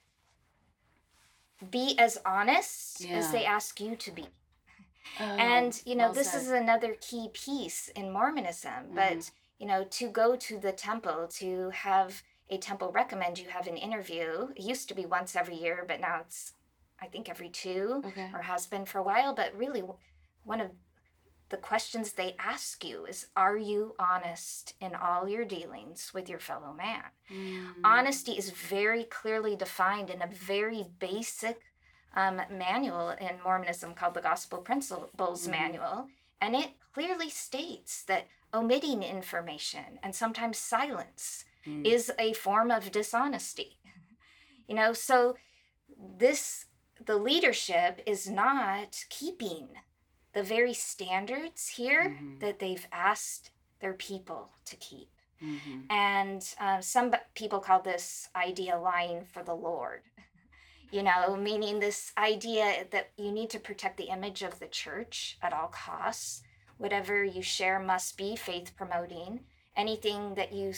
be 1.70 1.98
as 1.98 2.18
honest 2.26 3.06
as 3.06 3.30
they 3.32 3.44
ask 3.44 3.80
you 3.80 3.96
to 3.96 4.10
be. 4.10 4.26
Oh, 5.18 5.24
and 5.38 5.80
you 5.86 5.94
know 5.94 6.04
well 6.06 6.12
this 6.12 6.32
said. 6.32 6.42
is 6.42 6.48
another 6.50 6.94
key 7.00 7.30
piece 7.32 7.88
in 7.96 8.12
mormonism 8.12 8.90
but 8.94 9.16
Mhm. 9.16 9.30
you 9.58 9.66
know 9.66 9.84
to 9.84 10.08
go 10.10 10.36
to 10.36 10.58
the 10.58 10.72
temple 10.72 11.26
to 11.28 11.70
have 11.70 12.22
a 12.50 12.58
temple 12.58 12.92
recommend 12.92 13.38
you 13.38 13.48
have 13.48 13.66
an 13.66 13.76
interview 13.78 14.48
it 14.54 14.62
used 14.62 14.88
to 14.88 14.94
be 14.94 15.06
once 15.06 15.34
every 15.34 15.54
year 15.56 15.84
but 15.88 16.00
now 16.00 16.20
it's 16.20 16.52
i 17.00 17.06
think 17.06 17.30
every 17.30 17.48
two 17.48 18.02
okay. 18.04 18.28
or 18.34 18.42
has 18.42 18.66
been 18.66 18.84
for 18.84 18.98
a 18.98 19.02
while 19.02 19.34
but 19.34 19.56
really 19.56 19.82
one 20.44 20.60
of 20.60 20.70
the 21.48 21.56
questions 21.56 22.12
they 22.12 22.34
ask 22.38 22.84
you 22.84 23.04
is 23.06 23.26
are 23.36 23.56
you 23.56 23.94
honest 23.98 24.74
in 24.80 24.94
all 24.94 25.28
your 25.28 25.44
dealings 25.44 26.12
with 26.14 26.28
your 26.28 26.38
fellow 26.40 26.72
man 26.72 27.02
Mm. 27.30 27.80
honesty 27.84 28.32
is 28.32 28.50
very 28.50 29.04
clearly 29.04 29.56
defined 29.56 30.10
in 30.10 30.22
a 30.22 30.26
very 30.28 30.84
basic 31.00 31.60
um, 32.14 32.40
manual 32.50 33.10
in 33.10 33.38
Mormonism 33.44 33.94
called 33.94 34.14
the 34.14 34.20
Gospel 34.22 34.58
Principles 34.60 35.46
Mhm. 35.46 35.50
Manual. 35.50 36.08
And 36.40 36.54
it 36.56 36.70
clearly 36.94 37.28
states 37.28 38.04
that 38.04 38.28
omitting 38.54 39.02
information 39.02 39.98
and 40.02 40.14
sometimes 40.14 40.56
silence 40.58 41.44
Mm. 41.66 41.84
is 41.84 42.10
a 42.18 42.32
form 42.32 42.70
of 42.70 42.90
dishonesty. 42.92 43.78
You 44.68 44.74
know, 44.76 44.92
so 44.94 45.36
this, 45.98 46.66
the 47.04 47.16
leadership 47.16 48.02
is 48.06 48.28
not 48.28 49.04
keeping 49.10 49.68
the 50.36 50.42
very 50.42 50.74
standards 50.74 51.62
here 51.80 52.04
Mhm. 52.10 52.40
that 52.40 52.58
they've 52.58 52.86
asked 52.92 53.50
their 53.80 53.94
people 53.94 54.42
to 54.66 54.76
keep. 54.76 55.10
Mhm. 55.42 55.86
And 55.90 56.54
uh, 56.60 56.80
some 56.82 57.10
b- 57.10 57.18
people 57.34 57.60
call 57.60 57.80
this 57.80 58.28
idea 58.36 58.78
lying 58.78 59.24
for 59.24 59.42
the 59.42 59.54
Lord. 59.56 60.02
You 60.92 61.02
know, 61.02 61.34
meaning 61.36 61.80
this 61.80 62.12
idea 62.16 62.86
that 62.92 63.10
you 63.16 63.32
need 63.32 63.50
to 63.50 63.58
protect 63.58 63.96
the 63.96 64.08
image 64.16 64.42
of 64.44 64.60
the 64.60 64.68
church 64.68 65.36
at 65.42 65.52
all 65.52 65.66
costs. 65.68 66.42
Whatever 66.78 67.24
you 67.24 67.42
share 67.42 67.80
must 67.80 68.16
be 68.16 68.36
faith 68.36 68.70
promoting. 68.76 69.40
Anything 69.74 70.36
that 70.36 70.52
you, 70.52 70.72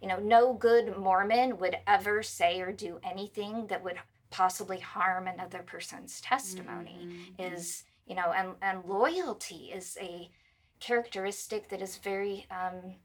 you 0.00 0.06
know, 0.08 0.18
no 0.20 0.52
good 0.54 0.96
Mormon 0.96 1.58
would 1.58 1.76
ever 1.86 2.22
say 2.22 2.60
or 2.60 2.70
do 2.70 3.00
anything 3.02 3.66
that 3.66 3.82
would 3.82 3.98
possibly 4.30 4.78
harm 4.78 5.26
another 5.26 5.62
person's 5.64 6.20
testimony 6.20 6.98
Mhm. 7.38 7.52
is 7.54 7.84
you 8.10 8.16
know 8.16 8.32
and 8.36 8.50
and 8.62 8.84
loyalty 8.84 9.70
is 9.74 9.96
a 10.00 10.30
characteristic 10.80 11.68
that 11.70 11.82
is 11.82 11.96
very 11.98 12.46
um 12.50 12.96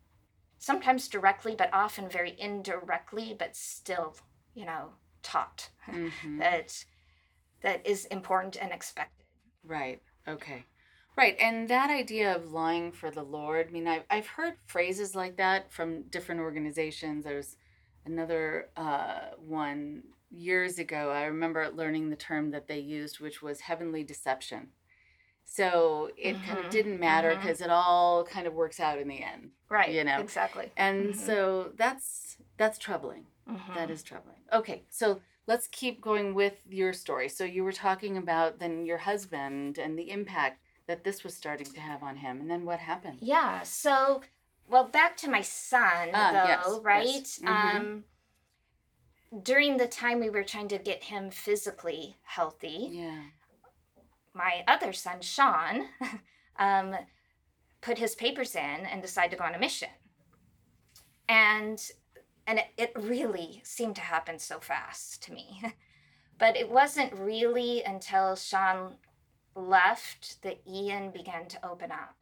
sometimes 0.60 1.08
directly 1.08 1.56
but 1.56 1.70
often 1.74 2.10
very 2.10 2.36
indirectly 2.40 3.36
but 3.38 3.56
still 3.56 4.16
you 4.56 4.66
know 4.66 4.90
taught 5.24 5.70
Mhm. 5.88 6.40
that 6.40 6.86
that 7.62 7.86
is 7.86 8.06
important 8.06 8.58
and 8.62 8.72
expected 8.72 9.26
Right. 9.64 10.02
Okay. 10.28 10.66
Right. 11.18 11.38
And 11.40 11.70
that 11.70 11.90
idea 11.90 12.36
of 12.36 12.52
lying 12.52 12.92
for 12.92 13.10
the 13.10 13.24
Lord, 13.24 13.68
I 13.70 13.72
mean, 13.72 13.88
I've, 13.88 14.04
I've 14.10 14.28
heard 14.28 14.56
phrases 14.68 15.16
like 15.16 15.38
that 15.38 15.72
from 15.72 16.04
different 16.04 16.42
organizations. 16.42 17.24
There's 17.24 17.56
another 18.06 18.70
uh, 18.76 19.32
one 19.40 20.04
years 20.30 20.78
ago. 20.78 21.12
I 21.12 21.24
remember 21.26 21.70
learning 21.74 22.10
the 22.10 22.18
term 22.18 22.52
that 22.52 22.68
they 22.68 22.80
used, 22.80 23.22
which 23.22 23.42
was 23.42 23.62
heavenly 23.62 24.04
deception. 24.04 24.70
So 25.46 26.10
it 26.18 26.42
kind 26.44 26.60
of 26.60 26.66
Mhm, 26.66 26.72
didn't 26.72 27.00
matter 27.00 27.36
because 27.36 27.62
it 27.62 27.70
all 27.70 28.26
kind 28.26 28.48
of 28.48 28.54
works 28.54 28.80
out 28.80 29.00
in 29.00 29.08
the 29.08 29.22
end. 29.24 29.52
right 29.70 29.90
You 29.90 30.04
know, 30.04 30.20
exactly 30.22 30.72
And 30.78 31.14
Mhm. 31.16 31.20
so 31.20 31.72
that's 31.78 32.38
that's 32.58 32.78
troubling. 32.78 33.26
That 33.74 33.90
is 33.90 34.04
troubling. 34.04 34.38
Okay, 34.54 34.84
so 34.90 35.22
let's 35.48 35.68
keep 35.68 36.02
going 36.02 36.34
with 36.34 36.56
your 36.68 36.94
story. 36.94 37.30
So 37.30 37.44
you 37.44 37.64
were 37.64 37.72
talking 37.74 38.18
about 38.18 38.60
then 38.60 38.86
your 38.86 38.98
husband 38.98 39.78
and 39.78 39.98
the 39.98 40.10
impact 40.12 40.62
that 40.88 41.04
this 41.04 41.24
was 41.24 41.36
starting 41.36 41.72
to 41.74 41.80
have 41.80 42.04
on 42.04 42.16
him, 42.18 42.42
and 42.42 42.50
then 42.50 42.66
what 42.66 42.80
happened? 42.80 43.20
yeah 43.22 43.62
so 43.64 44.22
well 44.70 44.86
back 44.88 45.16
to 45.18 45.30
my 45.30 45.42
son 45.42 46.10
Ah, 46.14 46.32
though 46.32 46.48
yes, 46.48 46.80
right 46.84 47.06
yes. 47.16 47.40
Mhm. 47.40 47.76
um 47.78 48.04
during 49.44 49.78
the 49.78 49.88
time 49.88 50.20
we 50.20 50.30
were 50.30 50.44
trying 50.44 50.68
to 50.70 50.78
get 50.78 51.04
him 51.04 51.30
physically 51.30 52.18
healthy 52.24 52.90
Yeah. 52.92 53.22
My 54.36 54.64
other 54.68 54.94
son, 54.94 55.22
Sean, 55.22 55.86
um, 56.60 56.96
put 57.82 57.98
his 57.98 58.16
papers 58.16 58.56
in 58.56 58.86
and 58.86 59.02
decided 59.02 59.32
to 59.32 59.38
go 59.38 59.46
on 59.46 59.56
a 59.56 59.60
mission. 59.60 59.90
And 61.28 61.82
and 62.48 62.60
it, 62.60 62.66
it 62.78 62.92
really 62.96 63.62
seemed 63.64 63.96
to 63.96 64.02
happen 64.02 64.38
so 64.38 64.60
fast 64.60 65.24
to 65.24 65.34
me. 65.34 65.64
but 66.38 66.56
it 66.56 66.70
wasn't 66.70 67.14
really 67.14 67.84
until 67.84 68.36
Sean 68.36 68.96
left 69.56 70.42
that 70.44 70.62
Ian 70.68 71.12
began 71.12 71.48
to 71.48 71.66
open 71.66 71.92
up 71.92 72.16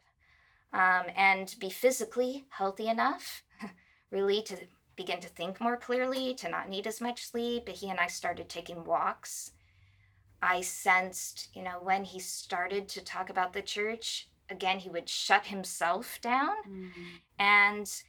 um, 0.72 1.12
and 1.16 1.54
be 1.60 1.70
physically 1.70 2.46
healthy 2.50 2.88
enough, 2.88 3.44
really 4.12 4.42
to 4.44 4.56
begin 4.96 5.20
to 5.20 5.28
think 5.28 5.60
more 5.60 5.76
clearly, 5.76 6.34
to 6.36 6.50
not 6.50 6.70
need 6.70 6.88
as 6.88 7.02
much 7.02 7.26
sleep. 7.26 7.68
He 7.68 7.90
and 7.90 8.00
I 8.00 8.08
started 8.08 8.48
taking 8.48 8.84
walks. 8.84 9.52
I 10.44 10.60
sensed, 10.60 11.48
you 11.54 11.64
know, 11.64 11.80
when 11.82 12.04
he 12.04 12.20
started 12.20 12.90
to 12.90 13.02
talk 13.02 13.30
about 13.30 13.54
the 13.54 13.62
church, 13.62 14.28
again, 14.50 14.80
he 14.80 14.90
would 14.90 15.08
shut 15.08 15.46
himself 15.48 16.20
down. 16.22 16.56
Mhm. 16.68 17.22
And 17.40 18.04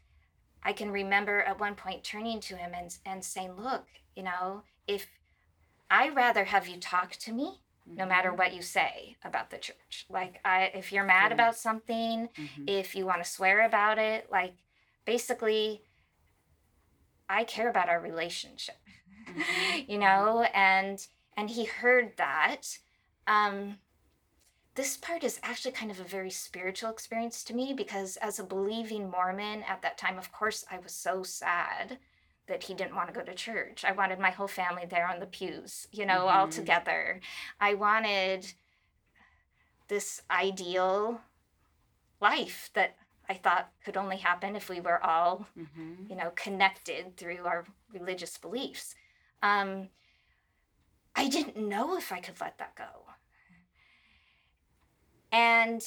I 0.64 0.72
can 0.72 0.90
remember 0.90 1.42
at 1.42 1.60
one 1.60 1.76
point 1.76 2.02
turning 2.02 2.40
to 2.40 2.56
him 2.56 2.72
and, 2.74 2.98
and 3.06 3.24
saying, 3.24 3.52
Look, 3.54 3.86
you 4.16 4.24
know, 4.24 4.64
if 4.88 5.06
I 5.88 6.08
rather 6.08 6.44
have 6.44 6.66
you 6.66 6.80
talk 6.80 7.12
to 7.12 7.32
me 7.32 7.60
no 7.86 8.06
matter 8.06 8.32
what 8.32 8.54
you 8.54 8.62
say 8.62 9.16
about 9.22 9.50
the 9.50 9.58
church. 9.58 10.06
Like 10.08 10.40
I 10.44 10.72
if 10.74 10.90
you're 10.90 11.04
mad 11.04 11.28
Yeah. 11.28 11.34
about 11.34 11.56
something, 11.56 12.28
Mhm. 12.30 12.68
if 12.68 12.96
you 12.96 13.06
want 13.06 13.22
to 13.22 13.30
swear 13.30 13.64
about 13.64 13.98
it, 13.98 14.28
like 14.30 14.56
basically 15.04 15.84
I 17.28 17.44
care 17.44 17.68
about 17.68 17.88
our 17.88 18.00
relationship. 18.00 18.76
Mhm. 19.28 19.34
you 19.88 19.98
know, 19.98 20.42
and 20.54 21.06
and 21.36 21.50
he 21.50 21.64
heard 21.64 22.16
that. 22.16 22.78
Um 23.26 23.78
this 24.74 24.96
part 24.96 25.22
is 25.22 25.38
actually 25.44 25.70
kind 25.70 25.92
of 25.92 26.00
a 26.00 26.04
very 26.04 26.30
spiritual 26.30 26.90
experience 26.90 27.44
to 27.44 27.54
me 27.54 27.72
because 27.72 28.16
as 28.16 28.40
a 28.40 28.44
believing 28.44 29.08
Mormon 29.08 29.62
at 29.62 29.82
that 29.82 29.96
time, 29.96 30.18
of 30.18 30.32
course, 30.32 30.64
I 30.68 30.78
was 30.78 30.92
so 30.92 31.22
sad 31.22 31.98
that 32.48 32.64
he 32.64 32.74
didn't 32.74 32.96
want 32.96 33.08
to 33.08 33.14
go 33.14 33.24
to 33.24 33.34
church. 33.34 33.84
I 33.84 33.92
wanted 33.92 34.18
my 34.18 34.30
whole 34.30 34.48
family 34.48 34.84
there 34.84 35.06
on 35.06 35.20
the 35.20 35.26
pews, 35.26 35.86
you 35.92 36.04
know, 36.04 36.26
all 36.26 36.48
Mhm. 36.48 36.54
together. 36.56 37.20
I 37.60 37.74
wanted 37.74 38.52
this 39.86 40.22
ideal 40.30 41.20
life 42.20 42.70
that 42.74 42.96
I 43.28 43.34
thought 43.34 43.72
could 43.84 43.96
only 43.96 44.16
happen 44.18 44.56
if 44.56 44.68
we 44.68 44.80
were 44.80 45.02
all, 45.02 45.46
Mhm. 45.56 46.10
you 46.10 46.16
know, 46.16 46.30
connected 46.32 47.16
through 47.16 47.46
our 47.46 47.64
religious 47.92 48.36
beliefs. 48.38 48.94
Um, 49.42 49.90
I 51.24 51.28
didn't 51.28 51.56
know 51.56 51.96
if 51.96 52.12
I 52.12 52.20
could 52.20 52.38
let 52.38 52.58
that 52.58 52.74
go. 52.74 52.84
And 55.32 55.82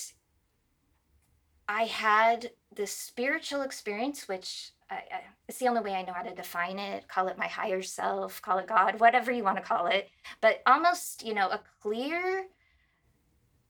I 1.69 1.83
had 1.83 2.49
this 2.73 2.91
spiritual 2.91 3.61
experience, 3.61 4.27
which 4.27 4.71
I, 4.89 4.95
I, 4.95 5.21
it's 5.47 5.59
the 5.59 5.67
only 5.67 5.81
way 5.81 5.93
I 5.93 6.01
know 6.01 6.13
how 6.13 6.23
to 6.23 6.33
define 6.33 6.79
it. 6.79 7.07
Call 7.07 7.27
it 7.27 7.37
my 7.37 7.45
higher 7.45 7.83
self, 7.83 8.41
call 8.41 8.57
it 8.57 8.65
God, 8.65 8.99
whatever 8.99 9.31
you 9.31 9.43
want 9.43 9.57
to 9.57 9.63
call 9.63 9.85
it. 9.85 10.09
But 10.41 10.63
almost, 10.65 11.23
you 11.23 11.35
know, 11.35 11.49
a 11.49 11.61
clear 11.83 12.47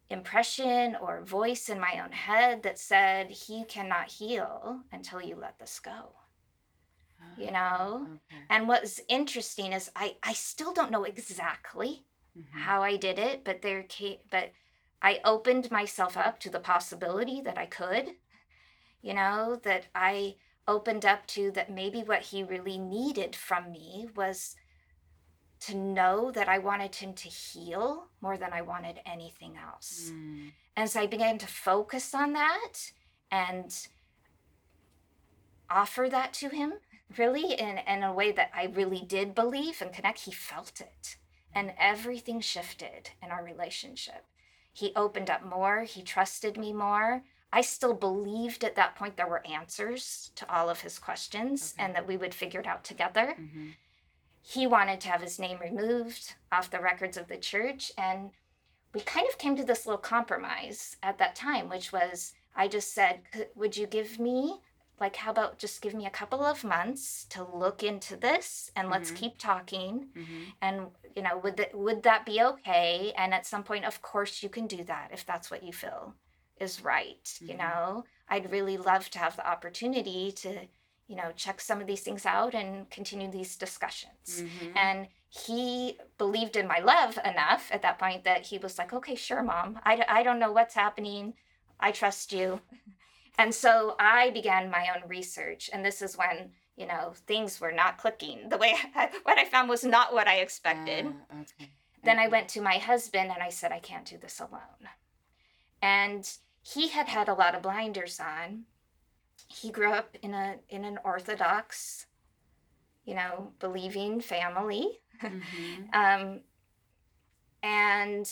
impression 0.10 0.96
or 1.02 1.26
voice 1.26 1.68
in 1.68 1.82
my 1.82 2.02
own 2.02 2.14
head 2.14 2.64
that 2.64 2.80
said, 2.80 3.30
He 3.30 3.66
cannot 3.66 4.10
heal 4.10 4.84
until 4.94 5.22
you 5.22 5.36
let 5.36 5.60
this 5.60 5.82
go. 5.82 6.14
You 7.38 7.52
know? 7.52 8.08
Okay. 8.32 8.42
And 8.50 8.68
what's 8.68 9.02
interesting 9.08 9.74
is 9.74 9.92
I, 9.96 10.16
I 10.24 10.34
still 10.34 10.74
don't 10.74 10.92
know 10.92 11.04
exactly 11.04 12.06
Mhm. 12.38 12.60
how 12.60 12.84
I 12.84 12.98
did 12.98 13.18
it, 13.20 13.44
but 13.44 13.62
there 13.62 13.84
came, 13.84 14.20
but 14.30 14.52
I 15.02 15.20
opened 15.24 15.72
myself 15.72 16.18
up 16.18 16.40
to 16.42 16.50
the 16.50 16.60
possibility 16.60 17.42
that 17.42 17.58
I 17.58 17.66
could, 17.66 18.16
you 19.02 19.14
know, 19.14 19.56
that 19.64 19.88
I 19.96 20.36
opened 20.68 21.06
up 21.06 21.26
to 21.28 21.52
that 21.52 21.72
maybe 21.72 22.04
what 22.04 22.22
he 22.24 22.44
really 22.44 22.78
needed 22.78 23.36
from 23.36 23.72
me 23.72 24.10
was 24.16 24.56
to 25.60 25.76
know 25.76 26.32
that 26.32 26.48
I 26.48 26.60
wanted 26.60 26.96
him 26.96 27.14
to 27.14 27.30
heal 27.30 28.10
more 28.22 28.38
than 28.38 28.54
I 28.54 28.62
wanted 28.62 29.00
anything 29.06 29.58
else. 29.58 30.12
Mm. 30.12 30.52
And 30.76 30.90
so 30.90 31.00
I 31.02 31.08
began 31.08 31.38
to 31.40 31.48
focus 31.48 32.14
on 32.14 32.34
that 32.34 32.92
and 33.32 33.88
offer 35.70 36.08
that 36.10 36.34
to 36.34 36.50
him, 36.50 36.74
really, 37.18 37.54
in, 37.54 37.78
in 37.80 38.04
a 38.04 38.14
way 38.14 38.32
that 38.32 38.52
I 38.56 38.66
really 38.66 39.02
did 39.02 39.36
believe 39.36 39.82
and 39.82 39.94
connect. 39.94 40.22
He 40.22 40.32
felt 40.32 40.82
it. 40.82 41.18
And 41.54 41.74
everything 41.80 42.42
shifted 42.42 43.12
in 43.24 43.32
our 43.32 43.44
relationship. 43.44 44.26
He 44.74 44.92
opened 44.96 45.30
up 45.30 45.44
more, 45.44 45.84
he 45.84 46.04
trusted 46.04 46.58
me 46.58 46.72
more. 46.74 47.24
I 47.52 47.62
still 47.62 47.94
believed 47.94 48.64
at 48.64 48.76
that 48.76 48.96
point 48.96 49.16
there 49.18 49.28
were 49.28 49.46
answers 49.48 50.32
to 50.36 50.54
all 50.54 50.70
of 50.70 50.82
his 50.82 51.00
questions 51.00 51.74
Okay. 51.76 51.86
and 51.86 51.96
that 51.96 52.06
we 52.06 52.18
would 52.18 52.34
figure 52.36 52.60
it 52.60 52.68
out 52.68 52.84
together 52.84 53.36
Mhm. 53.40 53.76
he 54.42 54.68
wanted 54.68 55.00
to 55.02 55.10
have 55.10 55.22
his 55.22 55.40
name 55.40 55.58
removed 55.60 56.36
off 56.52 56.70
the 56.70 56.80
records 56.82 57.16
of 57.18 57.28
the 57.30 57.38
church 57.38 57.92
and 57.98 58.32
we 58.94 59.00
kind 59.02 59.28
of 59.30 59.38
came 59.38 59.56
to 59.56 59.64
this 59.64 59.86
little 59.86 59.98
compromise 59.98 60.98
at 61.02 61.18
that 61.20 61.36
time 61.36 61.70
which 61.70 61.92
was 61.94 62.34
i 62.56 62.68
just 62.68 62.94
said 62.94 63.22
"Could- 63.32 63.50
would 63.56 63.78
you 63.78 63.88
give 63.88 64.20
me 64.20 64.62
like 65.00 65.16
how 65.18 65.32
about 65.32 65.60
just 65.60 65.82
give 65.82 65.94
me 65.94 66.06
a 66.06 66.10
couple 66.20 66.44
of 66.44 66.64
months 66.64 67.26
to 67.30 67.44
look 67.44 67.84
into 67.84 68.16
this 68.16 68.72
and 68.76 68.90
let's 68.90 69.12
Mhm. 69.12 69.16
keep 69.16 69.38
talking 69.38 70.10
Mhm. 70.16 70.54
and 70.62 70.92
you 71.16 71.22
know 71.22 71.38
would 71.38 71.58
that 71.58 71.74
would 71.76 72.04
that 72.04 72.26
be 72.26 72.42
okay 72.42 73.14
and 73.18 73.34
at 73.34 73.46
some 73.46 73.64
point 73.64 73.86
of 73.86 74.02
course 74.02 74.42
you 74.44 74.50
can 74.50 74.68
do 74.68 74.84
that 74.84 75.12
if 75.12 75.26
that's 75.26 75.50
what 75.52 75.64
you 75.64 75.74
feel 75.74 76.16
is 76.60 76.82
right 76.82 77.38
you 77.42 77.54
Mhm. 77.54 77.58
know 77.58 78.04
i'd 78.30 78.52
really 78.52 78.78
love 78.78 79.10
to 79.12 79.20
have 79.20 79.36
the 79.36 79.48
opportunity 79.48 80.32
to 80.32 80.68
you 81.08 81.16
know 81.16 81.32
check 81.36 81.62
some 81.62 81.80
of 81.82 81.88
these 81.88 82.02
things 82.02 82.26
out 82.26 82.54
and 82.56 82.90
continue 82.90 83.30
these 83.32 83.56
discussions 83.56 84.42
Mhm. 84.42 84.76
and 84.76 85.08
he 85.30 86.00
believed 86.18 86.56
in 86.56 86.68
my 86.68 86.80
love 86.80 87.18
enough 87.24 87.70
at 87.72 87.82
that 87.82 88.00
point 88.00 88.24
that 88.24 88.48
he 88.48 88.58
was 88.58 88.78
like 88.78 88.92
okay 88.94 89.16
sure 89.16 89.44
mom 89.44 89.80
i, 89.84 89.96
d- 89.96 90.04
I 90.18 90.24
don't 90.24 90.40
know 90.40 90.52
what's 90.52 90.74
happening 90.74 91.36
i 91.80 91.92
trust 91.92 92.34
you 92.34 92.62
and 93.38 93.54
so 93.54 93.96
i 94.00 94.30
began 94.32 94.70
my 94.70 94.88
own 94.96 95.08
research 95.08 95.70
and 95.74 95.84
this 95.86 96.02
is 96.02 96.18
when 96.18 96.52
you 96.76 96.86
know 96.86 97.14
things 97.26 97.60
were 97.62 97.72
not 97.72 97.98
clicking 97.98 98.50
the 98.50 98.58
way 98.58 98.74
I, 98.96 99.10
what 99.24 99.38
i 99.38 99.46
found 99.46 99.70
was 99.70 99.84
not 99.84 100.14
what 100.14 100.28
i 100.28 100.38
expected 100.38 101.08
Ah, 101.08 101.42
okay. 101.42 101.72
then 102.04 102.20
I 102.20 102.28
went 102.28 102.48
to 102.50 102.62
my 102.62 102.78
husband 102.78 103.32
and 103.32 103.42
I 103.44 103.50
said, 103.50 103.72
I 103.74 103.80
can't 103.80 104.06
do 104.06 104.18
this 104.18 104.40
alone. 104.40 104.88
And 105.82 106.24
he 106.62 106.88
had 106.88 107.08
had 107.10 107.28
a 107.28 107.34
lot 107.34 107.54
of 107.56 107.62
blinders 107.64 108.20
on. 108.20 108.64
He 109.48 109.72
grew 109.72 109.92
up 109.92 110.16
in 110.22 110.34
a 110.34 110.56
in 110.70 110.86
an 110.86 111.00
orthodox, 111.04 112.06
you 113.04 113.16
know, 113.16 113.52
believing 113.60 114.22
family. 114.22 115.00
Mhm. 115.22 115.94
Um, 115.94 116.42
and 117.64 118.30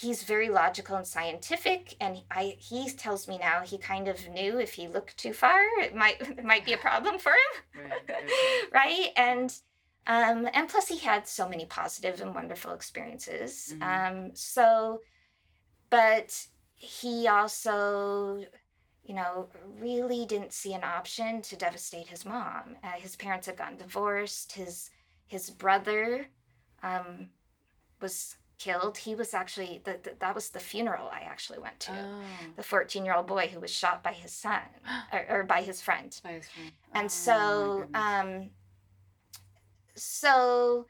he's 0.00 0.22
very 0.22 0.48
logical 0.48 0.96
and 0.96 1.06
scientific 1.06 1.96
and 2.00 2.22
I 2.30 2.56
he 2.58 2.88
tells 2.90 3.28
me 3.28 3.38
now 3.38 3.60
he 3.60 3.78
kind 3.78 4.08
of 4.08 4.28
knew 4.28 4.58
if 4.58 4.72
he 4.74 4.88
looked 4.88 5.16
too 5.18 5.32
far 5.32 5.60
it 5.80 5.94
might 5.94 6.20
it 6.38 6.44
might 6.44 6.64
be 6.64 6.72
a 6.72 6.78
problem 6.78 7.18
for 7.18 7.32
him 7.32 7.52
Right. 7.84 8.00
Okay. 8.10 8.26
right 8.72 9.08
and 9.16 9.54
um 10.06 10.48
and 10.54 10.68
plus 10.68 10.88
he 10.88 10.98
had 10.98 11.26
so 11.28 11.48
many 11.48 11.66
positive 11.66 12.20
and 12.20 12.34
wonderful 12.34 12.72
experiences 12.72 13.74
Mhm. 13.78 13.82
um 14.28 14.30
so 14.34 15.00
but 15.90 16.46
he 16.76 17.28
also 17.28 18.44
you 19.04 19.14
know 19.14 19.48
really 19.80 20.24
didn't 20.26 20.52
see 20.52 20.72
an 20.74 20.84
option 20.84 21.42
to 21.42 21.56
devastate 21.56 22.08
his 22.08 22.24
mom 22.24 22.76
uh, 22.82 22.92
his 22.98 23.16
parents 23.16 23.46
had 23.46 23.56
gotten 23.56 23.76
divorced 23.76 24.52
his 24.52 24.90
his 25.26 25.50
brother 25.50 26.26
um 26.82 27.28
was 28.00 28.36
killed 28.64 28.94
he 29.06 29.12
was 29.22 29.30
actually 29.34 29.72
the, 29.86 29.94
the, 30.04 30.12
that 30.22 30.34
was 30.38 30.46
the 30.50 30.60
funeral 30.70 31.06
i 31.18 31.20
actually 31.34 31.58
went 31.66 31.78
to 31.80 31.92
Oh. 31.92 32.22
the 32.58 32.62
14 32.62 33.04
year 33.06 33.14
old 33.18 33.26
boy 33.26 33.44
who 33.52 33.60
was 33.60 33.70
shot 33.82 33.98
by 34.08 34.12
his 34.24 34.32
son 34.46 34.62
or, 35.14 35.22
or 35.34 35.42
by 35.54 35.60
his 35.70 35.78
friend 35.86 36.10
By 36.28 36.32
his 36.38 36.48
friend. 36.54 36.72
and 36.98 37.06
Oh, 37.06 37.08
so 37.26 37.36
um 37.94 38.30
so 39.94 40.86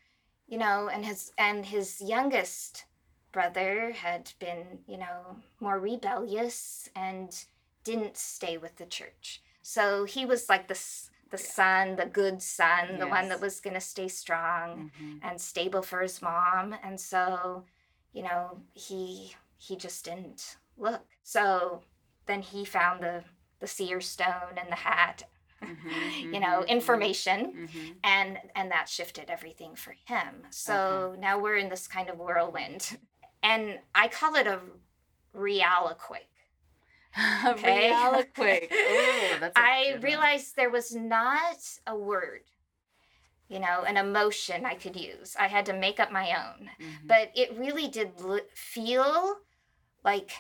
you 0.47 0.59
know 0.59 0.89
and 0.89 1.05
his 1.05 1.33
and 1.39 1.67
his 1.67 2.01
youngest 2.01 2.85
brother 3.33 3.93
had 3.93 4.33
been 4.39 4.63
you 4.87 4.99
know 4.99 5.37
more 5.61 5.79
rebellious 5.79 6.89
and 6.95 7.45
didn't 7.85 8.17
stay 8.17 8.57
with 8.57 8.77
the 8.77 8.87
church 8.87 9.43
so 9.63 10.05
he 10.05 10.25
was 10.27 10.49
like 10.49 10.69
the 10.69 10.75
s- 10.75 11.11
the 11.33 11.39
Yeah. 11.39 11.51
son 11.59 11.97
the 11.97 12.07
good 12.07 12.41
son 12.43 12.99
the 12.99 13.09
one 13.09 13.29
that 13.31 13.41
was 13.41 13.61
going 13.61 13.75
to 13.75 13.81
stay 13.81 14.09
strong 14.09 14.91
Mhm. 14.99 15.19
and 15.23 15.41
stable 15.41 15.83
for 15.83 16.01
his 16.03 16.23
mom 16.23 16.75
and 16.85 17.01
so 17.01 17.65
you 18.13 18.23
know 18.23 18.63
he 18.75 19.35
he 19.57 19.75
just 19.77 20.05
didn't 20.05 20.59
look 20.77 21.07
so 21.25 21.83
then 22.27 22.43
he 22.43 22.65
found 22.65 23.03
the 23.03 23.25
the 23.61 23.67
seer 23.67 24.01
stone 24.01 24.55
and 24.57 24.71
the 24.71 24.77
hat 24.91 25.25
Mhm, 25.63 26.33
you 26.35 26.41
know 26.41 26.57
mhm, 26.63 26.69
information 26.69 27.41
mhm. 27.69 27.97
and 28.05 28.39
and 28.57 28.71
that 28.73 28.89
shifted 28.89 29.31
everything 29.31 29.75
for 29.77 29.95
him 30.07 30.47
so 30.51 31.15
now 31.19 31.39
we're 31.39 31.57
in 31.57 31.69
this 31.71 31.87
kind 31.87 32.09
of 32.11 32.19
whirlwind 32.19 32.99
and 33.43 33.79
i 33.95 34.09
call 34.09 34.35
it 34.35 34.47
a 34.49 34.61
realiquake 35.35 36.32
okay 37.47 37.91
Realiquake. 37.93 38.73
Oh, 38.73 39.37
that's. 39.41 39.57
i 39.57 39.85
good 39.85 39.93
one. 39.95 40.03
realized 40.03 40.57
there 40.57 40.71
was 40.71 40.95
not 40.95 41.59
a 41.87 41.97
word 41.97 42.43
you 43.49 43.59
know 43.59 43.83
an 43.87 43.97
emotion 43.97 44.65
i 44.65 44.75
could 44.75 44.97
use 44.97 45.37
i 45.39 45.47
had 45.47 45.67
to 45.67 45.73
make 45.73 46.01
up 46.01 46.11
my 46.13 46.31
own 46.33 46.71
Mhm. 46.81 47.07
but 47.09 47.31
it 47.35 47.57
really 47.59 47.89
did 47.89 48.13
l- 48.21 48.41
feel 48.55 49.37
like 50.05 50.31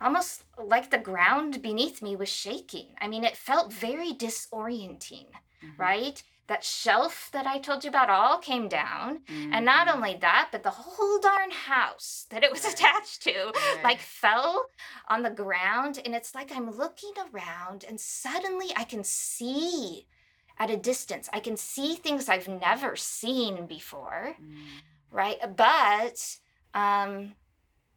almost 0.00 0.44
like 0.58 0.90
the 0.90 0.98
ground 0.98 1.60
beneath 1.62 2.00
me 2.02 2.16
was 2.16 2.28
shaking. 2.30 2.94
I 3.00 3.06
mean, 3.06 3.22
it 3.22 3.36
felt 3.36 3.72
very 3.72 4.12
disorienting, 4.14 5.26
Mhm. 5.62 5.78
right? 5.78 6.22
That 6.50 6.64
shelf 6.64 7.30
that 7.32 7.46
I 7.46 7.58
told 7.58 7.84
you 7.84 7.90
about 7.90 8.10
all 8.10 8.38
came 8.38 8.68
down. 8.68 9.22
And 9.52 9.64
not 9.64 9.86
Mhm. 9.86 9.94
only 9.94 10.14
that, 10.16 10.48
but 10.52 10.62
the 10.64 10.70
whole 10.70 11.18
darn 11.20 11.50
house 11.52 12.26
that 12.30 12.44
it 12.44 12.52
was 12.52 12.64
Right. 12.64 12.74
attached 12.74 13.22
to 13.22 13.52
Right. 13.54 13.84
like 13.84 14.00
fell 14.00 14.66
on 15.08 15.22
the 15.22 15.30
ground. 15.30 16.00
And 16.04 16.14
it's 16.14 16.34
like 16.34 16.50
I'm 16.52 16.70
looking 16.70 17.14
around 17.32 17.84
and 17.84 18.00
suddenly 18.00 18.68
I 18.76 18.84
can 18.84 19.04
see 19.04 20.08
at 20.58 20.70
a 20.70 20.76
distance, 20.76 21.30
I 21.32 21.40
can 21.40 21.56
see 21.56 21.94
things 21.96 22.28
I've 22.28 22.48
never 22.48 22.96
seen 22.96 23.66
before 23.66 24.36
Mm. 24.40 24.82
right? 25.10 25.38
But 25.56 26.38
um, 26.74 27.36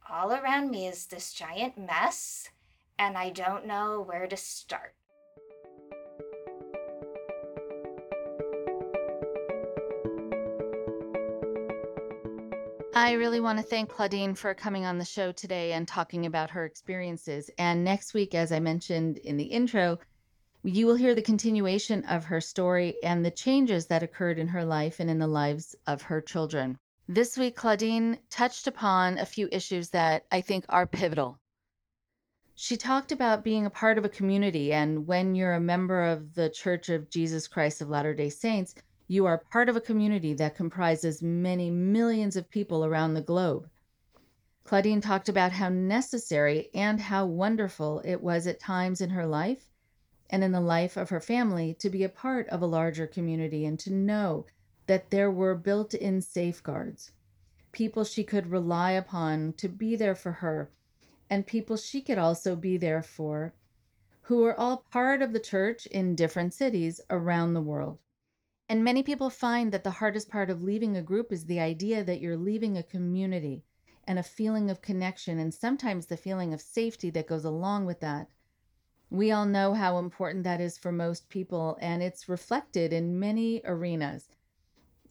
all 0.10 0.32
around 0.34 0.72
me 0.72 0.88
is 0.88 1.08
this 1.08 1.34
giant 1.34 1.78
mess, 1.78 2.49
and 2.99 3.18
I 3.18 3.30
don't 3.32 3.66
know 3.66 4.01
where 4.01 4.28
to 4.28 4.38
start. 4.38 4.95
I 13.04 13.16
really 13.16 13.41
want 13.41 13.60
to 13.60 13.66
thank 13.66 13.89
Claudine 13.89 14.34
for 14.34 14.54
coming 14.54 14.86
on 14.86 14.97
the 14.97 15.04
show 15.04 15.34
today 15.34 15.74
and 15.74 15.86
talking 15.86 16.26
about 16.26 16.51
her 16.51 16.64
experiences. 16.64 17.49
And 17.58 17.84
next 17.84 18.14
week, 18.14 18.34
as 18.34 18.54
I 18.54 18.62
mentioned 18.62 19.18
in 19.18 19.36
the 19.36 19.43
intro, 19.43 19.99
you 20.64 20.88
will 20.88 20.95
hear 20.95 21.14
the 21.14 21.22
continuation 21.22 22.06
of 22.06 22.24
her 22.24 22.39
story 22.39 22.95
and 23.04 23.26
the 23.26 23.30
changes 23.30 23.88
that 23.88 24.04
occurred 24.04 24.39
in 24.39 24.47
her 24.47 24.64
life 24.64 25.01
and 25.01 25.10
in 25.10 25.20
the 25.20 25.28
lives 25.28 25.76
of 25.86 26.04
her 26.04 26.22
children. 26.22 26.78
This 27.10 27.38
week, 27.38 27.58
Claudine 27.58 28.20
touched 28.30 28.68
upon 28.68 29.18
a 29.18 29.26
few 29.26 29.49
issues 29.51 29.89
that 29.89 30.26
I 30.32 30.39
think 30.39 30.64
are 30.70 30.88
pivotal. 30.88 31.38
She 32.56 32.78
talked 32.78 33.12
about 33.12 33.43
being 33.43 33.66
a 33.66 33.70
part 33.70 33.97
of 33.97 34.06
a 34.06 34.10
community, 34.18 34.72
and 34.72 35.06
when 35.06 35.36
you're 35.36 35.56
a 35.56 35.60
member 35.60 36.04
of 36.04 36.36
the 36.36 36.49
Church 36.49 36.88
of 36.88 37.10
Jesus 37.10 37.49
Christ 37.49 37.82
of 37.82 37.89
Latter 37.89 38.14
day 38.14 38.30
Saints, 38.30 38.76
you 39.14 39.28
are 39.28 39.38
part 39.38 39.70
of 39.70 39.76
a 39.76 39.82
community 39.82 40.34
that 40.34 40.55
comprises 40.55 41.22
many 41.22 41.70
millions 41.70 42.36
of 42.36 42.49
people 42.49 42.84
around 42.84 43.14
the 43.14 43.22
globe. 43.22 43.70
Claudine 44.64 45.01
talked 45.01 45.30
about 45.30 45.51
how 45.51 45.70
necessary 45.70 46.72
and 46.74 46.99
how 46.99 47.24
wonderful 47.24 48.01
it 48.03 48.24
was 48.24 48.47
at 48.47 48.59
times 48.59 49.01
in 49.01 49.11
her 49.11 49.28
life 49.28 49.70
and 50.32 50.43
in 50.43 50.51
the 50.51 50.59
life 50.59 50.97
of 50.97 51.11
her 51.11 51.20
family 51.20 51.76
to 51.76 51.91
be 51.91 52.03
a 52.03 52.09
part 52.09 52.49
of 52.49 52.64
a 52.64 52.66
larger 52.66 53.05
community 53.05 53.68
and 53.68 53.78
to 53.78 53.93
know 53.93 54.47
that 54.88 55.11
there 55.11 55.30
were 55.30 55.53
built 55.53 55.93
in 55.93 56.20
safeguards, 56.20 57.11
people 57.72 58.03
she 58.03 58.24
could 58.24 58.47
rely 58.47 58.93
upon 58.93 59.53
to 59.53 59.70
be 59.70 59.95
there 59.95 60.16
for 60.16 60.32
her, 60.32 60.72
and 61.30 61.45
people 61.45 61.78
she 61.78 62.01
could 62.01 62.18
also 62.18 62.55
be 62.55 62.78
there 62.78 63.03
for, 63.03 63.53
who 64.24 64.39
were 64.39 64.59
all 64.59 64.86
part 64.91 65.22
of 65.22 65.34
the 65.34 65.39
church 65.39 65.86
in 65.86 66.16
different 66.16 66.51
cities 66.51 66.99
around 67.11 67.53
the 67.53 67.61
world. 67.61 67.99
And 68.74 68.84
many 68.84 69.04
people 69.04 69.30
find 69.30 69.72
that 69.72 69.84
the 69.84 69.92
hardest 69.92 70.30
part 70.30 70.50
of 70.50 70.64
leaving 70.64 70.98
a 70.98 71.04
group 71.04 71.32
is 71.32 71.46
the 71.46 71.60
idea 71.60 72.04
that 72.04 72.22
you're 72.22 72.36
leaving 72.36 72.76
a 72.76 72.82
community 72.82 73.64
and 74.06 74.18
a 74.18 74.24
feeling 74.24 74.72
of 74.72 74.82
connection, 74.82 75.38
and 75.38 75.54
sometimes 75.54 76.08
the 76.08 76.18
feeling 76.18 76.56
of 76.56 76.60
safety 76.60 77.12
that 77.12 77.28
goes 77.28 77.46
along 77.46 77.86
with 77.86 78.00
that. 78.00 78.30
We 79.12 79.32
all 79.32 79.46
know 79.46 79.76
how 79.76 80.00
important 80.00 80.44
that 80.46 80.60
is 80.60 80.76
for 80.80 80.92
most 80.92 81.30
people, 81.30 81.78
and 81.82 82.02
it's 82.02 82.28
reflected 82.28 82.92
in 82.94 83.20
many 83.20 83.62
arenas. 83.64 84.26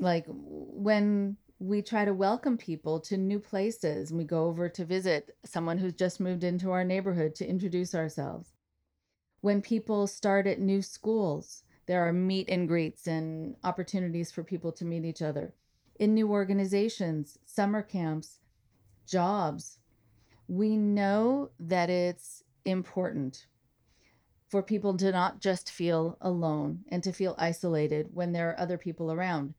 Like 0.00 0.24
when 0.26 1.36
we 1.60 1.82
try 1.82 2.04
to 2.04 2.12
welcome 2.12 2.58
people 2.58 2.98
to 3.02 3.16
new 3.16 3.38
places, 3.38 4.10
and 4.10 4.18
we 4.18 4.24
go 4.24 4.46
over 4.46 4.68
to 4.70 4.84
visit 4.84 5.36
someone 5.44 5.78
who's 5.78 5.94
just 5.94 6.18
moved 6.18 6.42
into 6.42 6.72
our 6.72 6.82
neighborhood 6.82 7.36
to 7.36 7.48
introduce 7.48 7.94
ourselves. 7.94 8.48
When 9.40 9.62
people 9.62 10.08
start 10.08 10.48
at 10.48 10.58
new 10.58 10.82
schools, 10.82 11.62
there 11.86 12.06
are 12.06 12.12
meet 12.12 12.48
and 12.48 12.68
greets 12.68 13.06
and 13.06 13.56
opportunities 13.64 14.30
for 14.30 14.44
people 14.44 14.72
to 14.72 14.84
meet 14.84 15.04
each 15.04 15.22
other. 15.22 15.54
In 15.98 16.14
new 16.14 16.30
organizations, 16.30 17.38
summer 17.44 17.82
camps, 17.82 18.38
jobs, 19.06 19.78
we 20.48 20.76
know 20.76 21.50
that 21.58 21.90
it's 21.90 22.44
important 22.64 23.46
for 24.48 24.62
people 24.62 24.96
to 24.98 25.10
not 25.10 25.40
just 25.40 25.70
feel 25.70 26.16
alone 26.20 26.84
and 26.88 27.02
to 27.02 27.12
feel 27.12 27.34
isolated 27.38 28.10
when 28.12 28.32
there 28.32 28.50
are 28.50 28.60
other 28.60 28.78
people 28.78 29.10
around. 29.10 29.54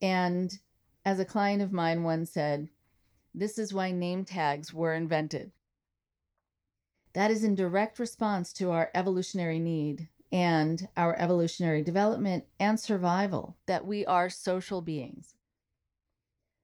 And 0.00 0.56
as 1.04 1.18
a 1.18 1.24
client 1.24 1.62
of 1.62 1.72
mine 1.72 2.04
once 2.04 2.30
said, 2.30 2.68
this 3.34 3.58
is 3.58 3.74
why 3.74 3.90
name 3.90 4.24
tags 4.24 4.72
were 4.72 4.94
invented. 4.94 5.50
That 7.12 7.30
is 7.30 7.42
in 7.42 7.54
direct 7.54 7.98
response 7.98 8.52
to 8.54 8.70
our 8.70 8.90
evolutionary 8.94 9.58
need 9.58 10.08
and 10.32 10.88
our 10.96 11.16
evolutionary 11.16 11.82
development 11.82 12.44
and 12.58 12.78
survival 12.78 13.56
that 13.66 13.86
we 13.86 14.04
are 14.06 14.28
social 14.28 14.80
beings. 14.80 15.34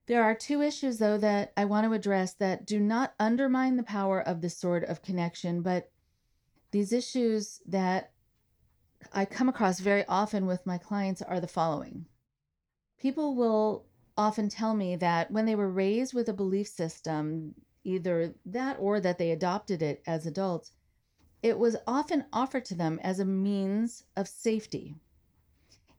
There 0.06 0.24
are 0.24 0.34
two 0.34 0.60
issues, 0.60 0.98
though, 0.98 1.18
that 1.18 1.52
I 1.56 1.66
want 1.66 1.86
to 1.86 1.92
address 1.92 2.34
that 2.34 2.66
do 2.66 2.80
not 2.80 3.14
undermine 3.20 3.76
the 3.76 3.84
power 3.84 4.20
of 4.20 4.40
this 4.40 4.56
sort 4.56 4.84
of 4.84 5.02
connection, 5.02 5.62
but 5.62 5.90
these 6.72 6.92
issues 6.92 7.60
that 7.66 8.12
I 9.12 9.24
come 9.24 9.48
across 9.48 9.80
very 9.80 10.04
often 10.06 10.46
with 10.46 10.66
my 10.66 10.78
clients 10.78 11.22
are 11.22 11.40
the 11.40 11.46
following. 11.46 12.06
People 12.98 13.34
will 13.34 13.86
often 14.16 14.48
tell 14.48 14.74
me 14.74 14.96
that 14.96 15.30
when 15.30 15.46
they 15.46 15.54
were 15.54 15.70
raised 15.70 16.12
with 16.12 16.28
a 16.28 16.34
belief 16.34 16.66
system, 16.66 17.54
either 17.84 18.34
that 18.44 18.76
or 18.78 19.00
that 19.00 19.18
they 19.18 19.30
adopted 19.30 19.80
it 19.80 20.02
as 20.06 20.26
adults, 20.26 20.72
it 21.42 21.58
was 21.58 21.76
often 21.86 22.24
offered 22.32 22.64
to 22.66 22.74
them 22.74 22.98
as 23.02 23.18
a 23.18 23.24
means 23.24 24.04
of 24.16 24.28
safety. 24.28 24.94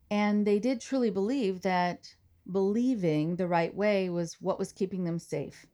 And 0.10 0.46
they 0.46 0.60
did 0.60 0.82
truly 0.82 1.10
believe 1.10 1.62
that 1.62 2.16
believing 2.52 3.36
the 3.36 3.48
right 3.48 3.74
way 3.74 4.10
was 4.10 4.42
what 4.42 4.60
was 4.60 4.74
keeping 4.74 5.04
them 5.04 5.20
safe. 5.20 5.66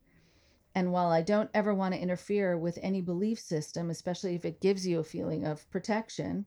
And 0.75 0.91
while 0.91 1.09
I 1.09 1.21
don't 1.21 1.49
ever 1.53 1.73
want 1.73 1.95
to 1.95 1.99
interfere 1.99 2.55
with 2.57 2.77
any 2.81 3.01
belief 3.01 3.39
system, 3.39 3.89
especially 3.89 4.35
if 4.35 4.45
it 4.45 4.61
gives 4.61 4.85
you 4.85 4.99
a 4.99 5.03
feeling 5.03 5.43
of 5.43 5.69
protection, 5.71 6.45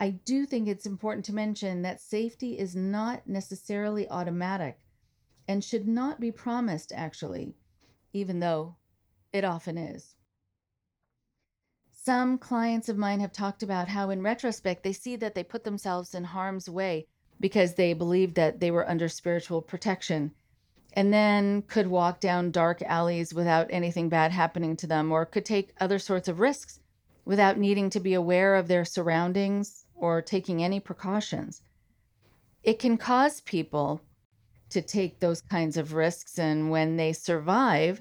I 0.00 0.10
do 0.10 0.46
think 0.46 0.66
it's 0.66 0.84
important 0.84 1.24
to 1.26 1.34
mention 1.34 1.82
that 1.82 2.00
safety 2.00 2.58
is 2.58 2.74
not 2.74 3.26
necessarily 3.26 4.08
automatic 4.10 4.80
and 5.48 5.62
should 5.62 5.86
not 5.86 6.18
be 6.18 6.32
promised, 6.32 6.92
actually, 6.92 7.54
even 8.12 8.40
though 8.40 8.74
it 9.32 9.44
often 9.44 9.78
is. 9.78 10.15
Some 12.06 12.38
clients 12.38 12.88
of 12.88 12.96
mine 12.96 13.18
have 13.18 13.32
talked 13.32 13.64
about 13.64 13.88
how, 13.88 14.10
in 14.10 14.22
retrospect, 14.22 14.84
they 14.84 14.92
see 14.92 15.16
that 15.16 15.34
they 15.34 15.42
put 15.42 15.64
themselves 15.64 16.14
in 16.14 16.22
harm's 16.22 16.70
way 16.70 17.08
because 17.40 17.74
they 17.74 17.94
believed 17.94 18.36
that 18.36 18.60
they 18.60 18.70
were 18.70 18.88
under 18.88 19.08
spiritual 19.08 19.60
protection 19.60 20.30
and 20.92 21.12
then 21.12 21.62
could 21.62 21.88
walk 21.88 22.20
down 22.20 22.52
dark 22.52 22.80
alleys 22.82 23.34
without 23.34 23.66
anything 23.70 24.08
bad 24.08 24.30
happening 24.30 24.76
to 24.76 24.86
them, 24.86 25.10
or 25.10 25.26
could 25.26 25.44
take 25.44 25.74
other 25.80 25.98
sorts 25.98 26.28
of 26.28 26.38
risks 26.38 26.78
without 27.24 27.58
needing 27.58 27.90
to 27.90 27.98
be 27.98 28.14
aware 28.14 28.54
of 28.54 28.68
their 28.68 28.84
surroundings 28.84 29.84
or 29.96 30.22
taking 30.22 30.62
any 30.62 30.78
precautions. 30.78 31.60
It 32.62 32.78
can 32.78 32.98
cause 32.98 33.40
people 33.40 34.00
to 34.70 34.80
take 34.80 35.18
those 35.18 35.40
kinds 35.40 35.76
of 35.76 35.92
risks, 35.92 36.38
and 36.38 36.70
when 36.70 36.98
they 36.98 37.12
survive, 37.12 38.00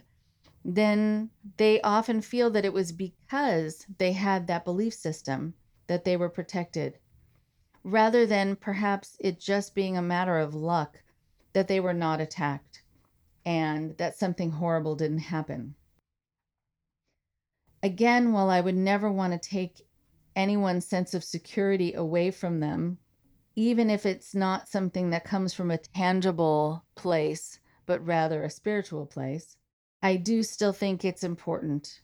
then 0.68 1.30
they 1.58 1.80
often 1.82 2.22
feel 2.22 2.50
that 2.50 2.66
it 2.66 2.74
was 2.74 2.92
because 2.92 3.86
they 4.00 4.12
had 4.12 4.48
that 4.48 4.66
belief 4.66 4.96
system 4.96 5.54
that 5.86 6.04
they 6.04 6.18
were 6.18 6.28
protected, 6.28 6.98
rather 7.84 8.26
than 8.26 8.56
perhaps 8.56 9.16
it 9.20 9.40
just 9.40 9.76
being 9.76 9.96
a 9.96 10.02
matter 10.02 10.40
of 10.40 10.56
luck 10.56 10.98
that 11.54 11.68
they 11.68 11.80
were 11.80 11.94
not 11.94 12.20
attacked 12.20 12.82
and 13.46 13.96
that 13.98 14.18
something 14.18 14.50
horrible 14.50 14.96
didn't 14.96 15.20
happen. 15.20 15.76
Again, 17.84 18.34
while 18.34 18.50
I 18.50 18.60
would 18.60 18.76
never 18.76 19.12
want 19.12 19.34
to 19.34 19.50
take 19.50 19.86
anyone's 20.36 20.88
sense 20.88 21.14
of 21.14 21.24
security 21.24 21.94
away 21.94 22.32
from 22.32 22.60
them, 22.60 22.98
even 23.56 23.92
if 23.92 24.04
it's 24.04 24.34
not 24.34 24.68
something 24.68 25.12
that 25.12 25.24
comes 25.24 25.54
from 25.54 25.70
a 25.70 25.78
tangible 25.78 26.84
place, 26.96 27.60
but 27.86 28.04
rather 28.04 28.44
a 28.44 28.50
spiritual 28.50 29.06
place, 29.06 29.58
I 30.06 30.18
do 30.18 30.44
still 30.44 30.72
think 30.72 31.04
it's 31.04 31.24
important 31.24 32.02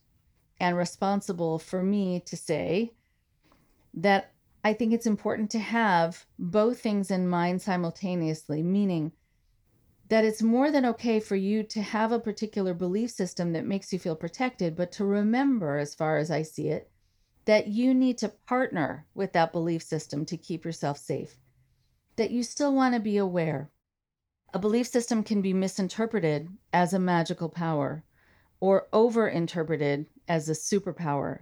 and 0.60 0.76
responsible 0.76 1.60
for 1.60 1.84
me 1.84 2.20
to 2.22 2.36
say 2.36 2.94
that 3.94 4.34
I 4.64 4.74
think 4.74 4.92
it's 4.92 5.06
important 5.06 5.52
to 5.52 5.60
have 5.60 6.26
both 6.40 6.80
things 6.80 7.12
in 7.12 7.28
mind 7.28 7.62
simultaneously, 7.62 8.64
meaning 8.64 9.12
that 10.10 10.26
it's 10.26 10.42
more 10.42 10.72
than 10.72 10.84
okay 10.88 11.20
for 11.20 11.36
you 11.36 11.62
to 11.62 11.84
have 11.84 12.12
a 12.12 12.20
particular 12.20 12.74
belief 12.74 13.12
system 13.12 13.54
that 13.54 13.68
makes 13.68 13.94
you 13.94 14.00
feel 14.00 14.16
protected, 14.16 14.76
but 14.76 14.92
to 14.94 15.06
remember, 15.06 15.78
as 15.78 15.94
far 15.94 16.18
as 16.18 16.32
I 16.32 16.42
see 16.42 16.70
it, 16.70 16.90
that 17.46 17.68
you 17.68 17.94
need 17.94 18.18
to 18.18 18.30
partner 18.30 19.06
with 19.14 19.32
that 19.34 19.52
belief 19.52 19.84
system 19.84 20.26
to 20.26 20.38
keep 20.38 20.66
yourself 20.66 20.98
safe, 20.98 21.38
that 22.16 22.32
you 22.32 22.42
still 22.42 22.74
want 22.74 22.96
to 22.96 23.00
be 23.00 23.18
aware 23.18 23.70
a 24.54 24.60
belief 24.60 24.88
system 24.88 25.24
can 25.24 25.42
be 25.42 25.54
misinterpreted 25.54 26.50
as 26.74 26.94
a 26.94 27.00
magical 27.00 27.50
power 27.50 28.04
or 28.60 28.88
overinterpreted 28.94 30.06
as 30.28 30.50
a 30.50 30.54
superpower. 30.54 31.40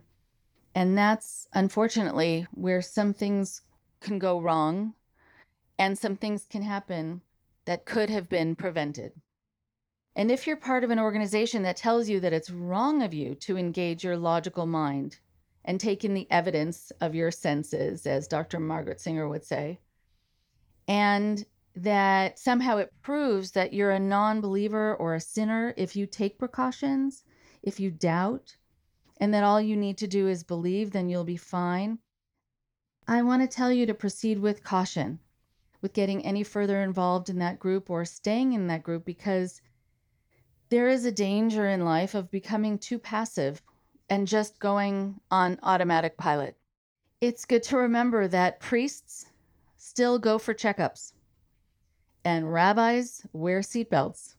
And 0.75 0.97
that's 0.97 1.47
unfortunately 1.53 2.47
where 2.51 2.81
some 2.81 3.13
things 3.13 3.61
can 3.99 4.19
go 4.19 4.39
wrong 4.39 4.93
and 5.77 5.97
some 5.97 6.15
things 6.15 6.45
can 6.49 6.61
happen 6.61 7.21
that 7.65 7.85
could 7.85 8.09
have 8.09 8.29
been 8.29 8.55
prevented. 8.55 9.13
And 10.15 10.31
if 10.31 10.45
you're 10.45 10.57
part 10.57 10.83
of 10.83 10.89
an 10.89 10.99
organization 10.99 11.63
that 11.63 11.77
tells 11.77 12.09
you 12.09 12.19
that 12.19 12.33
it's 12.33 12.49
wrong 12.49 13.01
of 13.01 13.13
you 13.13 13.35
to 13.35 13.57
engage 13.57 14.03
your 14.03 14.17
logical 14.17 14.65
mind 14.65 15.17
and 15.65 15.79
take 15.79 16.03
in 16.03 16.13
the 16.13 16.27
evidence 16.31 16.91
of 16.99 17.15
your 17.15 17.31
senses, 17.31 18.05
as 18.05 18.27
Dr. 18.27 18.59
Margaret 18.59 18.99
Singer 18.99 19.29
would 19.29 19.45
say, 19.45 19.79
and 20.87 21.45
that 21.83 22.37
somehow 22.37 22.77
it 22.77 22.93
proves 23.01 23.51
that 23.51 23.71
you're 23.71 23.91
a 23.91 23.99
non 23.99 24.41
believer 24.41 24.95
or 24.95 25.15
a 25.15 25.21
sinner 25.21 25.73
if 25.77 25.95
you 25.95 26.05
take 26.05 26.37
precautions, 26.37 27.23
if 27.63 27.79
you 27.79 27.89
doubt, 27.89 28.57
and 29.17 29.33
that 29.33 29.45
all 29.45 29.61
you 29.61 29.77
need 29.77 29.97
to 29.97 30.07
do 30.07 30.27
is 30.27 30.43
believe, 30.43 30.91
then 30.91 31.07
you'll 31.07 31.23
be 31.23 31.37
fine. 31.37 31.99
I 33.07 33.21
want 33.21 33.41
to 33.41 33.47
tell 33.47 33.71
you 33.71 33.85
to 33.85 33.93
proceed 33.93 34.39
with 34.39 34.63
caution 34.63 35.19
with 35.81 35.93
getting 35.93 36.25
any 36.25 36.43
further 36.43 36.81
involved 36.81 37.29
in 37.29 37.39
that 37.39 37.59
group 37.59 37.89
or 37.89 38.03
staying 38.03 38.51
in 38.51 38.67
that 38.67 38.83
group 38.83 39.05
because 39.05 39.61
there 40.67 40.89
is 40.89 41.05
a 41.05 41.11
danger 41.11 41.69
in 41.69 41.85
life 41.85 42.13
of 42.13 42.29
becoming 42.29 42.77
too 42.77 42.99
passive 42.99 43.61
and 44.09 44.27
just 44.27 44.59
going 44.59 45.19
on 45.31 45.57
automatic 45.63 46.17
pilot. 46.17 46.57
It's 47.21 47.45
good 47.45 47.63
to 47.63 47.77
remember 47.77 48.27
that 48.27 48.59
priests 48.59 49.27
still 49.77 50.19
go 50.19 50.37
for 50.37 50.53
checkups 50.53 51.13
and 52.23 52.51
rabbis 52.51 53.25
wear 53.33 53.61
seatbelts. 53.61 54.35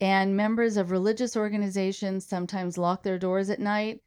And 0.00 0.36
members 0.36 0.76
of 0.76 0.90
religious 0.90 1.36
organizations 1.36 2.26
sometimes 2.26 2.76
lock 2.76 3.02
their 3.02 3.18
doors 3.18 3.48
at 3.50 3.60
night 3.60 4.02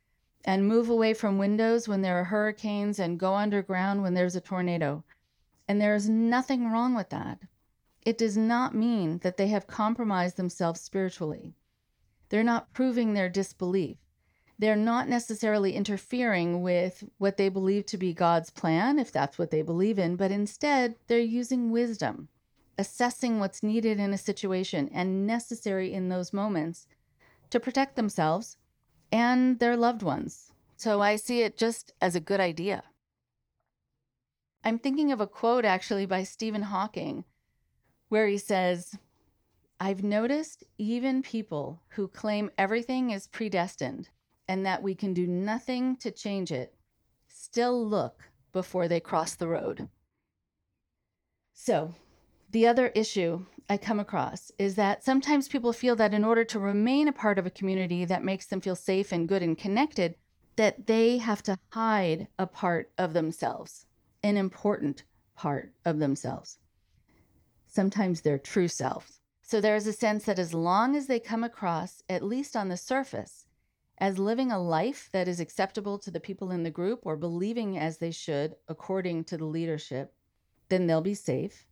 and 0.46 0.68
move 0.68 0.90
away 0.90 1.14
from 1.14 1.38
windows 1.38 1.88
when 1.88 2.02
there 2.02 2.20
are 2.20 2.26
hurricanes 2.26 3.00
and 3.00 3.20
go 3.20 3.36
underground 3.36 4.02
when 4.02 4.14
there's 4.14 4.36
a 4.36 4.42
tornado. 4.42 5.04
And 5.68 5.82
there 5.82 5.96
is 5.96 6.08
nothing 6.08 6.72
wrong 6.72 6.96
with 6.96 7.10
that. 7.10 7.40
It 8.04 8.18
does 8.18 8.38
not 8.38 8.74
mean 8.74 9.18
that 9.20 9.38
they 9.38 9.48
have 9.48 9.68
compromised 9.68 10.38
themselves 10.38 10.80
spiritually. 10.80 11.54
They're 12.30 12.44
not 12.44 12.72
proving 12.72 13.14
their 13.14 13.30
disbelief. 13.30 13.98
They're 14.60 14.76
not 14.76 15.10
necessarily 15.10 15.74
interfering 15.74 16.62
with 16.62 17.04
what 17.18 17.38
they 17.38 17.50
believe 17.50 17.86
to 17.88 17.98
be 17.98 18.14
God's 18.14 18.50
plan, 18.50 18.98
if 18.98 19.12
that's 19.12 19.38
what 19.38 19.52
they 19.52 19.62
believe 19.62 20.00
in, 20.00 20.16
but 20.16 20.32
instead 20.32 20.96
they're 21.08 21.20
using 21.20 21.72
wisdom, 21.72 22.30
assessing 22.78 23.40
what's 23.40 23.64
needed 23.64 24.00
in 24.00 24.14
a 24.14 24.18
situation 24.18 24.90
and 24.94 25.26
necessary 25.26 25.94
in 25.94 26.10
those 26.10 26.34
moments 26.34 26.88
to 27.50 27.60
protect 27.60 27.96
themselves 27.96 28.58
and 29.12 29.60
their 29.60 29.78
loved 29.78 30.04
ones. 30.04 30.52
So 30.76 31.02
I 31.02 31.16
see 31.16 31.42
it 31.42 31.58
just 31.58 31.94
as 32.02 32.16
a 32.16 32.20
good 32.20 32.40
idea. 32.40 32.84
I'm 34.64 34.80
thinking 34.80 35.12
of 35.12 35.22
a 35.22 35.28
quote 35.28 35.66
actually 35.66 36.06
by 36.06 36.24
Stephen 36.24 36.64
Hawking 36.64 37.24
where 38.10 38.28
he 38.28 38.38
says, 38.38 38.98
I've 39.80 40.04
noticed 40.04 40.64
even 40.78 41.22
people 41.22 41.82
who 41.90 42.08
claim 42.08 42.50
everything 42.58 43.12
is 43.12 43.28
predestined 43.28 44.10
and 44.48 44.66
that 44.66 44.82
we 44.82 44.96
can 44.96 45.14
do 45.14 45.28
nothing 45.28 45.98
to 45.98 46.12
change 46.12 46.52
it 46.52 46.74
still 47.28 47.86
look 47.86 48.30
before 48.52 48.88
they 48.88 49.00
cross 49.00 49.36
the 49.36 49.48
road. 49.48 49.88
So, 51.54 51.94
the 52.50 52.68
other 52.68 52.88
issue 52.88 53.46
I 53.70 53.78
come 53.78 54.00
across 54.00 54.52
is 54.58 54.76
that 54.76 55.04
sometimes 55.04 55.50
people 55.50 55.74
feel 55.74 55.98
that 55.98 56.14
in 56.14 56.24
order 56.24 56.46
to 56.46 56.60
remain 56.60 57.10
a 57.10 57.14
part 57.14 57.38
of 57.38 57.46
a 57.46 57.52
community 57.52 58.06
that 58.06 58.24
makes 58.24 58.46
them 58.46 58.62
feel 58.62 58.76
safe 58.76 59.12
and 59.12 59.28
good 59.28 59.44
and 59.44 59.58
connected, 59.58 60.16
that 60.56 60.88
they 60.88 61.18
have 61.18 61.44
to 61.44 61.58
hide 61.70 62.28
a 62.40 62.48
part 62.48 62.92
of 62.98 63.14
themselves, 63.14 63.86
an 64.24 64.38
important 64.38 65.04
part 65.36 65.74
of 65.84 66.00
themselves. 66.00 66.58
Sometimes 67.68 68.22
their 68.22 68.40
true 68.40 68.70
selves. 68.70 69.20
So 69.42 69.60
there 69.60 69.76
is 69.76 69.86
a 69.86 69.94
sense 69.94 70.24
that 70.26 70.40
as 70.40 70.54
long 70.54 70.96
as 70.96 71.08
they 71.08 71.20
come 71.20 71.44
across, 71.44 72.02
at 72.10 72.24
least 72.24 72.56
on 72.56 72.70
the 72.70 72.78
surface, 72.78 73.46
as 73.98 74.18
living 74.18 74.52
a 74.52 74.60
life 74.60 75.10
that 75.12 75.28
is 75.28 75.40
acceptable 75.40 76.00
to 76.00 76.12
the 76.12 76.20
people 76.20 76.52
in 76.52 76.64
the 76.64 76.72
group 76.72 77.02
or 77.04 77.18
believing 77.18 77.78
as 77.78 77.98
they 77.98 78.12
should 78.12 78.56
according 78.70 79.26
to 79.26 79.38
the 79.38 79.46
leadership, 79.46 80.14
then 80.70 80.88
they'll 80.88 81.02
be 81.02 81.14
safe 81.14 81.67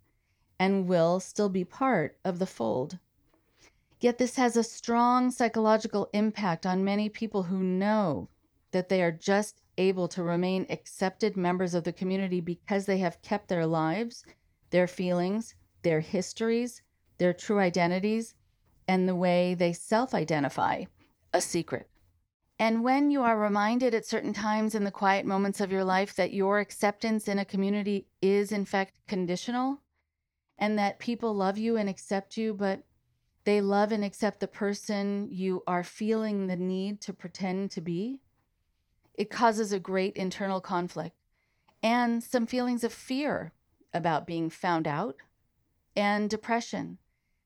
and 0.60 0.88
will 0.88 1.20
still 1.20 1.50
be 1.50 1.64
part 1.64 2.18
of 2.24 2.40
the 2.40 2.46
fold. 2.46 2.98
Yet 4.00 4.18
this 4.18 4.36
has 4.36 4.56
a 4.56 4.64
strong 4.64 5.32
psychological 5.32 6.10
impact 6.14 6.66
on 6.66 6.84
many 6.84 7.10
people 7.10 7.44
who 7.44 7.64
know 7.64 8.30
that 8.72 8.90
they 8.90 9.02
are 9.02 9.12
just 9.12 9.62
able 9.78 10.08
to 10.10 10.24
remain 10.24 10.66
accepted 10.70 11.36
members 11.38 11.74
of 11.74 11.84
the 11.84 11.94
community 11.94 12.40
because 12.40 12.86
they 12.86 12.98
have 13.00 13.22
kept 13.22 13.48
their 13.48 13.66
lives, 13.66 14.26
their 14.70 14.88
feelings, 14.88 15.56
their 15.82 16.02
histories, 16.02 16.82
their 17.18 17.34
true 17.34 17.60
identities, 17.60 18.36
and 18.88 19.08
the 19.08 19.16
way 19.16 19.54
they 19.54 19.74
self 19.74 20.14
identify 20.14 20.84
a 21.34 21.42
secret. 21.42 21.90
And 22.58 22.84
when 22.84 23.12
you 23.12 23.22
are 23.22 23.38
reminded 23.38 23.94
at 23.94 24.06
certain 24.06 24.34
times 24.34 24.76
in 24.76 24.86
the 24.86 24.92
quiet 24.92 25.26
moments 25.26 25.60
of 25.60 25.72
your 25.72 25.84
life 25.84 26.16
that 26.16 26.34
your 26.34 26.60
acceptance 26.60 27.28
in 27.28 27.40
a 27.40 27.46
community 27.46 28.08
is, 28.22 28.52
in 28.52 28.64
fact, 28.64 29.00
conditional, 29.08 29.82
and 30.58 30.78
that 30.80 31.00
people 31.00 31.34
love 31.34 31.58
you 31.58 31.78
and 31.78 31.90
accept 31.90 32.38
you, 32.38 32.54
but 32.54 32.84
they 33.44 33.62
love 33.62 33.92
and 33.92 34.04
accept 34.04 34.40
the 34.40 34.48
person 34.48 35.28
you 35.30 35.64
are 35.68 35.84
feeling 35.84 36.48
the 36.48 36.56
need 36.56 37.02
to 37.02 37.14
pretend 37.14 37.72
to 37.72 37.82
be, 37.82 38.20
it 39.14 39.30
causes 39.30 39.72
a 39.72 39.80
great 39.80 40.16
internal 40.18 40.60
conflict 40.60 41.16
and 41.84 42.24
some 42.24 42.46
feelings 42.46 42.84
of 42.84 42.92
fear 42.92 43.54
about 43.94 44.28
being 44.28 44.50
found 44.50 44.88
out 44.88 45.18
and 45.96 46.30
depression 46.30 46.98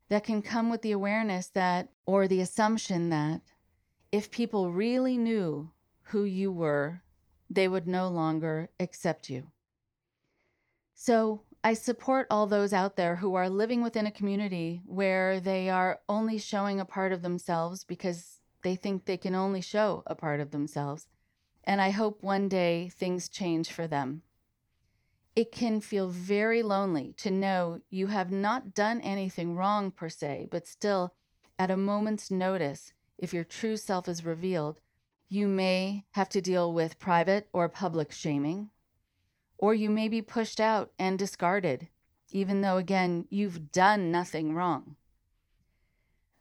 that 0.08 0.24
can 0.24 0.42
come 0.42 0.70
with 0.70 0.82
the 0.82 0.92
awareness 0.92 1.48
that, 1.48 1.90
or 2.06 2.28
the 2.28 2.42
assumption 2.42 3.10
that, 3.10 3.42
if 4.12 4.32
people 4.32 4.72
really 4.72 5.18
knew 5.18 5.70
who 6.04 6.24
you 6.24 6.52
were, 6.52 7.04
they 7.50 7.68
would 7.68 7.88
no 7.88 8.08
longer 8.08 8.70
accept 8.80 9.30
you. 9.30 9.52
So, 10.96 11.44
I 11.62 11.74
support 11.74 12.28
all 12.32 12.48
those 12.48 12.72
out 12.72 12.96
there 12.96 13.18
who 13.18 13.36
are 13.36 13.50
living 13.50 13.82
within 13.82 14.08
a 14.08 14.12
community 14.12 14.82
where 14.86 15.42
they 15.42 15.70
are 15.70 16.00
only 16.08 16.38
showing 16.38 16.80
a 16.80 16.86
part 16.86 17.12
of 17.12 17.22
themselves 17.22 17.84
because 17.84 18.40
they 18.64 18.76
think 18.76 19.06
they 19.06 19.18
can 19.18 19.36
only 19.36 19.60
show 19.60 20.04
a 20.08 20.16
part 20.16 20.40
of 20.40 20.52
themselves. 20.52 21.08
And 21.66 21.82
I 21.82 21.90
hope 21.90 22.24
one 22.24 22.48
day 22.48 22.90
things 22.90 23.28
change 23.28 23.72
for 23.72 23.88
them. 23.88 24.22
It 25.36 25.52
can 25.52 25.82
feel 25.82 26.08
very 26.08 26.64
lonely 26.64 27.14
to 27.18 27.30
know 27.30 27.82
you 27.90 28.08
have 28.08 28.32
not 28.32 28.74
done 28.74 29.02
anything 29.02 29.56
wrong 29.56 29.92
per 29.92 30.10
se, 30.10 30.48
but 30.52 30.66
still, 30.66 31.14
at 31.58 31.70
a 31.70 31.78
moment's 31.78 32.32
notice, 32.32 32.94
if 33.18 33.34
your 33.34 33.44
true 33.44 33.76
self 33.76 34.08
is 34.08 34.26
revealed, 34.26 34.80
you 35.28 35.48
may 35.48 36.06
have 36.12 36.30
to 36.30 36.42
deal 36.42 36.74
with 36.74 37.00
private 37.00 37.50
or 37.54 37.70
public 37.70 38.12
shaming, 38.12 38.70
or 39.60 39.74
you 39.74 39.90
may 39.90 40.08
be 40.08 40.22
pushed 40.22 40.60
out 40.60 40.92
and 40.98 41.20
discarded, 41.20 41.90
even 42.32 42.62
though, 42.62 42.78
again, 42.78 43.26
you've 43.30 43.72
done 43.72 44.10
nothing 44.10 44.56
wrong. 44.56 44.96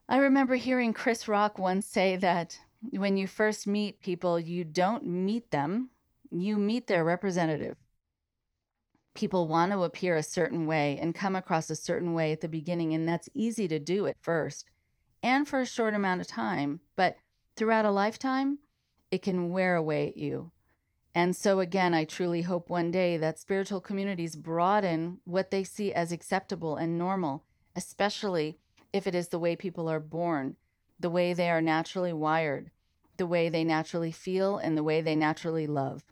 I 0.08 0.18
remember 0.18 0.54
hearing 0.54 0.94
Chris 0.94 1.28
Rock 1.28 1.58
once 1.58 1.84
say 1.84 2.16
that 2.16 2.58
when 2.90 3.16
you 3.16 3.26
first 3.26 3.66
meet 3.66 4.00
people, 4.00 4.38
you 4.38 4.64
don't 4.64 5.04
meet 5.04 5.50
them, 5.50 5.90
you 6.30 6.56
meet 6.56 6.86
their 6.86 7.04
representative. 7.04 7.76
People 9.14 9.48
want 9.48 9.72
to 9.72 9.82
appear 9.82 10.16
a 10.16 10.22
certain 10.22 10.66
way 10.66 10.96
and 11.02 11.14
come 11.14 11.34
across 11.34 11.68
a 11.68 11.76
certain 11.76 12.14
way 12.14 12.30
at 12.30 12.40
the 12.40 12.48
beginning, 12.48 12.94
and 12.94 13.08
that's 13.08 13.28
easy 13.34 13.66
to 13.66 13.80
do 13.80 14.06
at 14.06 14.16
first 14.20 14.64
and 15.22 15.48
for 15.48 15.60
a 15.60 15.66
short 15.66 15.94
amount 15.94 16.20
of 16.20 16.28
time, 16.28 16.78
but 16.94 17.16
throughout 17.56 17.84
a 17.84 17.90
lifetime, 17.90 18.58
it 19.10 19.22
can 19.22 19.50
wear 19.50 19.74
away 19.74 20.06
at 20.06 20.16
you 20.16 20.52
and 21.18 21.34
so, 21.34 21.58
again, 21.58 21.94
I 21.94 22.04
truly 22.04 22.42
hope 22.42 22.70
one 22.70 22.92
day 22.92 23.16
that 23.16 23.40
spiritual 23.40 23.80
communities 23.80 24.36
broaden 24.36 25.18
what 25.24 25.50
they 25.50 25.64
see 25.64 25.92
as 25.92 26.12
acceptable 26.12 26.76
and 26.76 26.96
normal, 26.96 27.42
especially 27.74 28.60
if 28.92 29.04
it 29.04 29.16
is 29.16 29.26
the 29.26 29.40
way 29.40 29.56
people 29.56 29.88
are 29.88 29.98
born, 29.98 30.54
the 31.00 31.10
way 31.10 31.32
they 31.32 31.50
are 31.50 31.60
naturally 31.60 32.12
wired, 32.12 32.70
the 33.16 33.26
way 33.26 33.48
they 33.48 33.64
naturally 33.64 34.12
feel, 34.12 34.58
and 34.58 34.76
the 34.76 34.84
way 34.84 35.00
they 35.00 35.16
naturally 35.16 35.66
love. 35.66 36.04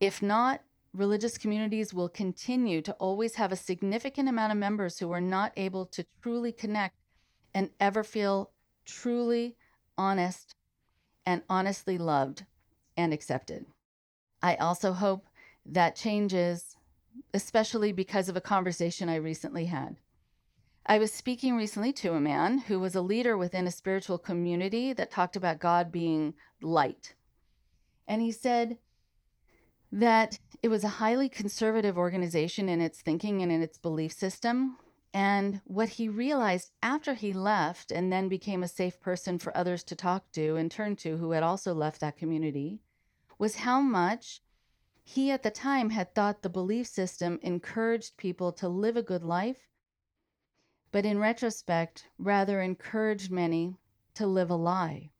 If 0.00 0.20
not, 0.20 0.62
religious 0.92 1.38
communities 1.38 1.94
will 1.94 2.08
continue 2.08 2.82
to 2.82 2.92
always 2.94 3.36
have 3.36 3.52
a 3.52 3.56
significant 3.56 4.28
amount 4.28 4.50
of 4.50 4.58
members 4.58 4.98
who 4.98 5.12
are 5.12 5.20
not 5.20 5.52
able 5.56 5.86
to 5.86 6.04
truly 6.20 6.50
connect 6.50 6.96
and 7.54 7.70
ever 7.78 8.02
feel 8.02 8.50
truly 8.84 9.54
honest 9.96 10.56
and 11.24 11.42
honestly 11.48 11.98
loved 11.98 12.46
and 12.96 13.12
accepted. 13.12 13.64
I 14.42 14.56
also 14.56 14.92
hope 14.92 15.26
that 15.64 15.94
changes, 15.94 16.76
especially 17.32 17.92
because 17.92 18.28
of 18.28 18.36
a 18.36 18.40
conversation 18.40 19.08
I 19.08 19.16
recently 19.16 19.66
had. 19.66 19.96
I 20.84 20.98
was 20.98 21.12
speaking 21.12 21.54
recently 21.54 21.92
to 21.94 22.14
a 22.14 22.20
man 22.20 22.58
who 22.58 22.80
was 22.80 22.96
a 22.96 23.02
leader 23.02 23.36
within 23.36 23.68
a 23.68 23.70
spiritual 23.70 24.18
community 24.18 24.92
that 24.92 25.12
talked 25.12 25.36
about 25.36 25.60
God 25.60 25.92
being 25.92 26.34
light. 26.60 27.14
And 28.08 28.20
he 28.20 28.32
said 28.32 28.78
that 29.92 30.40
it 30.60 30.68
was 30.68 30.82
a 30.82 30.88
highly 30.88 31.28
conservative 31.28 31.96
organization 31.96 32.68
in 32.68 32.80
its 32.80 33.00
thinking 33.00 33.42
and 33.42 33.52
in 33.52 33.62
its 33.62 33.78
belief 33.78 34.12
system. 34.12 34.76
And 35.14 35.60
what 35.64 35.90
he 35.90 36.08
realized 36.08 36.72
after 36.82 37.14
he 37.14 37.32
left 37.32 37.92
and 37.92 38.12
then 38.12 38.28
became 38.28 38.64
a 38.64 38.68
safe 38.68 38.98
person 38.98 39.38
for 39.38 39.56
others 39.56 39.84
to 39.84 39.94
talk 39.94 40.32
to 40.32 40.56
and 40.56 40.68
turn 40.68 40.96
to 40.96 41.18
who 41.18 41.30
had 41.30 41.44
also 41.44 41.74
left 41.74 42.00
that 42.00 42.16
community 42.16 42.80
was 43.38 43.56
how 43.56 43.80
much 43.80 44.42
he 45.04 45.30
at 45.30 45.42
the 45.42 45.50
time 45.50 45.90
had 45.90 46.14
thought 46.14 46.42
the 46.42 46.48
belief 46.48 46.86
system 46.86 47.38
encouraged 47.42 48.16
people 48.16 48.52
to 48.52 48.68
live 48.68 48.96
a 48.96 49.02
good 49.02 49.22
life, 49.22 49.68
but 50.92 51.04
in 51.04 51.18
retrospect, 51.18 52.08
rather 52.18 52.60
encouraged 52.60 53.30
many 53.30 53.76
to 54.14 54.26
live 54.26 54.50
a 54.50 54.54
lie. 54.54 55.10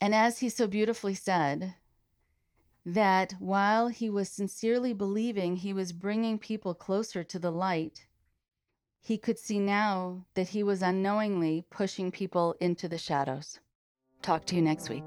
And 0.00 0.14
as 0.14 0.40
he 0.40 0.48
so 0.48 0.66
beautifully 0.66 1.14
said, 1.14 1.76
that 2.84 3.34
while 3.38 3.88
he 3.88 4.10
was 4.10 4.28
sincerely 4.28 4.92
believing 4.92 5.56
he 5.56 5.72
was 5.72 5.92
bringing 5.92 6.38
people 6.38 6.74
closer 6.74 7.22
to 7.22 7.38
the 7.38 7.52
light, 7.52 8.06
he 9.00 9.16
could 9.16 9.38
see 9.38 9.58
now 9.58 10.24
that 10.34 10.48
he 10.48 10.62
was 10.62 10.82
unknowingly 10.82 11.64
pushing 11.70 12.10
people 12.10 12.56
into 12.60 12.88
the 12.88 12.98
shadows. 12.98 13.60
Talk 14.20 14.44
to 14.46 14.56
you 14.56 14.62
next 14.62 14.88
week. 14.88 15.04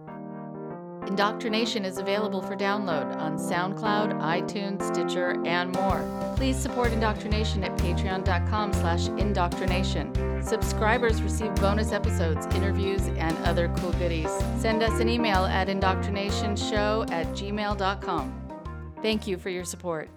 Indoctrination 1.08 1.86
is 1.86 1.98
available 1.98 2.42
for 2.42 2.56
download 2.56 3.16
on 3.18 3.38
SoundCloud, 3.38 4.20
iTunes, 4.22 4.82
Stitcher, 4.88 5.42
and 5.46 5.72
more. 5.74 6.34
Please 6.36 6.58
support 6.58 6.92
Indoctrination 6.92 7.64
at 7.64 7.78
patreon.com 7.78 8.74
slash 8.74 9.08
indoctrination. 9.08 10.14
Subscribers 10.44 11.22
receive 11.22 11.54
bonus 11.56 11.92
episodes, 11.92 12.46
interviews, 12.56 13.08
and 13.18 13.38
other 13.46 13.72
cool 13.78 13.92
goodies. 13.94 14.32
Send 14.60 14.82
us 14.82 15.00
an 15.00 15.08
email 15.08 15.46
at 15.46 15.68
indoctrinationshow 15.68 17.10
at 17.12 17.28
gmail.com. 17.28 18.42
Thank 19.02 19.28
you 19.28 19.38
for 19.38 19.50
your 19.50 19.66
support. 19.66 20.10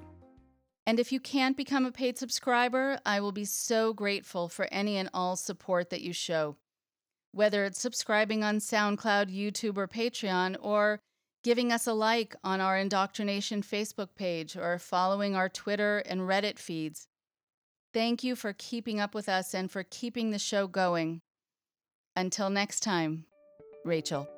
And 0.87 0.99
if 0.99 1.13
you 1.13 1.21
can't 1.21 1.55
become 1.55 1.85
a 1.85 1.93
paid 1.93 2.17
subscriber, 2.17 2.99
I 3.05 3.21
will 3.21 3.33
be 3.33 3.45
so 3.45 3.93
grateful 3.93 4.49
for 4.49 4.67
any 4.73 4.97
and 4.97 5.11
all 5.13 5.37
support 5.37 5.91
that 5.91 6.01
you 6.01 6.15
show. 6.15 6.57
Whether 7.33 7.65
it's 7.65 7.81
subscribing 7.81 8.43
on 8.43 8.59
SoundCloud, 8.59 9.35
YouTube, 9.35 9.77
or 9.77 9.89
Patreon, 9.89 10.57
or 10.61 11.01
giving 11.45 11.73
us 11.73 11.87
a 11.87 11.93
like 11.93 12.35
on 12.43 12.61
our 12.61 12.77
Indoctrination 12.77 13.63
Facebook 13.63 14.09
page, 14.17 14.57
or 14.57 14.79
following 14.79 15.37
our 15.37 15.49
Twitter 15.49 15.99
and 15.99 16.23
Reddit 16.23 16.59
feeds. 16.59 17.07
Thank 17.95 18.23
you 18.23 18.37
for 18.37 18.53
keeping 18.53 19.01
up 19.01 19.15
with 19.15 19.29
us 19.29 19.55
and 19.55 19.71
for 19.71 19.83
keeping 19.83 20.31
the 20.31 20.39
show 20.39 20.67
going. 20.67 21.21
Until 22.17 22.51
next 22.51 22.81
time, 22.81 23.25
Rachel. 23.85 24.29